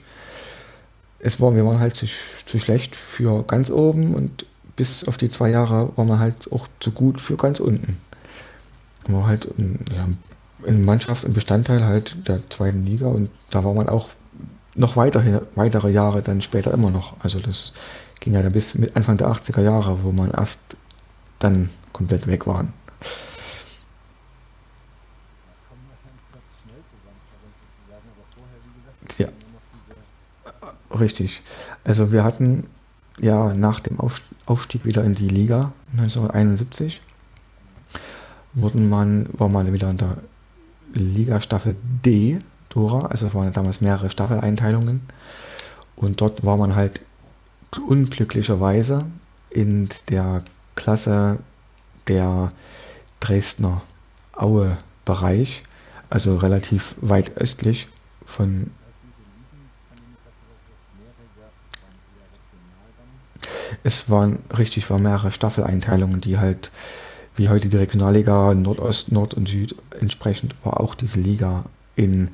[1.20, 2.06] Es war, wir waren halt zu,
[2.46, 4.46] zu schlecht für ganz oben und
[4.76, 7.98] bis auf die zwei Jahre war man halt auch zu gut für ganz unten.
[9.08, 10.08] War halt ja,
[10.66, 14.10] in Mannschaft ein Bestandteil halt der zweiten Liga und da war man auch
[14.76, 17.14] noch weiterhin, weitere Jahre dann später immer noch.
[17.22, 17.72] Also das
[18.20, 20.60] ging ja dann bis Anfang der 80er Jahre, wo man erst
[21.40, 22.74] dann komplett weg waren.
[29.18, 29.28] Ja,
[31.00, 31.42] richtig.
[31.84, 32.68] Also wir hatten
[33.20, 34.00] ja nach dem
[34.46, 37.02] Aufstieg wieder in die Liga 1971
[38.54, 40.18] wurden man, war man wieder in der
[40.94, 42.40] Liga Staffel D
[42.70, 45.02] Dora, also es waren damals mehrere Staffeleinteilungen
[45.96, 47.02] und dort war man halt
[47.78, 49.06] unglücklicherweise
[49.50, 50.44] in der
[50.76, 51.40] Klasse
[52.08, 52.52] der
[53.20, 53.82] Dresdner
[54.36, 55.64] Aue-Bereich,
[56.10, 57.88] also relativ weit östlich
[58.26, 58.72] von
[63.84, 66.72] Es waren richtig war mehrere Staffeleinteilungen, die halt
[67.36, 71.66] wie heute die Regionalliga Nordost, Nord und Süd entsprechend war auch diese Liga
[71.96, 72.30] in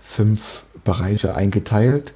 [0.00, 2.14] fünf Bereiche eingeteilt.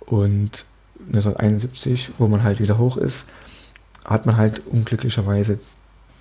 [0.00, 0.64] Und
[1.08, 3.26] 1971, wo man halt wieder hoch ist,
[4.04, 5.58] hat man halt unglücklicherweise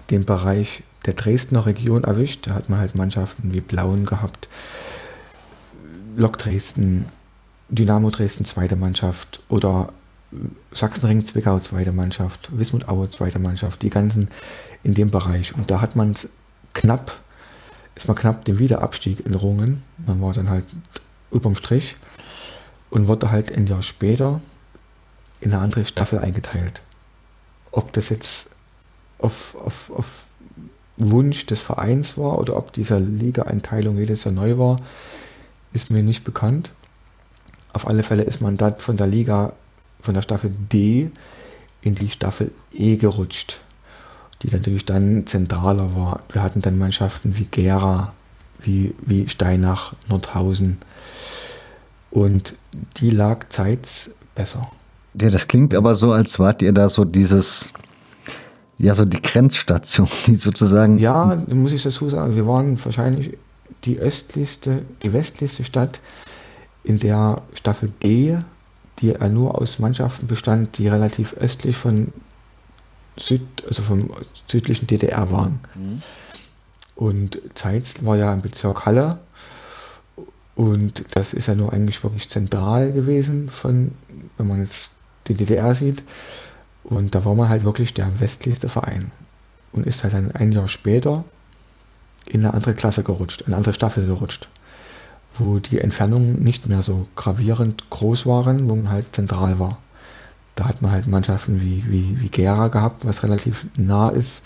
[0.09, 2.47] den Bereich der Dresdner Region erwischt.
[2.47, 4.47] Da hat man halt Mannschaften wie Blauen gehabt,
[6.15, 7.05] Lok Dresden,
[7.69, 9.93] Dynamo Dresden zweite Mannschaft oder
[10.71, 14.29] Sachsenring Zwickau zweite Mannschaft, Wismut Aue zweite Mannschaft, die ganzen
[14.83, 15.55] in dem Bereich.
[15.55, 16.29] Und da hat man es
[16.73, 17.17] knapp,
[17.95, 19.83] ist man knapp den Wiederabstieg in Rungen.
[20.05, 20.65] Man war dann halt
[21.31, 21.95] überm Strich
[22.89, 24.41] und wurde halt ein Jahr später
[25.39, 26.81] in eine andere Staffel eingeteilt.
[27.71, 28.55] Ob das jetzt
[29.19, 30.23] auf, auf, auf
[30.97, 34.77] Wunsch des Vereins war oder ob diese Liga-Einteilung jedes Jahr neu war,
[35.73, 36.71] ist mir nicht bekannt.
[37.73, 39.53] Auf alle Fälle ist man dann von der Liga,
[40.01, 41.11] von der Staffel D
[41.81, 43.59] in die Staffel E gerutscht,
[44.41, 46.21] die natürlich dann zentraler war.
[46.29, 48.13] Wir hatten dann Mannschaften wie Gera,
[48.59, 50.79] wie, wie Steinach, Nordhausen
[52.09, 52.55] und
[52.97, 54.71] die lag zeits besser.
[55.19, 57.69] Ja, das klingt aber so, als wart ihr da so dieses,
[58.77, 60.97] ja, so die Grenzstation, die sozusagen.
[60.97, 63.37] Ja, muss ich dazu sagen, wir waren wahrscheinlich
[63.83, 65.99] die östlichste, die westlichste Stadt
[66.83, 68.37] in der Staffel D,
[68.99, 72.13] die nur aus Mannschaften bestand, die relativ östlich von
[73.17, 74.11] Süd, also vom
[74.47, 75.59] südlichen DDR waren.
[75.75, 76.01] Mhm.
[76.95, 79.19] Und Zeitz war ja im Bezirk Halle
[80.55, 83.91] und das ist ja nur eigentlich wirklich zentral gewesen, von,
[84.37, 84.91] wenn man jetzt
[85.27, 86.03] die DDR sieht.
[86.83, 89.11] Und da war man halt wirklich der westlichste Verein.
[89.71, 91.25] Und ist halt dann ein Jahr später
[92.25, 94.47] in eine andere Klasse gerutscht, in eine andere Staffel gerutscht.
[95.33, 99.77] Wo die Entfernungen nicht mehr so gravierend groß waren, wo man halt zentral war.
[100.55, 104.41] Da hat man halt Mannschaften wie, wie, wie Gera gehabt, was relativ nah ist.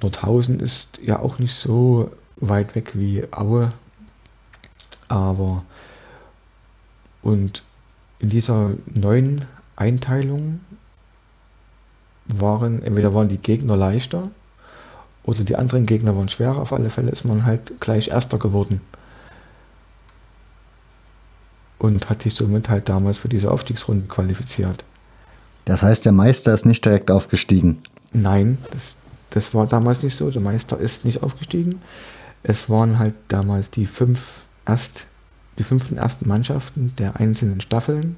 [0.00, 3.72] Nordhausen ist ja auch nicht so weit weg wie Aue.
[5.08, 5.62] Aber
[7.22, 7.62] und
[8.18, 9.44] in dieser neuen
[9.76, 10.60] Einteilung
[12.26, 14.30] waren, entweder waren die Gegner leichter
[15.22, 16.58] oder die anderen Gegner waren schwerer.
[16.58, 18.80] Auf alle Fälle ist man halt gleich Erster geworden.
[21.78, 24.84] Und hat sich somit halt damals für diese Aufstiegsrunde qualifiziert.
[25.66, 27.82] Das heißt, der Meister ist nicht direkt aufgestiegen?
[28.12, 28.96] Nein, das,
[29.30, 30.30] das war damals nicht so.
[30.30, 31.80] Der Meister ist nicht aufgestiegen.
[32.42, 35.06] Es waren halt damals die fünf erst,
[35.58, 38.16] die fünften ersten Mannschaften der einzelnen Staffeln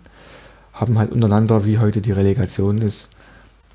[0.78, 3.10] haben halt untereinander, wie heute die Relegation ist,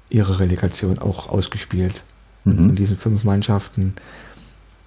[0.10, 2.04] ihre Relegation auch ausgespielt.
[2.46, 2.52] Mhm.
[2.52, 3.94] Und von diesen fünf Mannschaften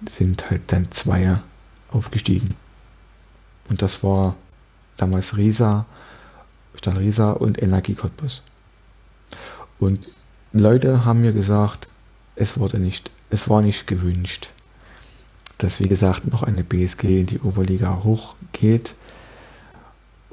[0.09, 1.39] sind halt dann zwei
[1.91, 2.55] aufgestiegen.
[3.69, 4.35] Und das war
[4.97, 5.85] damals Riesa,
[6.75, 8.41] Stadt Riesa und Energie Cottbus.
[9.79, 10.07] Und
[10.53, 11.87] Leute haben mir gesagt,
[12.35, 14.49] es wurde nicht, es war nicht gewünscht,
[15.59, 18.95] dass wie gesagt noch eine BSG in die Oberliga hochgeht.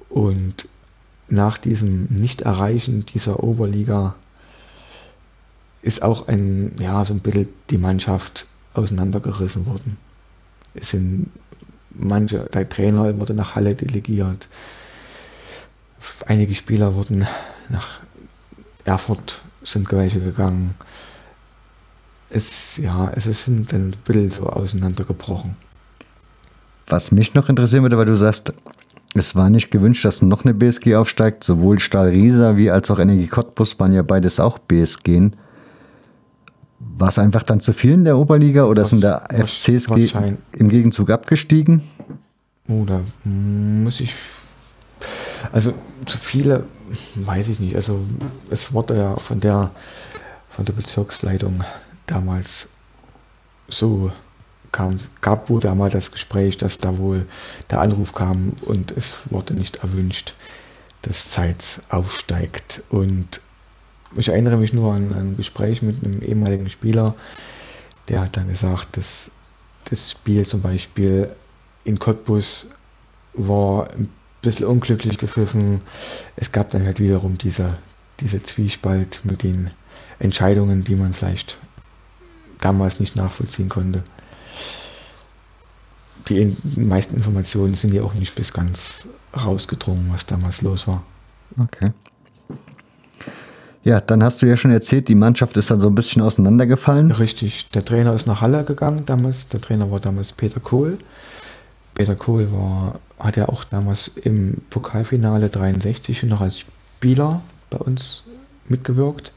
[0.09, 0.69] Und
[1.29, 4.15] nach diesem Nicht-Erreichen dieser Oberliga
[5.83, 9.97] ist auch ein, ja, so ein bisschen die Mannschaft auseinandergerissen worden.
[10.75, 11.31] Es sind
[11.91, 14.49] manche, der Trainer wurde nach Halle delegiert.
[16.27, 17.27] Einige Spieler wurden
[17.69, 18.01] nach
[18.85, 20.75] Erfurt sind welche gegangen.
[22.31, 25.57] Es, ja, es ist ein bisschen so auseinandergebrochen.
[26.87, 28.53] Was mich noch interessieren würde, weil du sagst,
[29.15, 31.45] es war nicht gewünscht, dass noch eine BSG aufsteigt.
[31.45, 35.31] Sowohl Stahl Riesa wie als auch Energie Cottbus waren ja beides auch BSG.
[36.97, 40.09] War es einfach dann zu viel in der Oberliga oder Was- sind da FCs ge
[40.53, 41.83] im Gegenzug abgestiegen?
[42.69, 44.15] Oh, da muss ich.
[45.53, 45.75] Also
[46.07, 46.65] zu viele
[47.17, 47.77] weiß ich nicht.
[47.77, 48.01] Also
[48.51, 49.71] es wurde ja von der
[50.49, 51.63] von der Bezirksleitung
[52.07, 52.71] damals
[53.69, 54.11] so
[54.75, 57.27] kam, gab wohl da mal das Gespräch, dass da wohl
[57.71, 60.35] der Anruf kam und es wurde nicht erwünscht,
[61.03, 62.83] dass Zeitz aufsteigt.
[62.91, 63.41] Und
[64.17, 67.15] ich erinnere mich nur an ein Gespräch mit einem ehemaligen Spieler,
[68.09, 69.31] der hat dann gesagt, dass
[69.85, 71.31] das Spiel zum Beispiel
[71.85, 72.69] in Cottbus
[73.35, 74.09] war ein
[74.43, 75.83] bisschen unglücklich gepfiffen.
[76.37, 77.77] Es gab dann halt wiederum diese,
[78.21, 79.71] diese Zwiespalt mit den
[80.19, 81.59] Entscheidungen, die man vielleicht
[82.61, 84.03] damals nicht nachvollziehen konnte.
[86.29, 91.03] Die meisten Informationen sind ja auch nicht bis ganz rausgedrungen, was damals los war.
[91.59, 91.93] Okay.
[93.85, 97.11] Ja, dann hast du ja schon erzählt, die Mannschaft ist dann so ein bisschen auseinandergefallen.
[97.11, 99.49] Richtig, der Trainer ist nach Halle gegangen damals.
[99.49, 100.97] Der Trainer war damals Peter Kohl.
[101.93, 107.77] Peter Kohl war, hat ja auch damals im Pokalfinale 63 schon noch als Spieler bei
[107.77, 108.25] uns
[108.69, 109.33] mitgewirkt.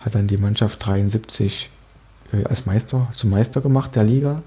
[0.00, 1.70] Hat dann die Mannschaft 73
[2.32, 4.42] äh, als Meister, zum Meister gemacht der Liga.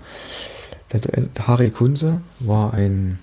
[0.93, 1.01] Der,
[1.47, 3.19] Harry Kunze war ein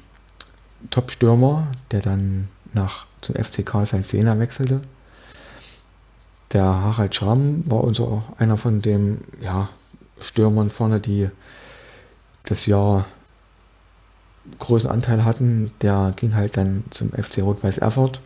[0.90, 4.81] Top-Stürmer, der dann nach zum FC Karl Jena wechselte.
[6.53, 9.69] Der Harald Schramm war unser einer von den ja,
[10.20, 11.28] Stürmern vorne, die
[12.45, 13.05] das Jahr
[14.59, 15.73] großen Anteil hatten.
[15.82, 18.20] Der ging halt dann zum FC Rot-Weiß Erfurt.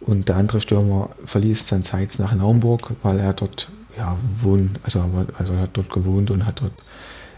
[0.00, 5.04] Und der andere Stürmer verließ dann Zeitz nach Naumburg, weil er dort ja, wohnt, also,
[5.38, 6.72] also er hat dort gewohnt und hat dort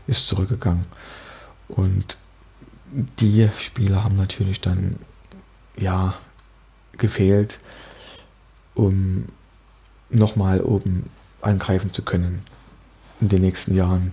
[0.07, 0.85] ist zurückgegangen.
[1.69, 2.17] Und
[2.91, 4.97] die Spieler haben natürlich dann
[5.77, 6.15] ja
[6.99, 7.59] gefehlt,
[8.75, 9.27] um
[10.11, 11.09] nochmal oben
[11.41, 12.43] angreifen zu können
[13.21, 14.13] in den nächsten Jahren.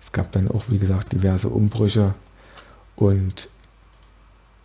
[0.00, 2.14] Es gab dann auch, wie gesagt, diverse Umbrüche
[2.96, 3.48] und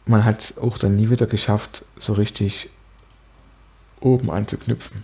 [0.05, 2.69] man hat es auch dann nie wieder geschafft, so richtig
[4.01, 5.03] oben anzuknüpfen.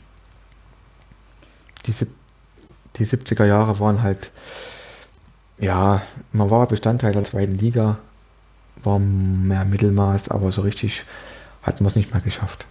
[1.85, 1.93] Die,
[2.97, 4.31] die 70er Jahre waren halt,
[5.59, 7.99] ja, man war Bestandteil der zweiten Liga,
[8.83, 11.05] war mehr Mittelmaß, aber so richtig
[11.61, 12.65] hat man es nicht mehr geschafft.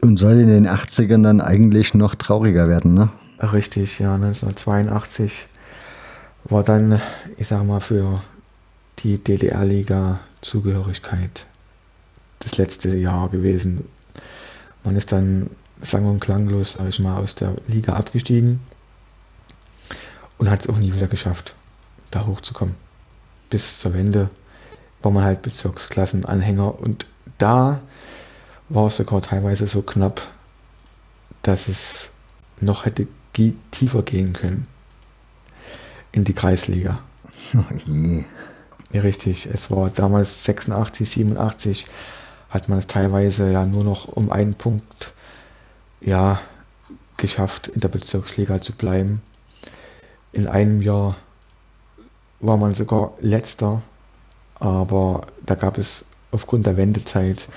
[0.00, 3.10] Und soll in den 80ern dann eigentlich noch trauriger werden, ne?
[3.40, 5.46] Richtig, ja, 1982
[6.44, 7.00] war dann,
[7.36, 8.20] ich sag mal, für
[9.00, 11.46] die DDR-Liga Zugehörigkeit
[12.40, 13.84] das letzte Jahr gewesen.
[14.84, 15.50] Man ist dann
[15.80, 18.60] sang- und klanglos, sag ich mal, aus der Liga abgestiegen
[20.38, 21.54] und hat es auch nie wieder geschafft,
[22.10, 22.74] da hochzukommen.
[23.50, 24.28] Bis zur Wende
[25.02, 27.06] war man halt Bezirksklassenanhänger und
[27.38, 27.80] da
[28.68, 30.20] war es sogar teilweise so knapp,
[31.42, 32.10] dass es
[32.60, 33.06] noch hätte
[33.70, 34.66] tiefer gehen können
[36.12, 36.98] in die Kreisliga.
[38.92, 39.46] Richtig.
[39.46, 41.86] Es war damals 86, 87
[42.50, 45.12] hat man es teilweise ja nur noch um einen Punkt
[46.00, 46.40] ja,
[47.16, 49.20] geschafft, in der Bezirksliga zu bleiben.
[50.32, 51.16] In einem Jahr
[52.40, 53.82] war man sogar letzter,
[54.60, 57.48] aber da gab es aufgrund der Wendezeit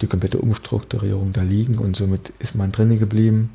[0.00, 3.54] die komplette Umstrukturierung der Ligen und somit ist man drinnen geblieben.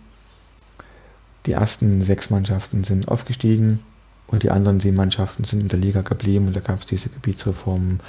[1.45, 3.79] Die ersten sechs Mannschaften sind aufgestiegen
[4.27, 7.09] und die anderen sieben Mannschaften sind in der Liga geblieben und da gab es diese
[7.09, 7.99] Gebietsreform,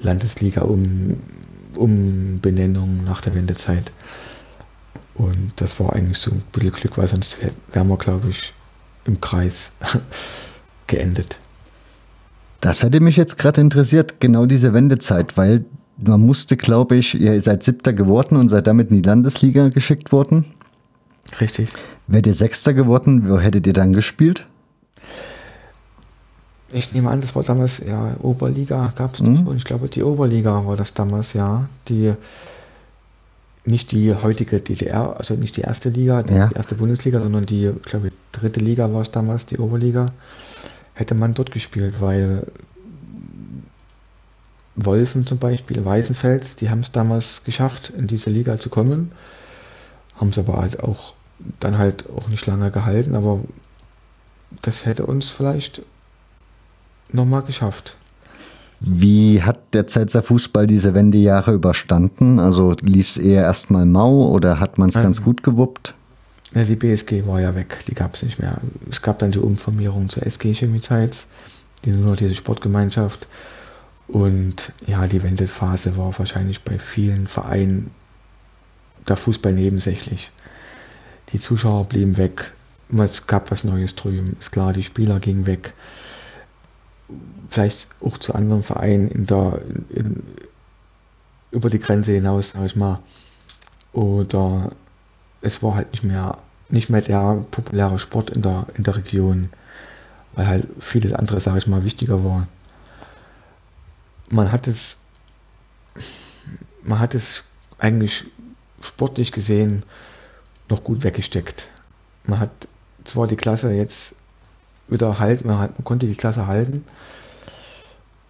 [0.00, 1.16] Landesliga um,
[1.76, 3.90] Umbenennung nach der Wendezeit.
[5.14, 8.52] Und das war eigentlich so ein bisschen Glück, weil sonst wär- wären wir, glaube ich,
[9.04, 9.72] im Kreis
[10.86, 11.38] geendet.
[12.64, 15.66] Das hätte mich jetzt gerade interessiert, genau diese Wendezeit, weil
[15.98, 20.12] man musste, glaube ich, ihr seid Siebter geworden und seid damit in die Landesliga geschickt
[20.12, 20.46] worden.
[21.42, 21.68] Richtig.
[22.06, 24.46] Wärt ihr Sechster geworden, wo hättet ihr dann gespielt?
[26.72, 29.46] Ich nehme an, das war damals, ja, Oberliga gab es Mhm.
[29.46, 31.68] und ich glaube, die Oberliga war das damals, ja.
[31.90, 32.14] Die,
[33.66, 36.50] nicht die heutige DDR, also nicht die erste Liga, die Ja.
[36.54, 40.12] erste Bundesliga, sondern die, ich glaube, dritte Liga war es damals, die Oberliga.
[40.94, 42.46] Hätte man dort gespielt, weil
[44.76, 49.12] Wolfen zum Beispiel, Weißenfels, die haben es damals geschafft, in diese Liga zu kommen.
[50.16, 51.14] Haben es aber halt auch
[51.60, 53.40] dann halt auch nicht lange gehalten, aber
[54.62, 55.82] das hätte uns vielleicht
[57.12, 57.96] nochmal geschafft.
[58.80, 62.38] Wie hat der Zeitzer Fußball diese Wendejahre überstanden?
[62.38, 65.24] Also lief es eher erstmal mau oder hat man es ganz Ähm.
[65.24, 65.94] gut gewuppt?
[66.54, 68.60] Ja, die BSG war ja weg, die gab es nicht mehr.
[68.88, 71.26] Es gab dann die Umformierung zur SG Chemie-Zeit,
[71.84, 73.26] die nur noch diese Sportgemeinschaft.
[74.06, 77.90] Und ja, die Wendephase war wahrscheinlich bei vielen Vereinen
[79.08, 80.30] der Fußball nebensächlich.
[81.32, 82.52] Die Zuschauer blieben weg,
[83.02, 84.36] es gab was Neues drüben.
[84.38, 85.72] Ist klar, die Spieler gingen weg.
[87.48, 89.60] Vielleicht auch zu anderen Vereinen in der,
[89.90, 90.22] in,
[91.50, 93.00] über die Grenze hinaus, sag ich mal.
[93.92, 94.70] Oder
[95.44, 96.38] es war halt nicht mehr,
[96.70, 99.50] nicht mehr der populäre Sport in der, in der Region,
[100.32, 102.48] weil halt vieles andere, sag ich mal, wichtiger war.
[104.30, 105.02] Man hat es,
[106.82, 107.44] man hat es
[107.78, 108.24] eigentlich
[108.80, 109.82] sportlich gesehen
[110.70, 111.68] noch gut weggesteckt.
[112.24, 112.50] Man hat
[113.04, 114.16] zwar die Klasse jetzt
[114.88, 116.84] wieder halten, man, hat, man konnte die Klasse halten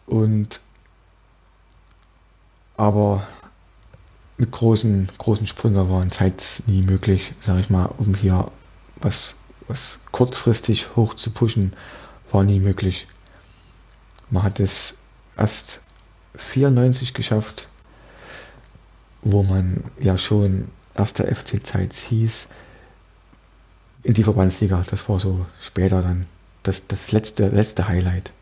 [0.06, 0.60] und
[2.76, 3.24] aber
[4.36, 8.50] mit großen, großen Sprüngen waren es nie möglich, sage ich mal, um hier
[8.96, 9.36] was,
[9.68, 11.72] was kurzfristig hoch zu pushen,
[12.30, 13.06] war nie möglich.
[14.30, 14.94] Man hat es
[15.36, 15.80] erst
[16.36, 17.68] 94 geschafft,
[19.22, 22.48] wo man ja schon erster FC Zeitz hieß,
[24.02, 24.84] in die Verbandsliga.
[24.90, 26.26] Das war so später dann
[26.62, 28.32] das, das letzte, letzte Highlight.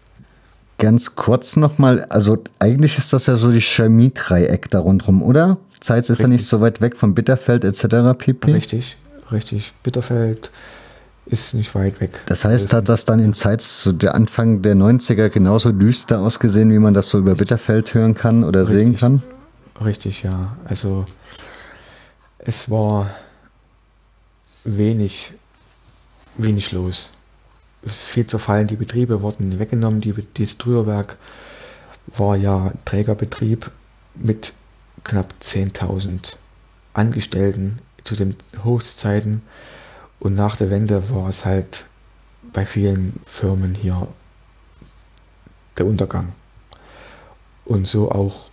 [0.82, 5.58] Ganz kurz nochmal, also eigentlich ist das ja so die Chemie-Dreieck da rundherum, oder?
[5.78, 8.18] Zeitz ist ja nicht so weit weg von Bitterfeld etc.
[8.18, 8.52] pp.
[8.52, 8.96] Richtig,
[9.30, 9.74] richtig.
[9.84, 10.50] Bitterfeld
[11.26, 12.10] ist nicht weit weg.
[12.26, 16.72] Das heißt, hat das dann in Zeitz so der Anfang der 90er genauso düster ausgesehen,
[16.72, 19.22] wie man das so über Bitterfeld hören kann oder richtig, sehen kann?
[19.84, 20.56] Richtig, ja.
[20.64, 21.06] Also
[22.38, 23.08] es war
[24.64, 25.30] wenig,
[26.38, 27.12] wenig los.
[27.84, 30.00] Es ist viel zerfallen, die Betriebe wurden weggenommen.
[30.00, 31.16] Die, dieses Trüherwerk
[32.16, 33.70] war ja Trägerbetrieb
[34.14, 34.54] mit
[35.04, 36.36] knapp 10.000
[36.94, 39.42] Angestellten zu den Hochzeiten.
[40.20, 41.84] Und nach der Wende war es halt
[42.52, 44.06] bei vielen Firmen hier
[45.78, 46.32] der Untergang.
[47.64, 48.50] Und so auch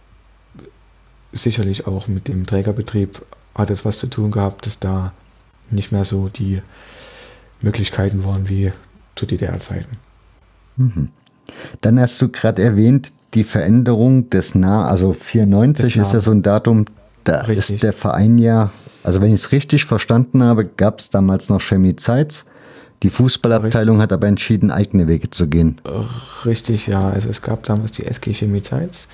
[1.32, 3.24] sicherlich auch mit dem Trägerbetrieb
[3.54, 5.14] hat es was zu tun gehabt, dass da
[5.70, 6.62] nicht mehr so die
[7.62, 8.72] Möglichkeiten waren wie
[9.20, 9.98] zu DDR-Zeiten.
[10.78, 11.10] Mhm.
[11.82, 16.42] Dann hast du gerade erwähnt, die Veränderung des Nah, also 94 ist ja so ein
[16.42, 16.86] Datum,
[17.24, 17.76] da richtig.
[17.76, 18.72] ist der Verein ja,
[19.04, 22.46] also wenn ich es richtig verstanden habe, gab es damals noch Chemie Zeitz.
[23.04, 25.80] Die Fußballabteilung hat aber entschieden, eigene Wege zu gehen.
[26.46, 27.10] Richtig, ja.
[27.10, 29.08] Also es gab damals die SG Chemie Zeitz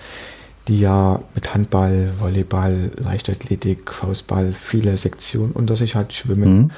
[0.68, 6.58] die ja mit Handball, Volleyball, Leichtathletik, Faustball viele Sektionen unter sich hat, Schwimmen.
[6.58, 6.72] Mhm.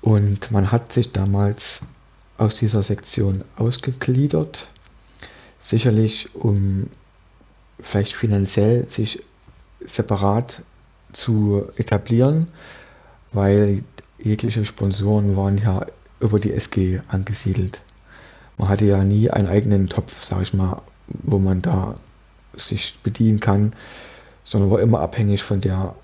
[0.00, 1.82] Und man hat sich damals
[2.42, 4.66] aus dieser Sektion ausgegliedert,
[5.60, 6.88] sicherlich um
[7.80, 9.22] vielleicht finanziell sich
[9.84, 10.62] separat
[11.12, 12.48] zu etablieren,
[13.32, 13.84] weil
[14.18, 15.86] jegliche Sponsoren waren ja
[16.18, 17.80] über die SG angesiedelt.
[18.58, 21.94] Man hatte ja nie einen eigenen Topf, sag ich mal, wo man da
[22.56, 23.72] sich bedienen kann,
[24.42, 25.94] sondern war immer abhängig von der,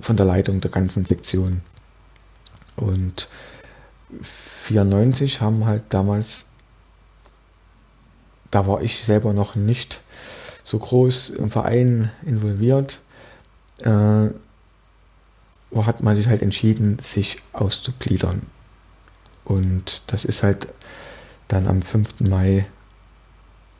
[0.00, 1.60] von der Leitung der ganzen Sektion.
[2.76, 3.28] Und
[4.22, 6.48] 94 haben halt damals,
[8.50, 10.00] da war ich selber noch nicht
[10.62, 13.00] so groß im Verein involviert,
[13.82, 14.28] äh,
[15.76, 18.42] hat man sich halt entschieden, sich auszugliedern.
[19.44, 20.68] Und das ist halt
[21.48, 22.20] dann am 5.
[22.20, 22.66] Mai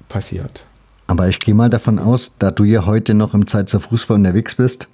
[0.09, 0.67] passiert.
[1.07, 4.55] Aber ich gehe mal davon aus, da du ja heute noch im Zeit Fußball unterwegs
[4.55, 4.89] bist,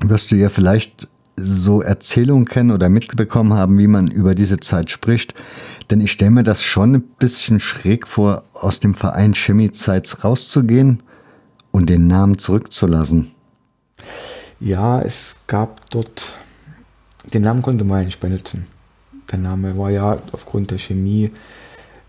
[0.00, 1.08] wirst du ja vielleicht
[1.42, 5.34] so Erzählungen kennen oder mitbekommen haben, wie man über diese Zeit spricht.
[5.90, 10.24] Denn ich stelle mir das schon ein bisschen schräg vor, aus dem Verein Chemie Zeitz
[10.24, 11.02] rauszugehen
[11.70, 13.32] und den Namen zurückzulassen.
[14.60, 16.36] Ja, es gab dort,
[17.32, 18.66] den Namen konnte man nicht benutzen.
[19.30, 21.30] Der Name war ja aufgrund der Chemie,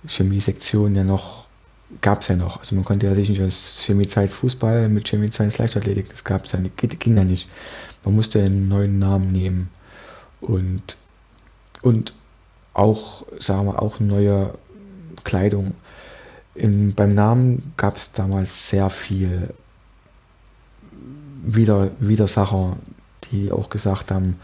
[0.05, 1.43] Chemie-Sektion ja noch
[2.01, 2.59] gab es ja noch.
[2.59, 6.51] Also man konnte ja sich nicht als Chemiezeit Fußball mit Chemiezeit Leichtathletik, das gab es
[6.53, 7.47] ja nicht, ging ja nicht.
[8.03, 9.69] Man musste einen neuen Namen nehmen
[10.41, 10.97] und,
[11.81, 12.13] und
[12.73, 14.53] auch, sagen wir, auch neue
[15.23, 15.75] Kleidung.
[16.55, 19.53] In, beim Namen gab es damals sehr viel
[21.45, 22.77] Wider, Widersacher,
[23.31, 24.39] die auch gesagt haben,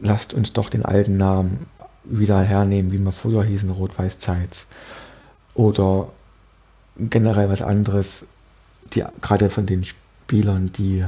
[0.00, 1.66] lasst uns doch den alten Namen
[2.04, 4.66] wieder hernehmen, wie wir früher hießen, Rot-Weiß-Zeitz
[5.54, 6.08] oder
[6.96, 8.26] generell was anderes,
[8.92, 11.04] die gerade von den Spielern, die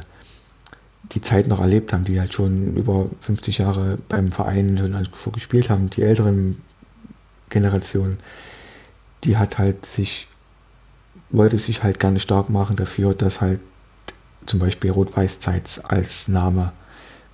[1.13, 5.11] die Zeit noch erlebt haben, die halt schon über 50 Jahre beim Verein schon, halt
[5.33, 6.63] gespielt haben, die älteren
[7.51, 8.19] Generationen,
[9.23, 10.29] die hat halt sich,
[11.31, 13.61] wollte sich halt gerne stark machen dafür, dass halt
[14.47, 16.73] zum Beispiel Rot-Weiß-Zeits als Name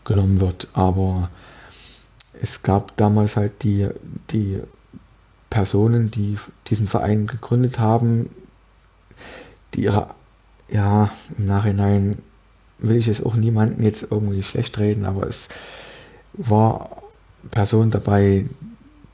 [0.04, 0.68] genommen wird.
[0.72, 1.30] Aber
[2.40, 3.88] es gab damals halt die,
[4.30, 4.60] die
[5.48, 6.38] Personen, die
[6.68, 8.30] diesen Verein gegründet haben,
[9.74, 10.14] die ihre,
[10.68, 12.18] ja, im Nachhinein
[12.82, 15.48] will ich es auch niemanden jetzt irgendwie schlecht reden, aber es
[16.34, 17.02] war
[17.50, 18.46] Personen dabei,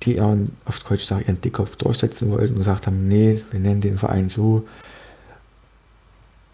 [0.02, 3.80] die ihren, auf Deutsch sagen, ihren Dickkopf durchsetzen wollten und gesagt haben, nee, wir nennen
[3.80, 4.66] den Verein so,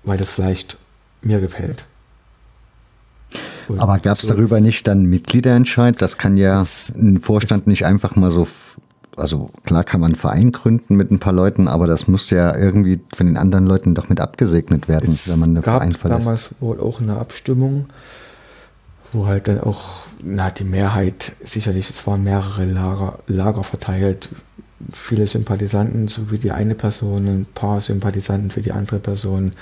[0.05, 0.77] weil das vielleicht
[1.23, 1.87] mir gefällt.
[3.69, 6.01] Und Aber gab es so darüber nicht dann Mitgliederentscheid?
[6.01, 8.47] Das kann ja ein Vorstand nicht einfach mal so,
[9.17, 12.57] also klar kann man einen Verein gründen mit ein paar Leuten, aber das muss ja
[12.57, 16.21] irgendwie von den anderen Leuten doch mit abgesegnet werden, es wenn man einen Verein verlässt.
[16.21, 17.87] Es gab damals wohl auch eine Abstimmung,
[19.13, 24.29] wo halt dann auch, na, die Mehrheit, sicherlich, es waren mehrere Lager, Lager verteilt,
[24.93, 29.53] viele Sympathisanten, so wie die eine Person, ein paar Sympathisanten für die andere Person.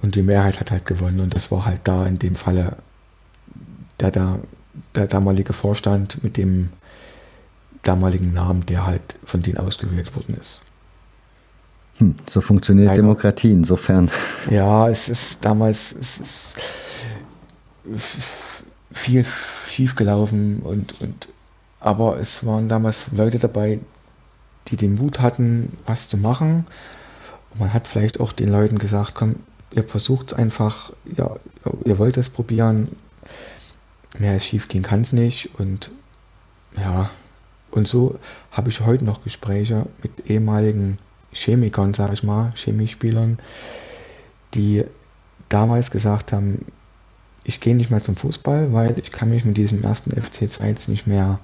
[0.00, 1.20] Und die Mehrheit hat halt gewonnen.
[1.20, 2.76] Und das war halt da in dem Falle
[4.00, 4.38] der, der,
[4.94, 6.70] der damalige Vorstand mit dem
[7.84, 10.62] damaligen Namen, der halt von denen ausgewählt worden ist.
[11.98, 13.02] Hm, so funktioniert Leider.
[13.02, 14.10] Demokratie insofern.
[14.50, 16.54] Ja, es ist damals es ist
[18.92, 19.24] viel
[19.68, 21.28] schief gelaufen und, und
[21.80, 23.78] aber es waren damals Leute dabei,
[24.68, 26.66] die den Mut hatten, was zu machen.
[27.52, 29.36] Und man hat vielleicht auch den Leuten gesagt, komm,
[29.70, 31.36] ihr versucht es einfach, ja,
[31.84, 32.88] ihr wollt es probieren,
[34.18, 35.50] mehr als schief gehen kann es nicht.
[35.58, 35.90] Und
[36.78, 37.10] ja,
[37.74, 38.20] und so
[38.52, 40.98] habe ich heute noch Gespräche mit ehemaligen
[41.32, 43.38] Chemikern, sage ich mal, Chemiespielern,
[44.54, 44.84] die
[45.48, 46.66] damals gesagt haben,
[47.42, 50.68] ich gehe nicht mehr zum Fußball, weil ich kann mich mit diesem ersten FC 2
[50.68, 51.40] jetzt nicht mehr,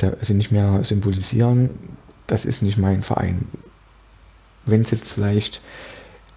[0.00, 1.68] also nicht mehr symbolisieren.
[2.26, 3.48] Das ist nicht mein Verein.
[4.64, 5.60] Wenn es jetzt vielleicht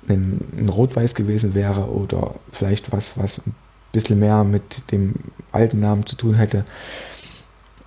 [0.09, 3.55] ein, ein Rot-Weiß gewesen wäre oder vielleicht was, was ein
[3.93, 5.13] bisschen mehr mit dem
[5.53, 6.65] alten Namen zu tun hätte,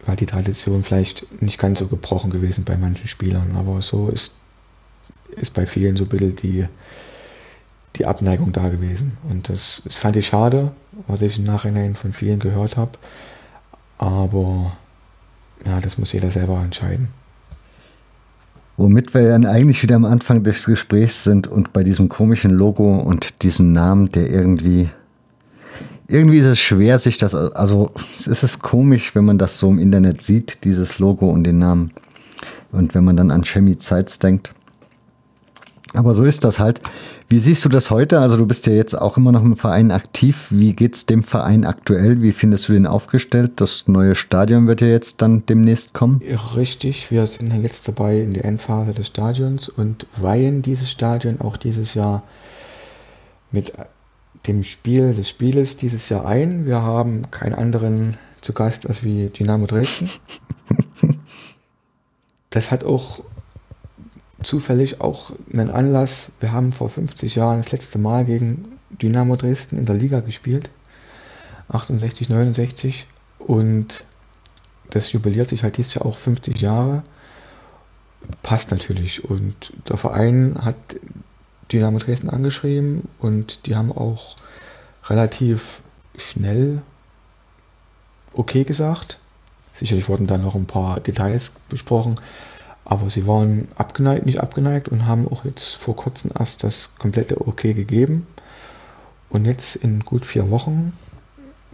[0.07, 3.57] war die Tradition vielleicht nicht ganz so gebrochen gewesen bei manchen Spielern.
[3.57, 4.37] Aber so ist,
[5.37, 6.67] ist bei vielen so ein bisschen die,
[7.97, 9.17] die Abneigung da gewesen.
[9.29, 10.73] Und das, das fand ich schade,
[11.07, 12.93] was ich im Nachhinein von vielen gehört habe.
[13.99, 14.77] Aber
[15.65, 17.09] ja, das muss jeder selber entscheiden.
[18.77, 22.97] Womit wir dann eigentlich wieder am Anfang des Gesprächs sind und bei diesem komischen Logo
[22.99, 24.91] und diesem Namen, der irgendwie.
[26.09, 27.35] Irgendwie ist es schwer, sich das.
[27.35, 31.59] Also, es ist komisch, wenn man das so im Internet sieht, dieses Logo und den
[31.59, 31.93] Namen.
[32.73, 34.53] Und wenn man dann an Chemie Zeitz denkt.
[35.95, 36.81] Aber so ist das halt.
[37.29, 38.21] Wie siehst du das heute?
[38.21, 40.47] Also du bist ja jetzt auch immer noch im Verein aktiv.
[40.51, 42.23] Wie geht es dem Verein aktuell?
[42.23, 43.53] Wie findest du den aufgestellt?
[43.57, 46.23] Das neue Stadion wird ja jetzt dann demnächst kommen.
[46.57, 51.59] Richtig, wir sind jetzt dabei in der Endphase des Stadions und weihen dieses Stadion auch
[51.59, 52.23] dieses Jahr
[53.51, 53.73] mit
[54.49, 56.65] dem Spiel des Spieles dieses Jahr ein.
[56.65, 60.11] Wir haben keinen anderen zu Gast als wie Dynamo Dresden.
[62.51, 63.21] Das hat auch
[64.43, 66.33] zufällig auch einen Anlass.
[66.41, 70.71] Wir haben vor 50 Jahren das letzte Mal gegen Dynamo Dresden in der Liga gespielt.
[71.69, 73.07] 68, 69.
[73.39, 74.05] Und
[74.89, 77.03] das jubiliert sich halt dieses Jahr auch 50 Jahre.
[78.43, 79.25] Passt natürlich.
[79.25, 80.77] Und der Verein hat
[81.71, 84.37] Dynamo Dresden angeschrieben und die haben auch
[85.07, 85.83] relativ
[86.17, 86.83] schnell
[88.33, 89.19] okay gesagt.
[89.75, 92.17] Sicherlich wurden da noch ein paar Details besprochen,
[92.85, 97.47] aber sie waren abgeneigt, nicht abgeneigt und haben auch jetzt vor kurzem erst das komplette
[97.47, 98.27] Okay gegeben.
[99.31, 100.95] Und jetzt in gut vier Wochen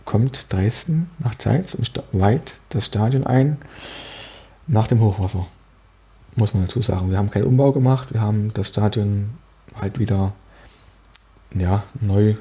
[0.05, 3.59] kommt Dresden nach Zeitz und weiht das Stadion ein
[4.67, 5.47] nach dem Hochwasser.
[6.37, 7.11] Muss man dazu sagen.
[7.11, 9.31] Wir haben keinen Umbau gemacht, wir haben das Stadion
[9.81, 10.33] halt wieder
[11.55, 12.35] ja, neu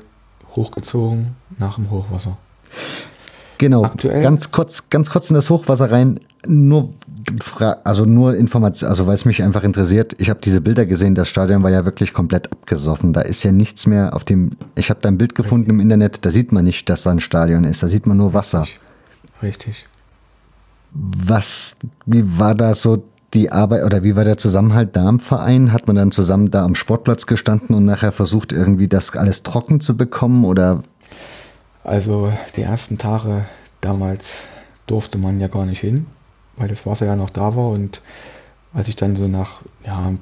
[0.55, 2.37] hochgezogen nach dem Hochwasser.
[3.57, 6.19] Genau, Aktuell, ganz kurz, ganz kurz in das Hochwasser rein.
[6.45, 6.93] Nur
[7.85, 11.29] also nur Information, also weil es mich einfach interessiert, ich habe diese Bilder gesehen, das
[11.29, 13.13] Stadion war ja wirklich komplett abgesoffen.
[13.13, 15.75] Da ist ja nichts mehr auf dem, ich habe da ein Bild gefunden Richtig.
[15.75, 18.33] im Internet, da sieht man nicht, dass da ein Stadion ist, da sieht man nur
[18.33, 18.61] Wasser.
[18.61, 18.79] Richtig.
[19.43, 19.87] Richtig.
[20.93, 21.75] Was,
[22.05, 25.73] wie war da so die Arbeit oder wie war der Zusammenhalt da im Verein?
[25.73, 29.79] Hat man dann zusammen da am Sportplatz gestanden und nachher versucht, irgendwie das alles trocken
[29.79, 30.83] zu bekommen oder?
[31.83, 33.45] Also die ersten Tage
[33.81, 34.47] damals
[34.87, 36.05] durfte man ja gar nicht hin
[36.55, 38.01] weil das Wasser ja noch da war und
[38.73, 40.13] als ich dann so nach ja,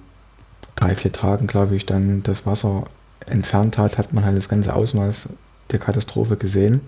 [0.76, 2.86] drei, vier Tagen, glaube ich, dann das Wasser
[3.28, 5.30] entfernt hat, hat man halt das ganze Ausmaß
[5.72, 6.82] der Katastrophe gesehen.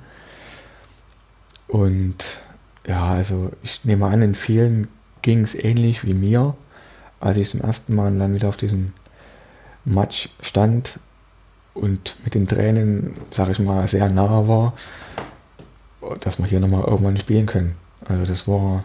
[1.67, 2.41] Und
[2.85, 4.87] ja, also ich nehme an, in vielen
[5.23, 6.55] ging es ähnlich wie mir,
[7.19, 8.93] als ich zum ersten Mal dann wieder auf diesem
[9.85, 10.99] Match stand
[11.73, 14.73] und mit den Tränen, sage ich mal, sehr nah war,
[16.19, 17.75] dass wir hier nochmal irgendwann spielen können.
[18.05, 18.83] Also das war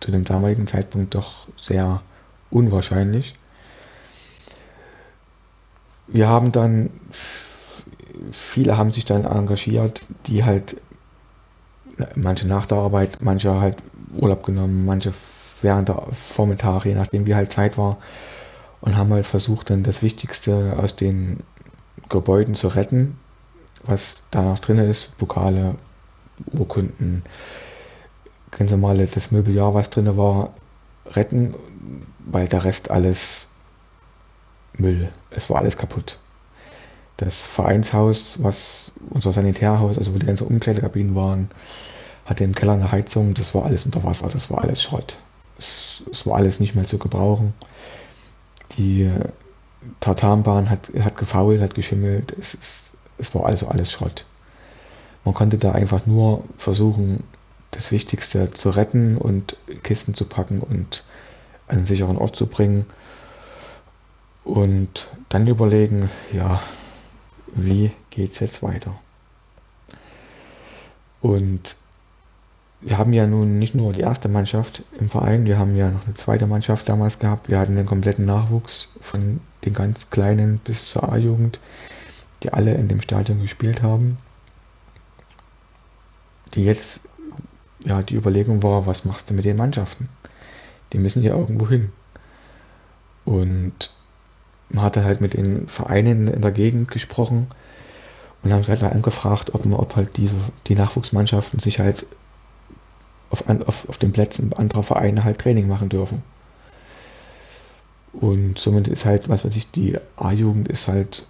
[0.00, 2.02] zu dem damaligen Zeitpunkt doch sehr
[2.50, 3.34] unwahrscheinlich.
[6.06, 6.90] Wir haben dann,
[8.32, 10.76] viele haben sich dann engagiert, die halt
[12.14, 13.76] manche nach der Arbeit, manche halt
[14.14, 15.12] Urlaub genommen, manche
[15.62, 17.98] während der Vormittag, je nachdem wie halt Zeit war.
[18.80, 21.40] Und haben halt versucht, dann das Wichtigste aus den
[22.08, 23.18] Gebäuden zu retten,
[23.84, 25.74] was da noch drin ist, Pokale,
[26.52, 27.22] Urkunden,
[28.50, 30.54] ganz normale, das Möbeljahr, was drin war,
[31.06, 31.54] retten,
[32.26, 33.46] weil der Rest alles
[34.74, 35.10] Müll.
[35.30, 36.18] Es war alles kaputt.
[37.16, 41.50] Das Vereinshaus, was unser Sanitärhaus, also wo die ganzen Umkleidekabinen waren,
[42.24, 45.18] hatte im Keller eine Heizung, das war alles unter Wasser, das war alles Schrott.
[45.60, 47.52] Es, es war alles nicht mehr zu gebrauchen.
[48.78, 49.10] Die
[50.00, 54.24] Tartanbahn hat, hat gefault, hat geschimmelt, es, es, es war also alles Schrott.
[55.24, 57.24] Man konnte da einfach nur versuchen,
[57.72, 61.04] das Wichtigste zu retten und Kisten zu packen und
[61.68, 62.86] einen sicheren Ort zu bringen.
[64.44, 66.62] Und dann überlegen, ja,
[67.54, 68.98] wie geht es jetzt weiter?
[71.20, 71.76] Und
[72.82, 76.06] wir haben ja nun nicht nur die erste Mannschaft im Verein, wir haben ja noch
[76.06, 77.48] eine zweite Mannschaft damals gehabt.
[77.48, 81.60] Wir hatten den kompletten Nachwuchs von den ganz Kleinen bis zur A-Jugend,
[82.42, 84.16] die alle in dem Stadion gespielt haben.
[86.54, 87.08] Die jetzt,
[87.84, 90.08] ja, die Überlegung war, was machst du mit den Mannschaften?
[90.92, 91.92] Die müssen ja irgendwo hin.
[93.26, 93.90] Und
[94.70, 97.46] man hatte halt mit den Vereinen in der Gegend gesprochen
[98.42, 100.34] und haben halt angefragt, ob man, ob halt diese,
[100.66, 102.06] die Nachwuchsmannschaften sich halt
[103.30, 106.22] auf, auf, auf den Plätzen anderer Vereine halt Training machen dürfen.
[108.12, 111.24] Und somit ist halt, was weiß ich, die A-Jugend ist halt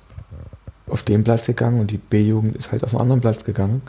[0.87, 3.83] auf den Platz gegangen und die B-Jugend ist halt auf einen anderen Platz gegangen.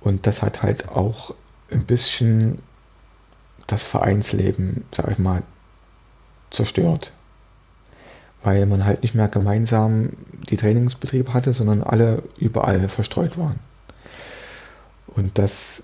[0.00, 1.34] Und das hat halt auch
[1.70, 2.60] ein bisschen
[3.66, 5.42] das Vereinsleben, sag ich mal,
[6.50, 7.12] zerstört
[8.42, 10.10] weil man halt nicht mehr gemeinsam
[10.48, 13.58] die Trainingsbetriebe hatte, sondern alle überall verstreut waren.
[15.08, 15.82] Und das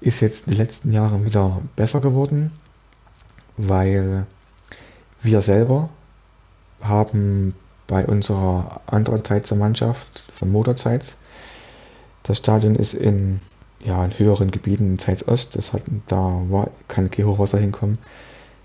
[0.00, 2.52] ist jetzt in den letzten Jahren wieder besser geworden,
[3.56, 4.26] weil
[5.22, 5.88] wir selber
[6.82, 7.54] haben
[7.86, 11.16] bei unserer anderen Teizer Mannschaft von Motorzeits,
[12.22, 13.40] das Stadion ist in,
[13.84, 17.98] ja, in höheren Gebieten in Zeitz Ost, das hat, da war, kann Hochwasser hinkommen,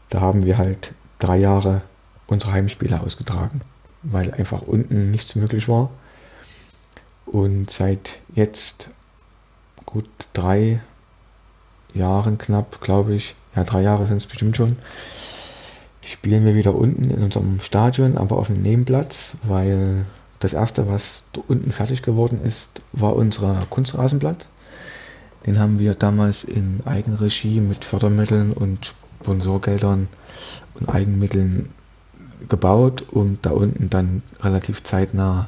[0.10, 1.82] da haben wir halt drei Jahre
[2.28, 3.62] unsere Heimspiele ausgetragen,
[4.04, 5.90] weil einfach unten nichts möglich war.
[7.26, 8.90] Und seit jetzt
[9.86, 10.82] gut drei
[11.94, 14.78] Jahren knapp, glaube ich, ja drei Jahre sind es bestimmt schon,
[16.02, 20.06] spielen wir wieder unten in unserem Stadion, aber auf dem Nebenplatz, weil
[20.40, 24.50] das erste, was unten fertig geworden ist, war unser Kunstrasenplatz.
[25.46, 30.08] Den haben wir damals in Eigenregie mit Fördermitteln und Sponsorgeldern
[30.76, 31.70] und Eigenmitteln
[32.50, 35.48] gebaut, um da unten dann relativ zeitnah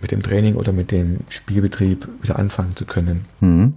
[0.00, 3.24] mit dem Training oder mit dem Spielbetrieb wieder anfangen zu können.
[3.40, 3.74] Mhm.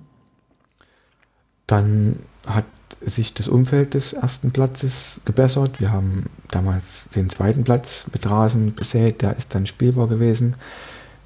[1.70, 2.66] Dann hat
[3.02, 5.80] sich das Umfeld des ersten Platzes gebessert.
[5.80, 10.56] Wir haben damals den zweiten Platz mit Rasen besät, der ist dann spielbar gewesen.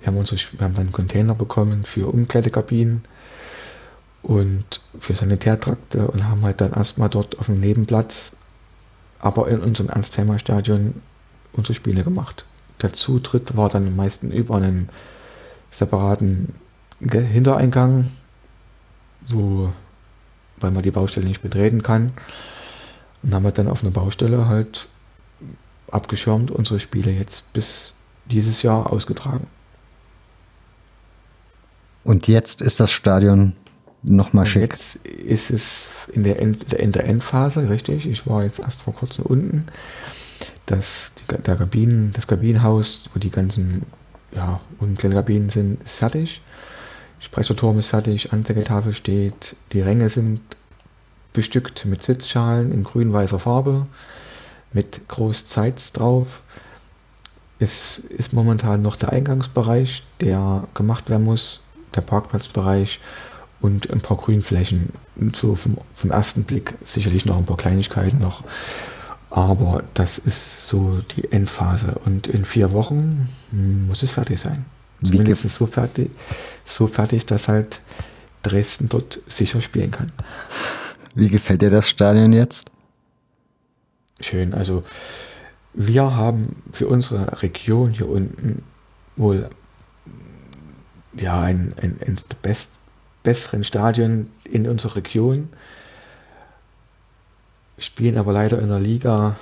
[0.02, 3.04] Wir haben, unsere, wir haben dann Container bekommen für Umkleidekabinen
[4.22, 8.34] und für Sanitärtrakte und haben halt dann erstmal dort auf dem Nebenplatz
[9.24, 11.02] aber in unserem Ernstheimer Stadion
[11.54, 12.44] unsere Spiele gemacht.
[12.82, 14.90] Der Zutritt war dann meistens über einen
[15.72, 16.54] separaten
[17.00, 18.12] Hintereingang,
[19.28, 19.72] wo,
[20.64, 22.14] weil man die Baustelle nicht betreten kann.
[23.22, 24.88] Und haben wir dann auf einer Baustelle halt
[25.92, 27.96] abgeschirmt unsere Spiele jetzt bis
[28.26, 29.48] dieses Jahr ausgetragen.
[32.04, 33.54] Und jetzt ist das Stadion
[34.02, 34.62] nochmal schick.
[34.72, 38.08] Jetzt ist es in der, End, in der Endphase, richtig.
[38.08, 39.66] Ich war jetzt erst vor kurzem unten.
[40.66, 43.84] Das, die, der Kabinen, das Kabinenhaus, wo die ganzen
[44.36, 44.60] ja,
[45.00, 46.42] Kabinen sind, ist fertig.
[47.24, 50.42] Sprecherturm ist fertig, Anzeigetafel steht, die Ränge sind
[51.32, 53.88] bestückt mit Sitzschalen in grün-weißer Farbe,
[54.74, 56.42] mit groß Zeits drauf.
[57.60, 61.62] Es ist momentan noch der Eingangsbereich, der gemacht werden muss,
[61.96, 63.00] der Parkplatzbereich
[63.62, 64.90] und ein paar Grünflächen.
[65.34, 68.44] So vom, vom ersten Blick sicherlich noch ein paar Kleinigkeiten noch.
[69.30, 71.96] Aber das ist so die Endphase.
[72.04, 73.30] Und in vier Wochen
[73.88, 74.66] muss es fertig sein.
[75.04, 76.12] Zumindest so fertig,
[76.66, 77.82] so fertig, dass halt
[78.42, 80.12] Dresden dort sicher spielen kann.
[81.16, 82.72] Wie gefällt dir das Stadion jetzt?
[84.20, 84.54] Schön.
[84.54, 84.84] Also
[85.74, 88.64] wir haben für unsere Region hier unten
[89.16, 89.50] wohl
[91.16, 92.72] ja ein, ein, ein best,
[93.24, 95.50] besseren Stadien in unserer Region,
[97.78, 99.36] spielen aber leider in einer Liga,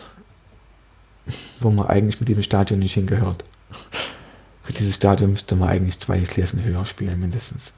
[1.60, 3.44] wo man eigentlich mit diesem Stadion nicht hingehört.
[4.72, 7.72] Dieses Stadion müsste man eigentlich zwei Klassen höher spielen, mindestens.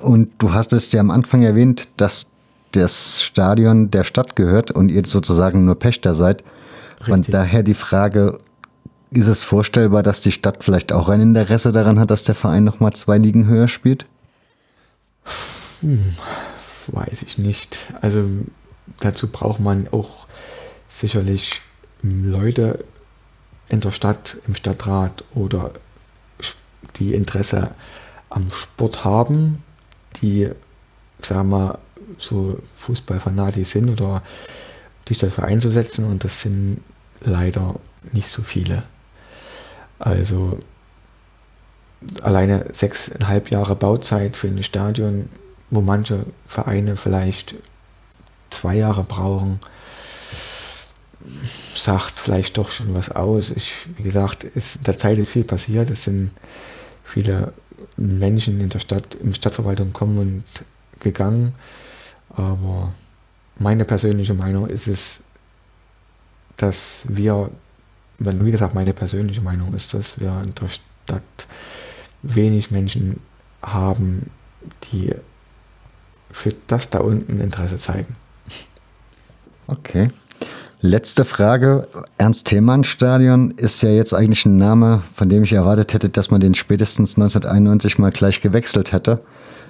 [0.00, 2.26] Und du hast es ja am Anfang erwähnt, dass
[2.72, 6.44] das Stadion der Stadt gehört und ihr sozusagen nur Pächter seid.
[7.00, 7.32] Von Richtig.
[7.32, 8.38] daher die Frage,
[9.10, 12.64] ist es vorstellbar, dass die Stadt vielleicht auch ein Interesse daran hat, dass der Verein
[12.64, 14.06] nochmal zwei Ligen höher spielt?
[15.82, 17.86] Weiß ich nicht.
[18.00, 18.24] Also
[19.00, 20.26] dazu braucht man auch
[20.90, 21.60] sicherlich
[22.02, 22.84] Leute
[23.68, 25.72] in der Stadt, im Stadtrat oder
[26.96, 27.70] die Interesse
[28.30, 29.62] am Sport haben,
[30.22, 30.50] die,
[31.22, 31.78] sagen wir mal,
[32.18, 34.22] so Fußballfanatisch sind oder
[35.08, 36.80] die sich dafür einzusetzen und das sind
[37.20, 37.76] leider
[38.12, 38.82] nicht so viele.
[39.98, 40.58] Also
[42.22, 45.28] alleine sechseinhalb Jahre Bauzeit für ein Stadion,
[45.70, 47.54] wo manche Vereine vielleicht
[48.50, 49.60] zwei Jahre brauchen,
[51.74, 53.50] sagt vielleicht doch schon was aus.
[53.50, 55.90] Ich, wie gesagt, ist, in der Zeit ist viel passiert.
[55.90, 56.30] Es sind
[57.06, 57.52] viele
[57.96, 60.44] Menschen in der Stadt, in Stadtverwaltung kommen und
[61.00, 61.54] gegangen.
[62.30, 62.92] Aber
[63.58, 65.24] meine persönliche Meinung ist es,
[66.56, 67.50] dass wir,
[68.18, 71.46] wenn wie gesagt, meine persönliche Meinung ist, dass wir in der Stadt
[72.22, 73.20] wenig Menschen
[73.62, 74.30] haben,
[74.90, 75.14] die
[76.30, 78.16] für das da unten Interesse zeigen.
[79.68, 80.10] Okay.
[80.80, 81.88] Letzte Frage.
[82.18, 86.54] Ernst-Thälmann-Stadion ist ja jetzt eigentlich ein Name, von dem ich erwartet hätte, dass man den
[86.54, 89.20] spätestens 1991 mal gleich gewechselt hätte.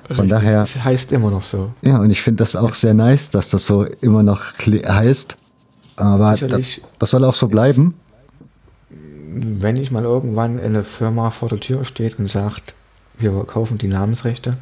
[0.06, 1.72] Von Richtig, daher, Es heißt immer noch so.
[1.82, 5.36] ja, und ich finde das auch sehr nice, dass das so immer noch heißt.
[5.96, 7.94] Aber das, Sicherlich das soll auch so bleiben.
[8.90, 12.74] Wenn ich mal irgendwann eine Firma vor der Tür steht und sagt,
[13.18, 14.56] wir kaufen die Namensrechte,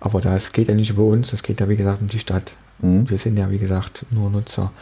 [0.00, 2.54] aber das geht ja nicht über uns, das geht ja wie gesagt um die Stadt.
[2.80, 4.72] Wir sind ja wie gesagt nur Nutzer.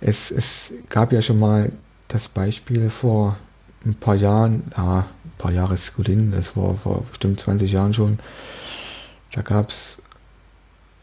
[0.00, 1.72] Es, es gab ja schon mal
[2.08, 3.36] das Beispiel vor
[3.84, 7.72] ein paar Jahren, ja, ein paar Jahre ist gut hin, das war vor bestimmt 20
[7.72, 8.18] Jahren schon,
[9.32, 10.02] da gab es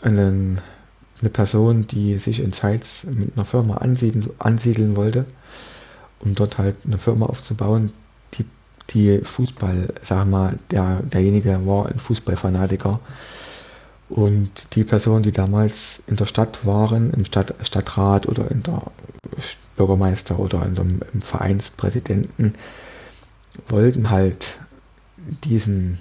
[0.02, 5.26] eine Person, die sich in Zeitz mit einer Firma ansiedeln, ansiedeln wollte,
[6.20, 7.92] um dort halt eine Firma aufzubauen,
[8.34, 8.46] die,
[8.90, 13.00] die Fußball, wir mal, der, derjenige war ein Fußballfanatiker.
[14.10, 18.84] Und die Personen, die damals in der Stadt waren, im Stadt, Stadtrat oder in der
[19.76, 22.56] Bürgermeister oder in dem, im Vereinspräsidenten,
[23.68, 24.60] wollten halt
[25.44, 26.00] diesen,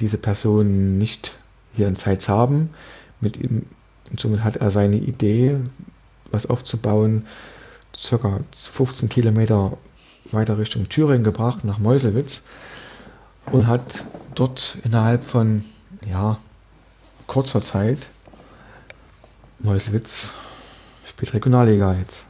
[0.00, 1.36] diese Person nicht
[1.74, 2.70] hier in Zeitz haben.
[3.20, 3.66] Mit ihm,
[4.10, 5.56] und somit hat er seine Idee,
[6.30, 7.26] was aufzubauen,
[7.94, 9.76] circa 15 Kilometer
[10.30, 12.42] weiter Richtung Thüringen gebracht, nach Meuselwitz
[13.50, 14.04] und hat
[14.34, 15.64] dort innerhalb von
[16.08, 16.38] ja,
[17.26, 17.98] kurzer Zeit
[19.58, 20.30] Meuselwitz
[21.06, 22.24] spielt Regionalliga jetzt.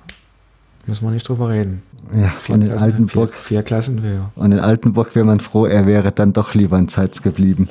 [0.86, 1.82] Müssen wir nicht drüber reden.
[2.12, 3.30] Ja, Vier von den Klassen- Altenburg.
[3.30, 4.30] Vier, vier Klassen höher.
[4.34, 7.68] Und in Altenburg wäre man froh, er wäre dann doch lieber in Zeitz geblieben.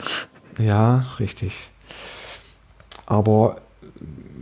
[0.58, 1.70] Ja, richtig.
[3.06, 3.58] Aber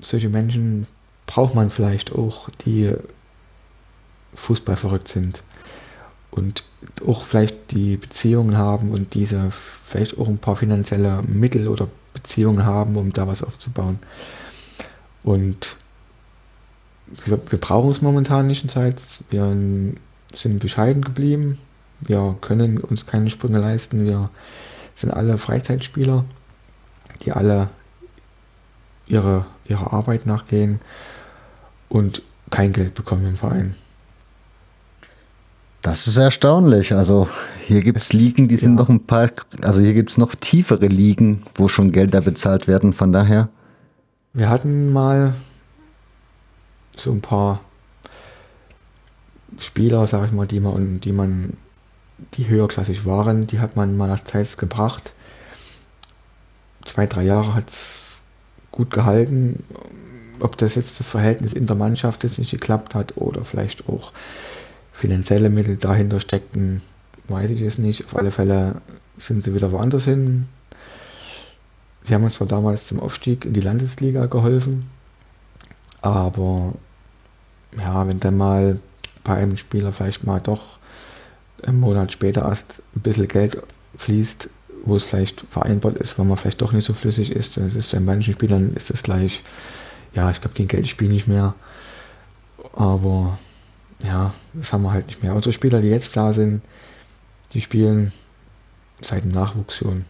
[0.03, 0.87] solche Menschen
[1.25, 2.93] braucht man vielleicht auch, die
[4.35, 5.43] Fußball verrückt sind
[6.31, 6.63] und
[7.05, 12.65] auch vielleicht die Beziehungen haben und diese vielleicht auch ein paar finanzielle Mittel oder Beziehungen
[12.65, 13.99] haben, um da was aufzubauen.
[15.23, 15.75] Und
[17.25, 19.01] wir, wir brauchen es momentan nicht in Zeit.
[19.29, 19.55] Wir
[20.33, 21.57] sind bescheiden geblieben.
[22.01, 24.05] Wir können uns keine Sprünge leisten.
[24.05, 24.29] Wir
[24.95, 26.25] sind alle Freizeitspieler,
[27.23, 27.69] die alle
[29.07, 30.79] ihre, ihrer Arbeit nachgehen
[31.89, 33.75] und kein Geld bekommen im Verein.
[35.81, 36.93] Das ist erstaunlich.
[36.93, 37.29] Also
[37.65, 38.81] hier gibt es Ligen, die sind ja.
[38.81, 39.29] noch ein paar,
[39.61, 42.93] also hier gibt es noch tiefere Ligen, wo schon Gelder bezahlt werden.
[42.93, 43.49] Von daher,
[44.33, 45.33] Wir hatten mal
[46.97, 47.61] so ein paar
[49.57, 51.53] Spieler, sag ich mal, die man, die man,
[52.35, 55.13] die höherklassig waren, die hat man mal nach Zeitz gebracht.
[56.85, 58.21] Zwei, drei Jahre hat es
[58.71, 59.63] gut gehalten.
[60.41, 64.13] Ob das jetzt das Verhältnis in der Mannschaft jetzt nicht geklappt hat oder vielleicht auch
[64.99, 66.81] finanzielle Mittel dahinter steckten,
[67.29, 68.05] weiß ich es nicht.
[68.05, 68.81] Auf alle Fälle
[69.17, 70.49] sind sie wieder woanders hin.
[72.03, 74.89] Sie haben uns zwar damals zum Aufstieg in die Landesliga geholfen,
[76.01, 76.73] aber
[77.77, 78.79] ja, wenn dann mal
[79.23, 80.79] bei einem Spieler vielleicht mal doch
[81.61, 83.61] einen Monat später erst ein bisschen Geld
[83.95, 84.49] fließt,
[84.85, 87.91] wo es vielleicht vereinbart ist, weil man vielleicht doch nicht so flüssig ist, dann ist
[87.91, 89.43] bei manchen Spielern ist es gleich,
[90.13, 91.53] ja, ich glaube, gegen Geld spiele ich nicht mehr.
[92.73, 93.37] Aber
[94.03, 95.33] ja, das haben wir halt nicht mehr.
[95.35, 96.61] Unsere Spieler, die jetzt da sind,
[97.53, 98.11] die spielen
[99.01, 100.05] seit dem Nachwuchs schon.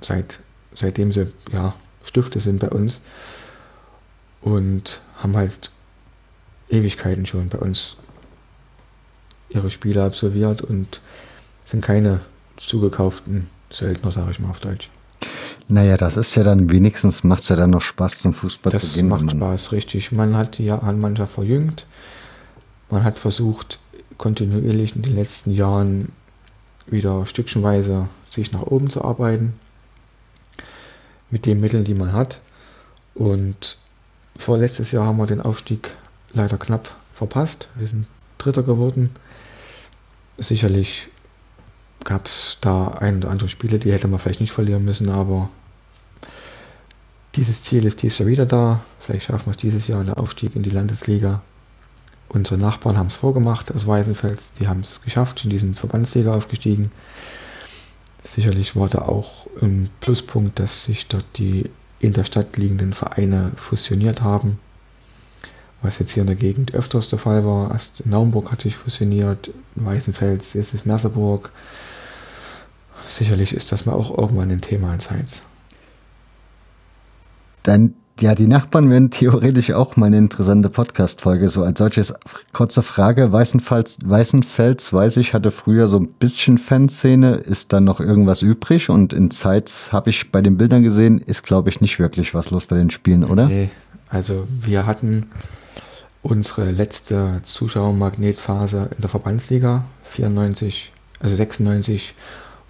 [0.00, 0.40] Seit,
[0.74, 1.74] seitdem sie ja,
[2.04, 3.02] Stifte sind bei uns.
[4.40, 5.70] Und haben halt
[6.68, 7.98] Ewigkeiten schon bei uns
[9.50, 11.00] ihre Spiele absolviert und
[11.64, 12.20] sind keine
[12.56, 14.90] zugekauften Söldner, sage ich mal auf Deutsch.
[15.68, 18.90] Naja, das ist ja dann wenigstens, macht es ja dann noch Spaß zum Fußball das
[18.92, 19.08] zu gehen.
[19.08, 20.10] macht wenn man- Spaß, richtig.
[20.10, 21.86] Man hat die ja- Mannschaft verjüngt.
[22.92, 23.78] Man hat versucht,
[24.18, 26.12] kontinuierlich in den letzten Jahren
[26.86, 29.54] wieder stückchenweise sich nach oben zu arbeiten.
[31.30, 32.40] Mit den Mitteln, die man hat.
[33.14, 33.78] Und
[34.36, 35.94] vorletztes Jahr haben wir den Aufstieg
[36.34, 37.68] leider knapp verpasst.
[37.76, 38.06] Wir sind
[38.36, 39.08] Dritter geworden.
[40.36, 41.08] Sicherlich
[42.04, 45.48] gab es da ein oder andere Spiele, die hätte man vielleicht nicht verlieren müssen, aber
[47.36, 48.82] dieses Ziel ist dieses Jahr wieder da.
[49.00, 51.40] Vielleicht schaffen wir es dieses Jahr, der Aufstieg in die Landesliga.
[52.32, 54.52] Unsere Nachbarn haben es vorgemacht aus Weißenfels.
[54.58, 56.90] Die haben es geschafft, in diesen Verbandsliga aufgestiegen.
[58.24, 61.68] Sicherlich war da auch ein Pluspunkt, dass sich dort die
[62.00, 64.58] in der Stadt liegenden Vereine fusioniert haben.
[65.82, 67.70] Was jetzt hier in der Gegend öfters der Fall war.
[67.70, 71.50] Erst Naumburg hat sich fusioniert, in Weißenfels, ist Merseburg.
[73.06, 75.42] Sicherlich ist das mal auch irgendwann ein Thema in Zeitz.
[77.62, 81.48] Dann, ja, die Nachbarn wären theoretisch auch mal eine interessante Podcast-Folge.
[81.48, 82.14] So als solches
[82.52, 83.32] kurze Frage.
[83.32, 87.34] Weißenfels, Weißenfels, weiß ich, hatte früher so ein bisschen Fanszene.
[87.34, 88.90] Ist da noch irgendwas übrig?
[88.90, 92.50] Und in Zeitz habe ich bei den Bildern gesehen, ist glaube ich nicht wirklich was
[92.50, 93.48] los bei den Spielen, oder?
[93.48, 93.70] Nee,
[94.08, 95.26] also wir hatten
[96.22, 102.14] unsere letzte Zuschauermagnetphase in der Verbandsliga 94, also 96,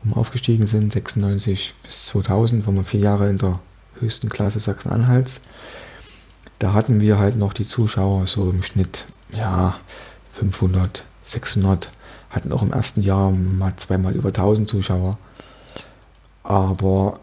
[0.03, 3.61] wo wir aufgestiegen sind, 96 bis 2000, wo wir vier Jahre in der
[4.03, 5.41] höchsten Klasse Sachsen-Anhalts.
[6.59, 9.75] Da hatten wir halt noch die Zuschauer so im Schnitt, ja,
[10.33, 11.91] 500, 600,
[12.31, 15.19] hatten auch im ersten Jahr mal zweimal über 1000 Zuschauer.
[16.43, 17.21] Aber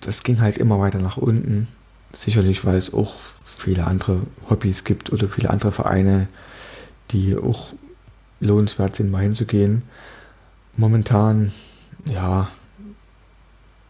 [0.00, 1.68] das ging halt immer weiter nach unten.
[2.12, 3.14] Sicherlich, weil es auch
[3.44, 6.28] viele andere Hobbys gibt oder viele andere Vereine,
[7.10, 7.72] die auch
[8.40, 9.82] lohnenswert sind, mal hinzugehen.
[10.76, 11.52] Momentan,
[12.06, 12.48] ja,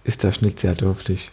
[0.05, 1.31] ist der Schnitt sehr dürftig.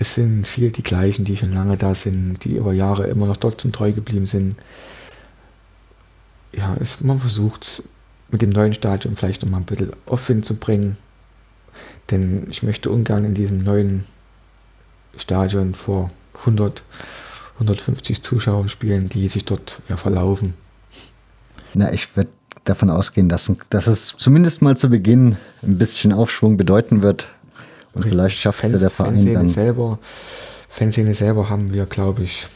[0.00, 3.36] Es sind viel die gleichen, die schon lange da sind, die über Jahre immer noch
[3.36, 4.56] dort zum treu geblieben sind.
[6.52, 7.88] Ja, es, man versucht es
[8.30, 10.96] mit dem neuen Stadion vielleicht nochmal ein bisschen offen zu bringen.
[12.10, 14.06] Denn ich möchte ungern in diesem neuen
[15.18, 16.10] Stadion vor
[16.40, 16.82] 100,
[17.56, 20.54] 150 Zuschauern spielen, die sich dort ja, verlaufen.
[21.74, 22.30] Na, ich würde
[22.64, 27.28] davon ausgehen, dass, dass es zumindest mal zu Beginn ein bisschen Aufschwung bedeuten wird.
[28.04, 29.48] Und vielleicht schafft es ja der Verein Fanszene dann.
[29.48, 29.98] selber,
[30.68, 32.46] Fanszene selber haben wir, glaube ich,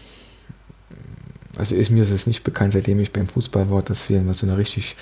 [1.57, 4.35] also ist mir ist es nicht bekannt, seitdem ich beim Fußball war, dass wir immer
[4.35, 4.97] so eine richtig,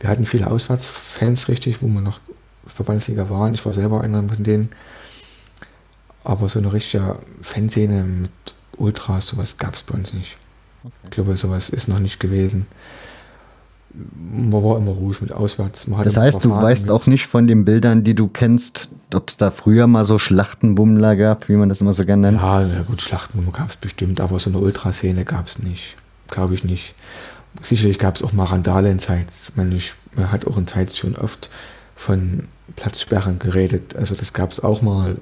[0.00, 2.20] wir hatten viele Auswärtsfans richtig, wo wir noch
[2.66, 3.54] Verbandsliga waren.
[3.54, 4.70] Ich war selber einer von denen.
[6.24, 8.30] Aber so eine richtige Fanszene mit
[8.76, 10.36] Ultras, sowas gab es bei uns nicht.
[11.04, 12.66] Ich glaube, sowas ist noch nicht gewesen.
[14.14, 15.86] Man war immer ruhig mit auswärts.
[16.04, 19.50] Das heißt, du weißt auch nicht von den Bildern, die du kennst, ob es da
[19.50, 22.42] früher mal so Schlachtenbummler gab, wie man das immer so gerne nennt.
[22.42, 25.96] Ja, na gut, Schlachten gab es bestimmt, aber so eine Ultraszene gab es nicht.
[26.28, 26.94] Glaube ich nicht.
[27.62, 29.52] Sicherlich gab es auch mal Randale in Zeitz.
[29.56, 29.80] Man,
[30.14, 31.48] man hat auch in Zeitz schon oft
[31.94, 33.96] von Platzsperren geredet.
[33.96, 35.16] Also das gab es auch mal.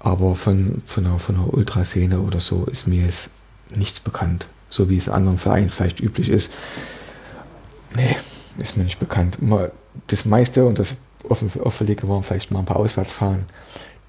[0.00, 3.30] Aber von, von, einer, von einer Ultraszene oder so ist mir jetzt
[3.70, 4.46] nichts bekannt.
[4.70, 6.52] So wie es anderen Vereinen vielleicht üblich ist.
[7.94, 8.16] Nee,
[8.58, 9.40] ist mir nicht bekannt.
[9.42, 9.72] Mal
[10.08, 10.96] Das meiste und das
[11.28, 13.46] offen- Auffällige waren vielleicht mal ein paar Auswärtsfahren,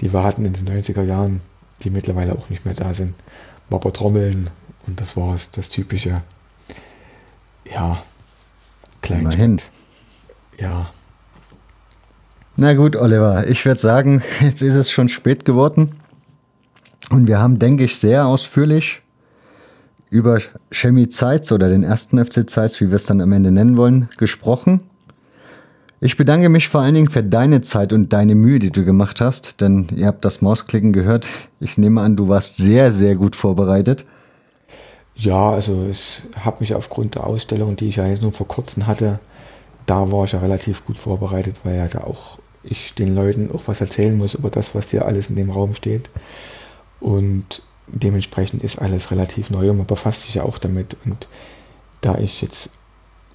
[0.01, 1.41] die wir hatten in den 90er Jahren,
[1.83, 3.13] die mittlerweile auch nicht mehr da sind.
[3.69, 4.49] War aber Trommeln
[4.85, 6.21] und das war es, das typische.
[7.65, 8.01] Ja,
[9.01, 9.33] Kleinstadt.
[9.35, 9.61] Immerhin.
[10.59, 10.89] Ja,
[12.55, 15.95] Na gut, Oliver, ich würde sagen, jetzt ist es schon spät geworden.
[17.11, 19.01] Und wir haben, denke ich, sehr ausführlich
[20.09, 20.39] über
[20.71, 24.09] Chemie Zeitz oder den ersten FC Zeitz, wie wir es dann am Ende nennen wollen,
[24.17, 24.81] gesprochen.
[25.99, 29.19] Ich bedanke mich vor allen Dingen für deine Zeit und deine Mühe, die du gemacht
[29.19, 31.27] hast, denn ihr habt das Mausklicken gehört.
[31.59, 34.05] Ich nehme an, du warst sehr, sehr gut vorbereitet.
[35.15, 38.85] Ja, also es hat mich aufgrund der Ausstellung, die ich ja jetzt nur vor kurzem
[38.85, 39.19] hatte,
[39.87, 43.63] da war ich ja relativ gut vorbereitet, weil ja da auch ich den Leuten auch
[43.67, 46.09] was erzählen muss über das, was hier alles in dem Raum steht.
[46.99, 50.97] Und dementsprechend ist alles relativ neu und man befasst sich ja auch damit.
[51.05, 51.27] Und
[52.01, 52.69] da ich jetzt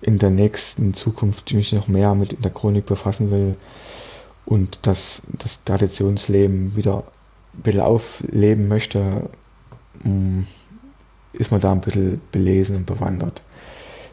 [0.00, 3.56] in der nächsten Zukunft mich noch mehr mit der Chronik befassen will
[4.44, 7.04] und das, das Traditionsleben wieder
[7.54, 9.30] ein bisschen aufleben möchte,
[10.02, 10.40] mm,
[11.32, 13.42] ist man da ein bisschen belesen und bewandert.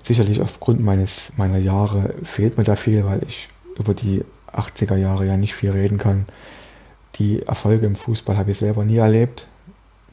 [0.03, 5.25] Sicherlich aufgrund meines, meiner Jahre fehlt mir da viel, weil ich über die 80er Jahre
[5.25, 6.25] ja nicht viel reden kann.
[7.17, 9.47] Die Erfolge im Fußball habe ich selber nie erlebt.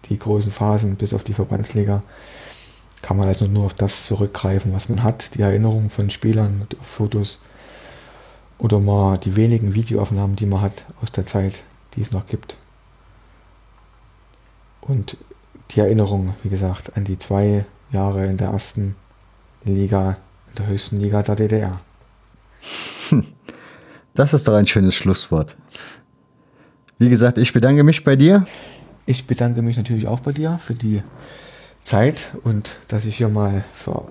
[0.09, 2.01] Die großen Phasen bis auf die Verbandsliga
[3.03, 7.39] kann man also nur auf das zurückgreifen, was man hat, die Erinnerungen von Spielern Fotos.
[8.59, 11.63] Oder mal die wenigen Videoaufnahmen, die man hat aus der Zeit,
[11.95, 12.57] die es noch gibt.
[14.81, 15.17] Und
[15.73, 18.97] die Erinnerung, wie gesagt, an die zwei Jahre in der ersten
[19.65, 20.17] Liga,
[20.49, 21.81] in der höchsten Liga der DDR.
[24.15, 25.57] Das ist doch ein schönes Schlusswort.
[26.99, 28.47] Wie gesagt, ich bedanke mich bei dir.
[29.09, 31.01] Ich bedanke mich natürlich auch bei dir für die
[31.85, 34.09] Zeit und dass ich hier mal für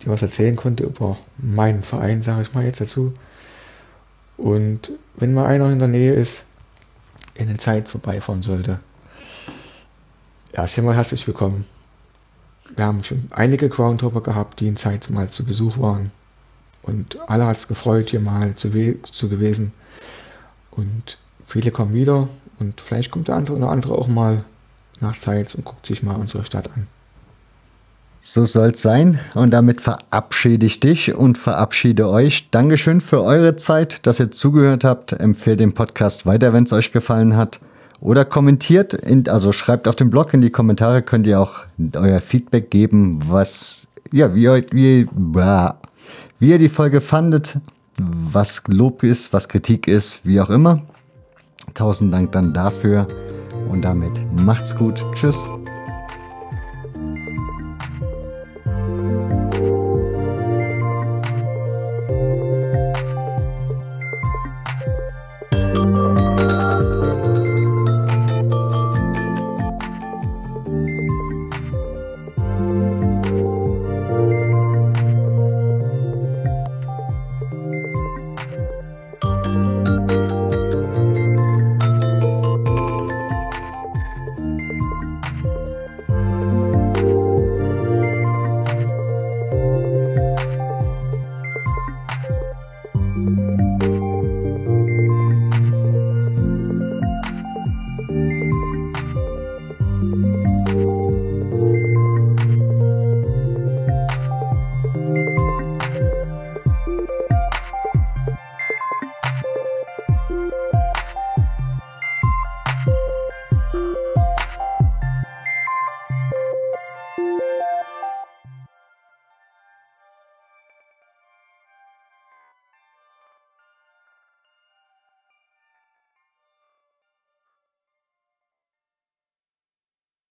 [0.00, 3.12] dir was erzählen konnte über meinen Verein, sage ich mal jetzt dazu.
[4.36, 6.44] Und wenn mal einer in der Nähe ist,
[7.34, 8.78] in der Zeit vorbeifahren sollte,
[10.56, 11.64] ja, sehr mal herzlich willkommen.
[12.76, 16.12] Wir haben schon einige Groundhopper gehabt, die in Zeit mal zu Besuch waren.
[16.82, 18.70] Und alle hat es gefreut, hier mal zu,
[19.02, 19.72] zu gewesen.
[20.70, 22.28] Und viele kommen wieder
[22.58, 24.44] und vielleicht kommt der andere oder andere auch mal
[25.00, 26.86] nach Zeit und guckt sich mal unsere Stadt an.
[28.20, 29.20] So soll es sein.
[29.34, 32.50] Und damit verabschiede ich dich und verabschiede euch.
[32.50, 35.12] Dankeschön für eure Zeit, dass ihr zugehört habt.
[35.12, 37.60] Empfehlt den Podcast weiter, wenn es euch gefallen hat.
[38.00, 41.60] Oder kommentiert, in, also schreibt auf dem Blog in die Kommentare, könnt ihr auch
[41.94, 45.08] euer Feedback geben, was, ja, wie, wie,
[46.38, 47.56] wie ihr die Folge fandet,
[47.98, 50.82] was Lob ist, was Kritik ist, wie auch immer.
[51.74, 53.06] Tausend Dank dann dafür
[53.70, 55.04] und damit macht's gut.
[55.14, 55.50] Tschüss.